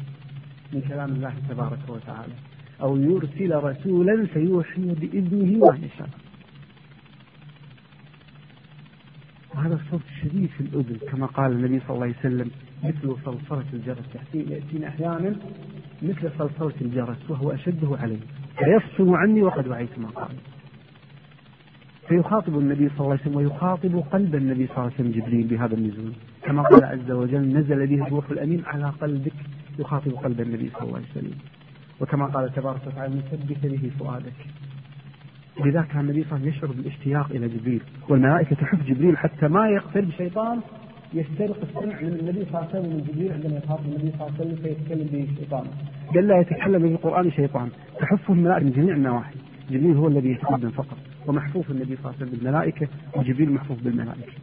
[0.73, 2.33] من كلام الله تبارك وتعالى.
[2.81, 6.09] أو يرسل رسولا فيوحي بإذنه ما يشاء
[9.55, 12.51] وهذا الصوت شديد في الأذن كما قال النبي صلى الله عليه وسلم
[12.83, 14.09] مثل صلصلة الجرس.
[14.33, 15.35] يأتينا أحيانا
[16.01, 18.19] مثل صلصلة الجرس وهو أشده عليه.
[18.57, 20.35] فيفصل عني وقد وعيت ما قال.
[22.07, 25.75] فيخاطب النبي صلى الله عليه وسلم ويخاطب قلب النبي صلى الله عليه وسلم جبريل بهذا
[25.75, 26.13] النزول.
[26.43, 29.33] كما قال عز وجل نزل به الروح الأمين على قلبك
[29.79, 31.37] يخاطب قلب النبي صلى الله عليه وسلم.
[32.01, 34.39] وكما قال تبارك وتعالى مثبت به فؤادك.
[35.65, 39.47] لذا كان النبي صلى الله عليه وسلم يشعر بالاشتياق إلى جبريل والملائكة تحب جبريل حتى
[39.47, 40.61] ما يقترب شيطان
[41.13, 44.33] يسترق السمع من النبي صلى الله عليه وسلم من جبريل عندما يخاطب النبي صلى الله
[44.39, 45.65] عليه وسلم فيتكلم به الشيطان
[46.15, 47.69] قال لا يتكلم به القرآن شيطان.
[47.99, 49.35] تحفه الملائكة من جميع النواحي.
[49.71, 50.97] جبريل هو الذي يتقدم فقط
[51.27, 54.33] ومحفوف النبي صلى الله عليه وسلم بالملائكة وجبريل محفوف بالملائكة.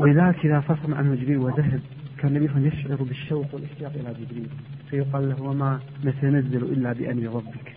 [0.00, 1.80] ولذلك إذا فصل عنه جبريل وذهب
[2.18, 4.48] كان النبي صلى الله عليه وسلم يشعر بالشوق والاشتياق إلى جبريل.
[4.90, 7.72] فيقال له وما نتنزل إلا بأمر ربك.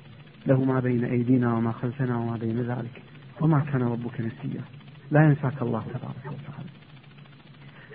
[0.47, 3.01] له ما بين أيدينا وما خلفنا وما بين ذلك.
[3.41, 4.61] وما كان ربك نسيا.
[5.11, 6.69] لا ينساك الله تبارك وتعالى.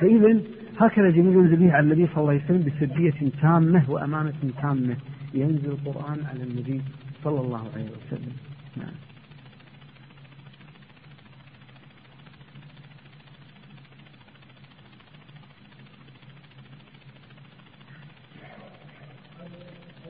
[0.01, 0.41] فإذا
[0.79, 4.33] هكذا جميل ينزل به على النبي صلى الله عليه وسلم بسرية تامة وأمانة
[4.63, 4.97] تامة.
[5.35, 6.83] ينزل القرآن على النبي
[7.25, 8.33] صلى الله عليه وسلم.
[8.77, 9.12] نعم.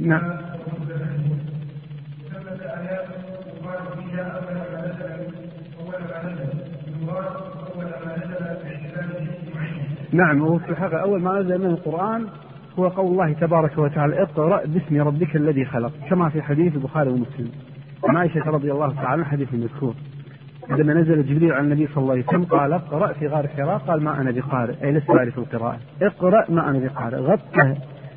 [0.00, 0.40] معين
[10.12, 12.26] نعم وهو في الحقيقة أول ما نزل من القرآن
[12.78, 17.50] هو قول الله تبارك وتعالى اقرأ باسم ربك الذي خلق كما في حديث البخاري ومسلم.
[18.08, 19.94] عائشة رضي الله تعالى عنها حديث المذكور
[20.70, 24.02] عندما نزل جبريل على النبي صلى الله عليه وسلم قال اقرأ في غار حراء قال
[24.02, 25.78] ما أنا بقارئ أي لست أعرف القراءة.
[26.02, 27.76] اقرأ ما أنا بقارئ غطه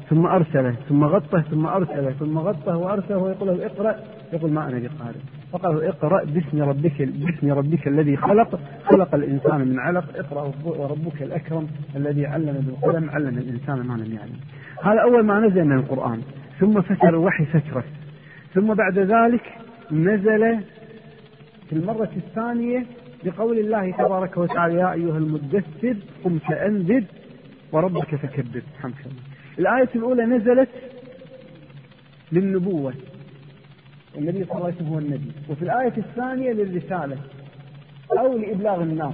[0.09, 3.95] ثم أرسله ثم غطه ثم أرسله ثم غطه وأرسله ويقول له اقرأ
[4.33, 5.19] يقول ما أنا بقارئ.
[5.51, 11.21] فقال له اقرأ باسم ربك باسم ربك الذي خلق خلق الإنسان من علق اقرأ وربك
[11.21, 14.39] الأكرم الذي علم بالقلم علم الإنسان ما لم يعلم.
[14.83, 16.21] هذا أول ما نزل من القرآن.
[16.59, 17.83] ثم فتر الوحي فترة
[18.53, 19.43] ثم بعد ذلك
[19.91, 20.59] نزل
[21.69, 22.85] في المرة الثانية
[23.23, 27.03] بقول الله تبارك وتعالى يا أيها المدثر قم فأنذر
[27.71, 28.61] وربك فكبر.
[28.81, 30.69] حمد الله الآية الأولى نزلت
[32.31, 32.93] للنبوة.
[34.17, 35.31] النبي صلى الله عليه وسلم هو النبي.
[35.49, 37.17] وفي الآية الثانية للرسالة
[38.19, 39.13] أو لإبلاغ الناس.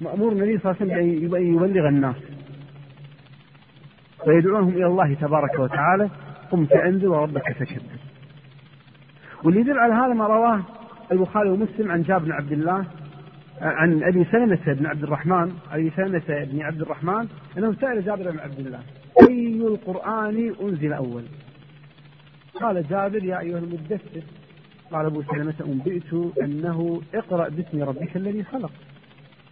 [0.00, 2.16] مأمور النبي صلى الله عليه وسلم يبلغ الناس.
[4.26, 6.10] ويدعوهم إلى الله تبارك وتعالى.
[6.50, 7.98] قم فأنذر وربك فكبر
[9.44, 10.62] واللي يدل على هذا ما رواه
[11.12, 12.84] البخاري ومسلم عن جابر بن عبد الله
[13.60, 17.28] عن أبي سلمة بن عبد الرحمن أبي سلمة بن عبد الرحمن
[17.58, 18.80] أنه سأل جابر بن عبد الله.
[19.68, 21.22] اي القرآن أنزل أول؟
[22.60, 24.22] قال جابر يا أيها المدثر
[24.92, 26.12] قال أبو سلمة أنبئت
[26.42, 28.70] أنه اقرأ باسم ربك الذي خلق.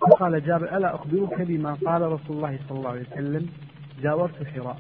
[0.01, 3.49] فقال جابر ألا أخبرك بما قال رسول الله صلى الله عليه وسلم؟
[4.03, 4.79] جاورت حراء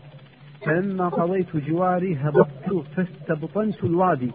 [0.66, 4.30] فلما قضيت جواري هبطت فاستبطنت الوادي.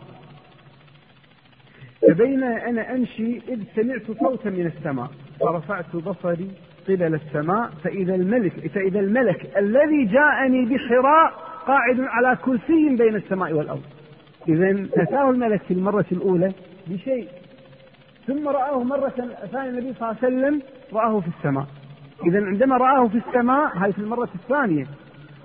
[2.02, 6.52] فبين أنا أمشي إذ سمعت صوتا من السماء فرفعت بصري
[6.88, 11.34] قبل السماء فإذا الملك فإذا الملك الذي جاءني بحراء
[11.68, 13.84] قاعد على كرسي بين السماء والأرض.
[14.48, 16.52] إذا أتاه الملك في المرة الأولى
[16.88, 17.28] بشيء.
[18.28, 19.14] ثم رآه مرة
[19.52, 20.62] ثانية النبي صلى الله عليه وسلم
[20.94, 21.68] رآه في السماء.
[22.28, 24.86] إذا عندما رآه في السماء هذه في المرة الثانية.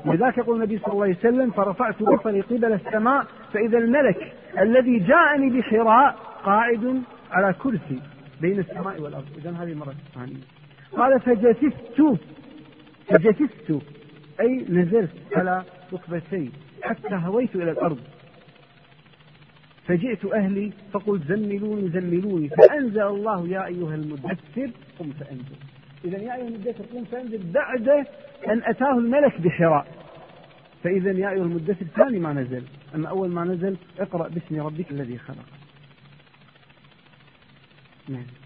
[0.05, 5.59] لذلك يقول النبي صلى الله عليه وسلم فرفعت بصري قبل السماء فإذا الملك الذي جاءني
[5.59, 8.01] بحراء قاعد على كرسي
[8.41, 9.25] بين السماء والأرض.
[9.39, 10.56] إذا هذه المرة الثانية.
[10.97, 12.19] قال فجسست.
[13.09, 13.83] فجسست.
[14.41, 16.51] أي نزلت على ركبتي
[16.83, 17.99] حتى هويت إلى الأرض.
[19.87, 22.49] فجئت أهلي فقلت زملوني زملوني.
[22.49, 25.57] فأنزل الله يا أيها المدثر قم فأنزل.
[26.05, 27.89] إذا يا أيها المدثر قم فأنزل بعد
[28.49, 29.87] أن أتاه الملك بحراء.
[30.85, 32.65] فإذا يا أيها المدثر ثاني ما نزل.
[32.95, 35.47] أما أول ما نزل اقرأ باسم ربك الذي خلق.
[38.09, 38.46] نعم.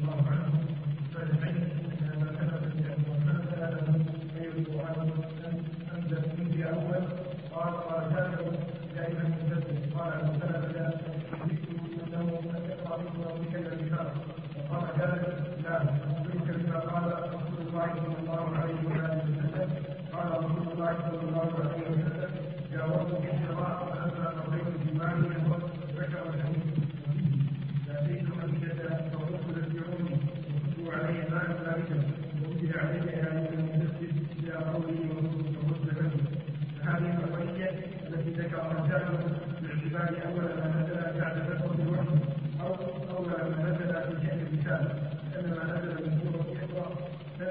[0.00, 0.52] الله عنه
[1.14, 1.68] فالعلم
[2.20, 2.62] ما كتب
[3.26, 4.04] من هذا
[4.34, 5.19] فيرد عنه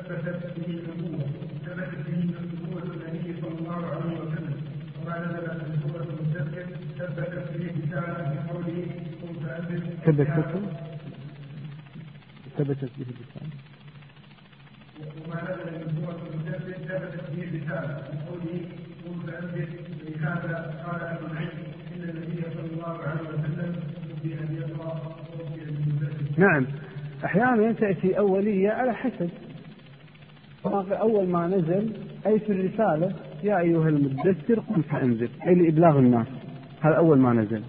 [0.09, 0.49] ثبتت
[12.57, 13.49] ثبتت به اللسان
[15.25, 18.61] وما نزل من سورة المدثر ثبتت به اللسان من قوله
[19.05, 19.67] قل فأنذر
[20.07, 21.01] لهذا قال
[21.93, 23.75] ان النبي صلى الله عليه وسلم
[24.23, 24.59] ان
[26.37, 26.65] نعم.
[27.25, 29.29] أحيانا تأتي أولية على حسب.
[30.65, 31.93] أول ما نزل
[32.25, 33.13] أي في الرسالة
[33.43, 36.27] يا أيها المدثر قم فأنذر أي لإبلاغ الناس
[36.81, 37.61] هذا أول ما نزل.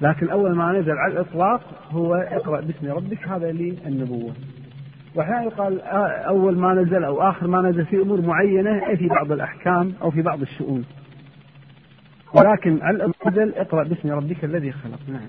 [0.00, 1.60] لكن أول ما نزل على الإطلاق
[1.90, 4.32] هو اقرأ باسم ربك هذا للنبوة
[5.14, 9.32] وأحيانا يقال أول ما نزل أو آخر ما نزل في أمور معينة أي في بعض
[9.32, 10.84] الأحكام أو في بعض الشؤون.
[12.34, 15.00] ولكن على نزل اقرأ باسم ربك الذي خلق.
[15.08, 15.28] نعم.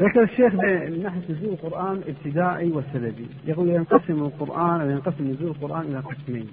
[0.00, 5.86] ذكر الشيخ من ناحية نزول القرآن ابتدائي وسببي يقول ينقسم القرآن أو ينقسم نزول القرآن
[5.86, 6.46] إلى قسمين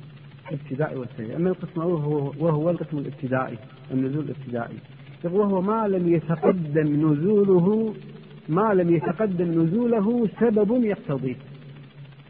[0.52, 3.58] ابتدائي وسببي أما القسم الأول هو وهو القسم الابتدائي
[3.92, 4.78] النزول الابتدائي.
[5.26, 7.96] يقول وهو ما لم يتقدم نزوله
[8.50, 11.36] ما لم يتقدم نزوله سبب يقتضيه.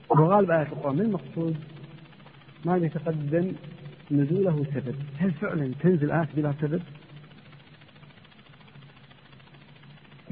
[0.10, 0.96] وغالب آيات القرآن.
[0.96, 1.56] ما المقصود؟
[2.66, 3.52] ما لم يتقدم
[4.12, 4.96] نزوله سبب.
[5.18, 6.82] هل فعلا تنزل آيات بلا سبب؟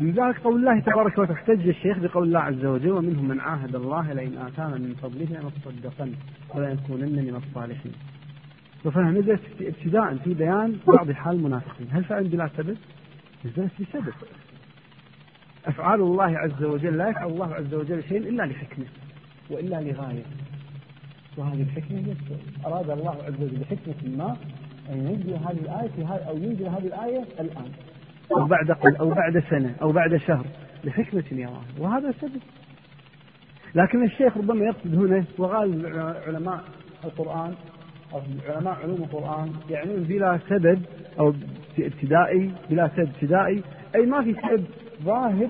[0.04, 3.76] من ذلك قول الله تبارك وتعالى احتج الشيخ بقول الله عز وجل ومنهم من عاهد
[3.76, 6.12] الله لئن آتانا من فضله لنصدقن
[6.56, 7.92] وليكونن من الصالحين.
[8.86, 12.78] وفهم نزلت ابتداء في بيان بعض حال المنافقين، هل فعل بلا سبب؟
[13.46, 14.14] نزلت بسبب.
[15.66, 18.86] أفعال الله عز وجل لا يفعل الله عز وجل شيء إلا لحكمة
[19.50, 20.24] وإلا لغاية.
[21.38, 22.14] وهذه الحكمة هي
[22.66, 24.38] أراد الله عز وجل بحكمة ما
[24.90, 27.72] أن ينزل هذه الآية في أو ينزل هذه الآية الآن.
[28.32, 30.46] أو بعد قل أو بعد سنة أو بعد شهر.
[30.84, 32.42] لحكمة يراه وهذا سبب.
[33.76, 35.86] لكن الشيخ ربما يقصد هنا وغالب
[36.28, 36.64] علماء
[37.04, 37.54] القرآن
[38.14, 40.82] أو علماء علوم القرآن يعنون بلا سبب
[41.20, 41.34] أو
[41.80, 43.64] ابتدائي بلا سبب ابتدائي.
[43.96, 44.66] أي ما في سبب
[45.04, 45.50] ظاهر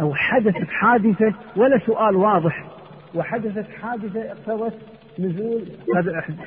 [0.00, 2.68] أو حدثت حادثة ولا سؤال واضح.
[3.14, 4.78] وحدثت حادثة اقتضت
[5.18, 5.62] نزول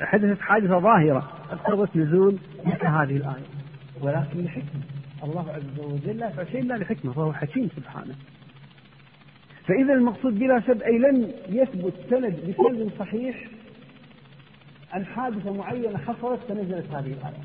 [0.00, 3.46] حدثت حادثة ظاهرة اقتضت نزول مثل هذه الآية.
[4.00, 4.82] ولكن لحكمة.
[5.24, 8.14] الله عز وجل لا شيء الا لحكمة فهو حكيم سبحانه.
[9.66, 13.36] فإذا المقصود بلا سبب أي لم يثبت سند بسند صحيح
[14.92, 17.44] عن حادثه معينة حصلت فنزلت هذه الآية.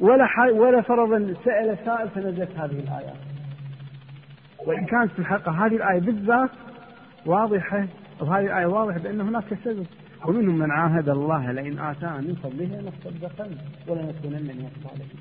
[0.00, 3.16] ولا ولا فرضا سأل سائل فنزلت هذه الايات.
[4.66, 6.50] وإن كانت في الحقيقة هذه الآية بالذات
[7.26, 7.86] واضحة
[8.20, 9.86] وهذه الآية واضحة بأن هناك سبب
[10.26, 13.50] ومنهم من عاهد الله لئن آتانا من فضله لنصدقن
[13.88, 15.20] ولنكونن من الصالحين.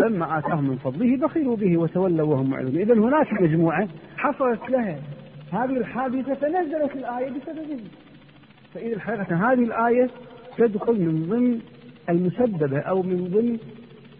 [0.00, 2.76] لما آتاهم من فضله بخلوا به وتولوا وهم معرضون.
[2.76, 4.98] إذا هناك مجموعة حصلت لها.
[5.52, 7.80] هذه الحادثة فنزلت الآية بسببه.
[8.74, 10.10] فإذا الحقيقة هذه الآية
[10.58, 11.60] تدخل من ضمن
[12.08, 13.58] المسببة أو من ضمن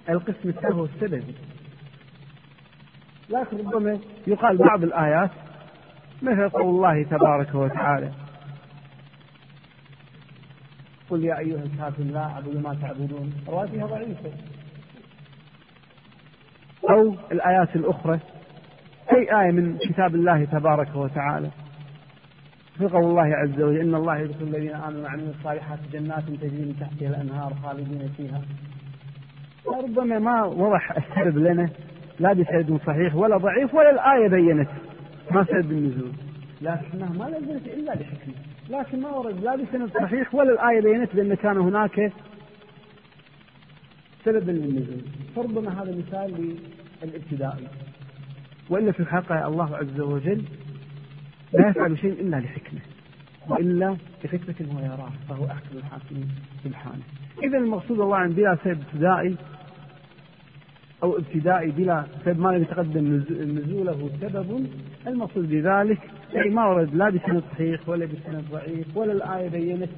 [0.09, 1.35] القسم الثاني السببي
[3.31, 5.31] لكن ربما يقال بعض الآيات
[6.23, 8.11] مثل قول الله تبارك وتعالى
[11.11, 13.33] قل يا أيها الكافرون لا أعبد ما تعبدون.
[13.49, 14.31] رواتها ضعيفة.
[16.91, 18.21] أو الآيات الأخرى
[19.13, 21.51] أي آية من كتاب الله تبارك وتعالى.
[22.79, 26.77] في قول الله عز وجل إن الله يدخل الذين آمنوا وعملوا الصالحات جنات تجري من
[26.81, 28.43] تحتها الأنهار خالدين فيها.
[29.83, 31.71] ربما ما وضح السبب لنا
[32.19, 34.69] لا بسبب صحيح ولا ضعيف ولا الآية بينت.
[35.31, 36.13] ما سبب النزول.
[36.61, 38.35] لكنها ما نزلت إلا لحكمة
[38.71, 42.13] لكن ما ورد لا بسند صحيح ولا الآية بينت بأن كان هناك
[44.25, 45.01] سبب للنزول
[45.37, 46.57] فربما هذا مثال
[47.03, 47.69] للابتدائي
[48.71, 50.45] وإلا في الحقيقة الله عز وجل
[51.53, 52.81] لا يفعل شيء إلا لحكمة
[53.49, 56.29] وإلا لحكمة هو يراه فهو أحكم الحاكمين
[56.65, 57.03] سبحانه.
[57.43, 59.37] إذا المقصود الله عن بلا سبب ابتدائي
[61.03, 64.67] أو ابتدائي بلا سبب ما يتقدم نزوله سبب.
[65.07, 65.99] المقصود بذلك
[66.37, 69.91] أي ما ورد لا بسند صحيح ولا بسند ضعيف ولا الآية بينت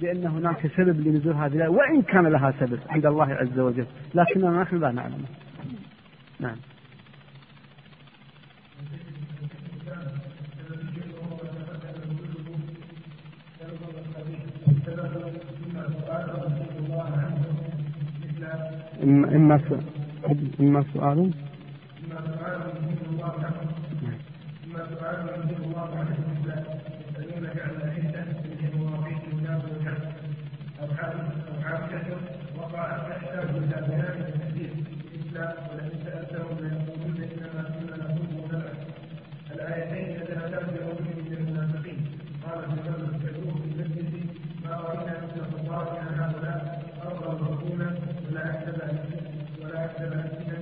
[0.00, 3.86] بأن هناك سبب لنزول هذه الآية وإن كان لها سبب عند الله عز وجل.
[4.14, 5.28] لكننا نحن لا نعلمه
[6.40, 6.56] نعم.
[19.34, 19.60] إما
[20.26, 21.30] إما إما سؤال
[24.98, 26.62] سؤال ينزل الله عن النساء
[27.10, 30.02] يسألونك عن العدة في مواقيت الناس والكعب
[30.80, 30.86] أو
[31.64, 32.16] حادثة
[32.58, 33.78] وقعت تحتاج إلى
[34.34, 34.72] الحديث
[35.14, 38.76] الإسلام ولئن سألتهم ليقولون إنما كنا نقول ونلعب
[39.54, 41.98] الآيتين نزلتا برجل من المنافقين
[42.44, 44.26] قال الإمام الكثير في المسجد
[44.64, 47.90] ما رأينا مثل خطابنا هؤلاء أرضى رسولا
[48.30, 48.80] ولا أكتب
[49.62, 50.58] ولا أكتب ألسنا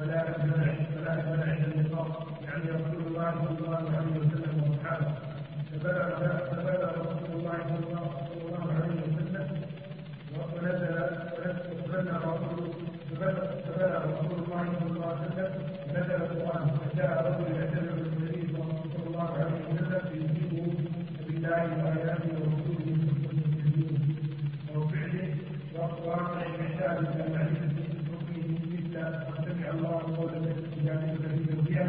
[0.00, 0.50] ولا أكتب
[0.96, 2.12] ولا أكتب عند النقاط
[2.44, 5.12] يعني رسول الله صلى الله عليه وسلم واصحابه
[5.72, 6.10] فبلغ
[6.50, 7.78] فبلغ رسول الله صلى
[8.46, 9.46] الله عليه وسلم
[10.34, 10.96] ونزل
[11.84, 12.70] فبلغ رسول
[13.10, 15.52] فبلغ رسول الله صلى الله عليه وسلم
[15.90, 20.66] نزل القران فجاء رجل يعتذر النبي صلى الله عليه وسلم فيجيبه
[21.28, 22.98] بالله واياته ورسوله
[24.76, 25.28] وفعله
[25.74, 27.76] واقوام يحتاج إلى معرفه
[28.10, 29.14] حكمه مثل ان
[29.44, 31.86] سمع الله قول التي تجادلك في زوجها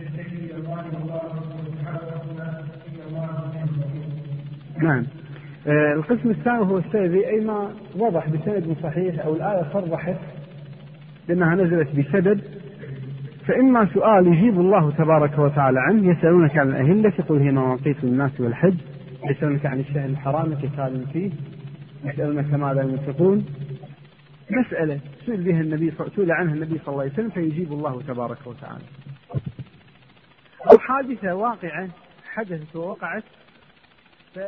[0.00, 1.22] تتكي إلى الله والله
[1.66, 4.06] سبحانه ان الله سميع بصير.
[4.82, 5.04] نعم
[5.66, 10.16] آه، القسم الثاني هو السببي أي ما وضح بسند صحيح أو الآية صرحت
[11.28, 12.40] بأنها نزلت بسبب
[13.46, 18.74] فإما سؤال يجيب الله تبارك وتعالى عنه يسألونك عن الأهلة قل هي مواقيت للناس والحج
[19.30, 21.30] يسألونك عن الشهر الحرام قتال فيه
[22.04, 23.46] يسألونك ماذا ينفقون.
[24.50, 28.84] مسألة سئل بها النبي سئل عنها النبي صلى الله عليه وسلم فيجيب الله تبارك وتعالى.
[30.72, 31.88] أو حادثة واقعة
[32.34, 33.24] حدثت ووقعت
[34.34, 34.38] ف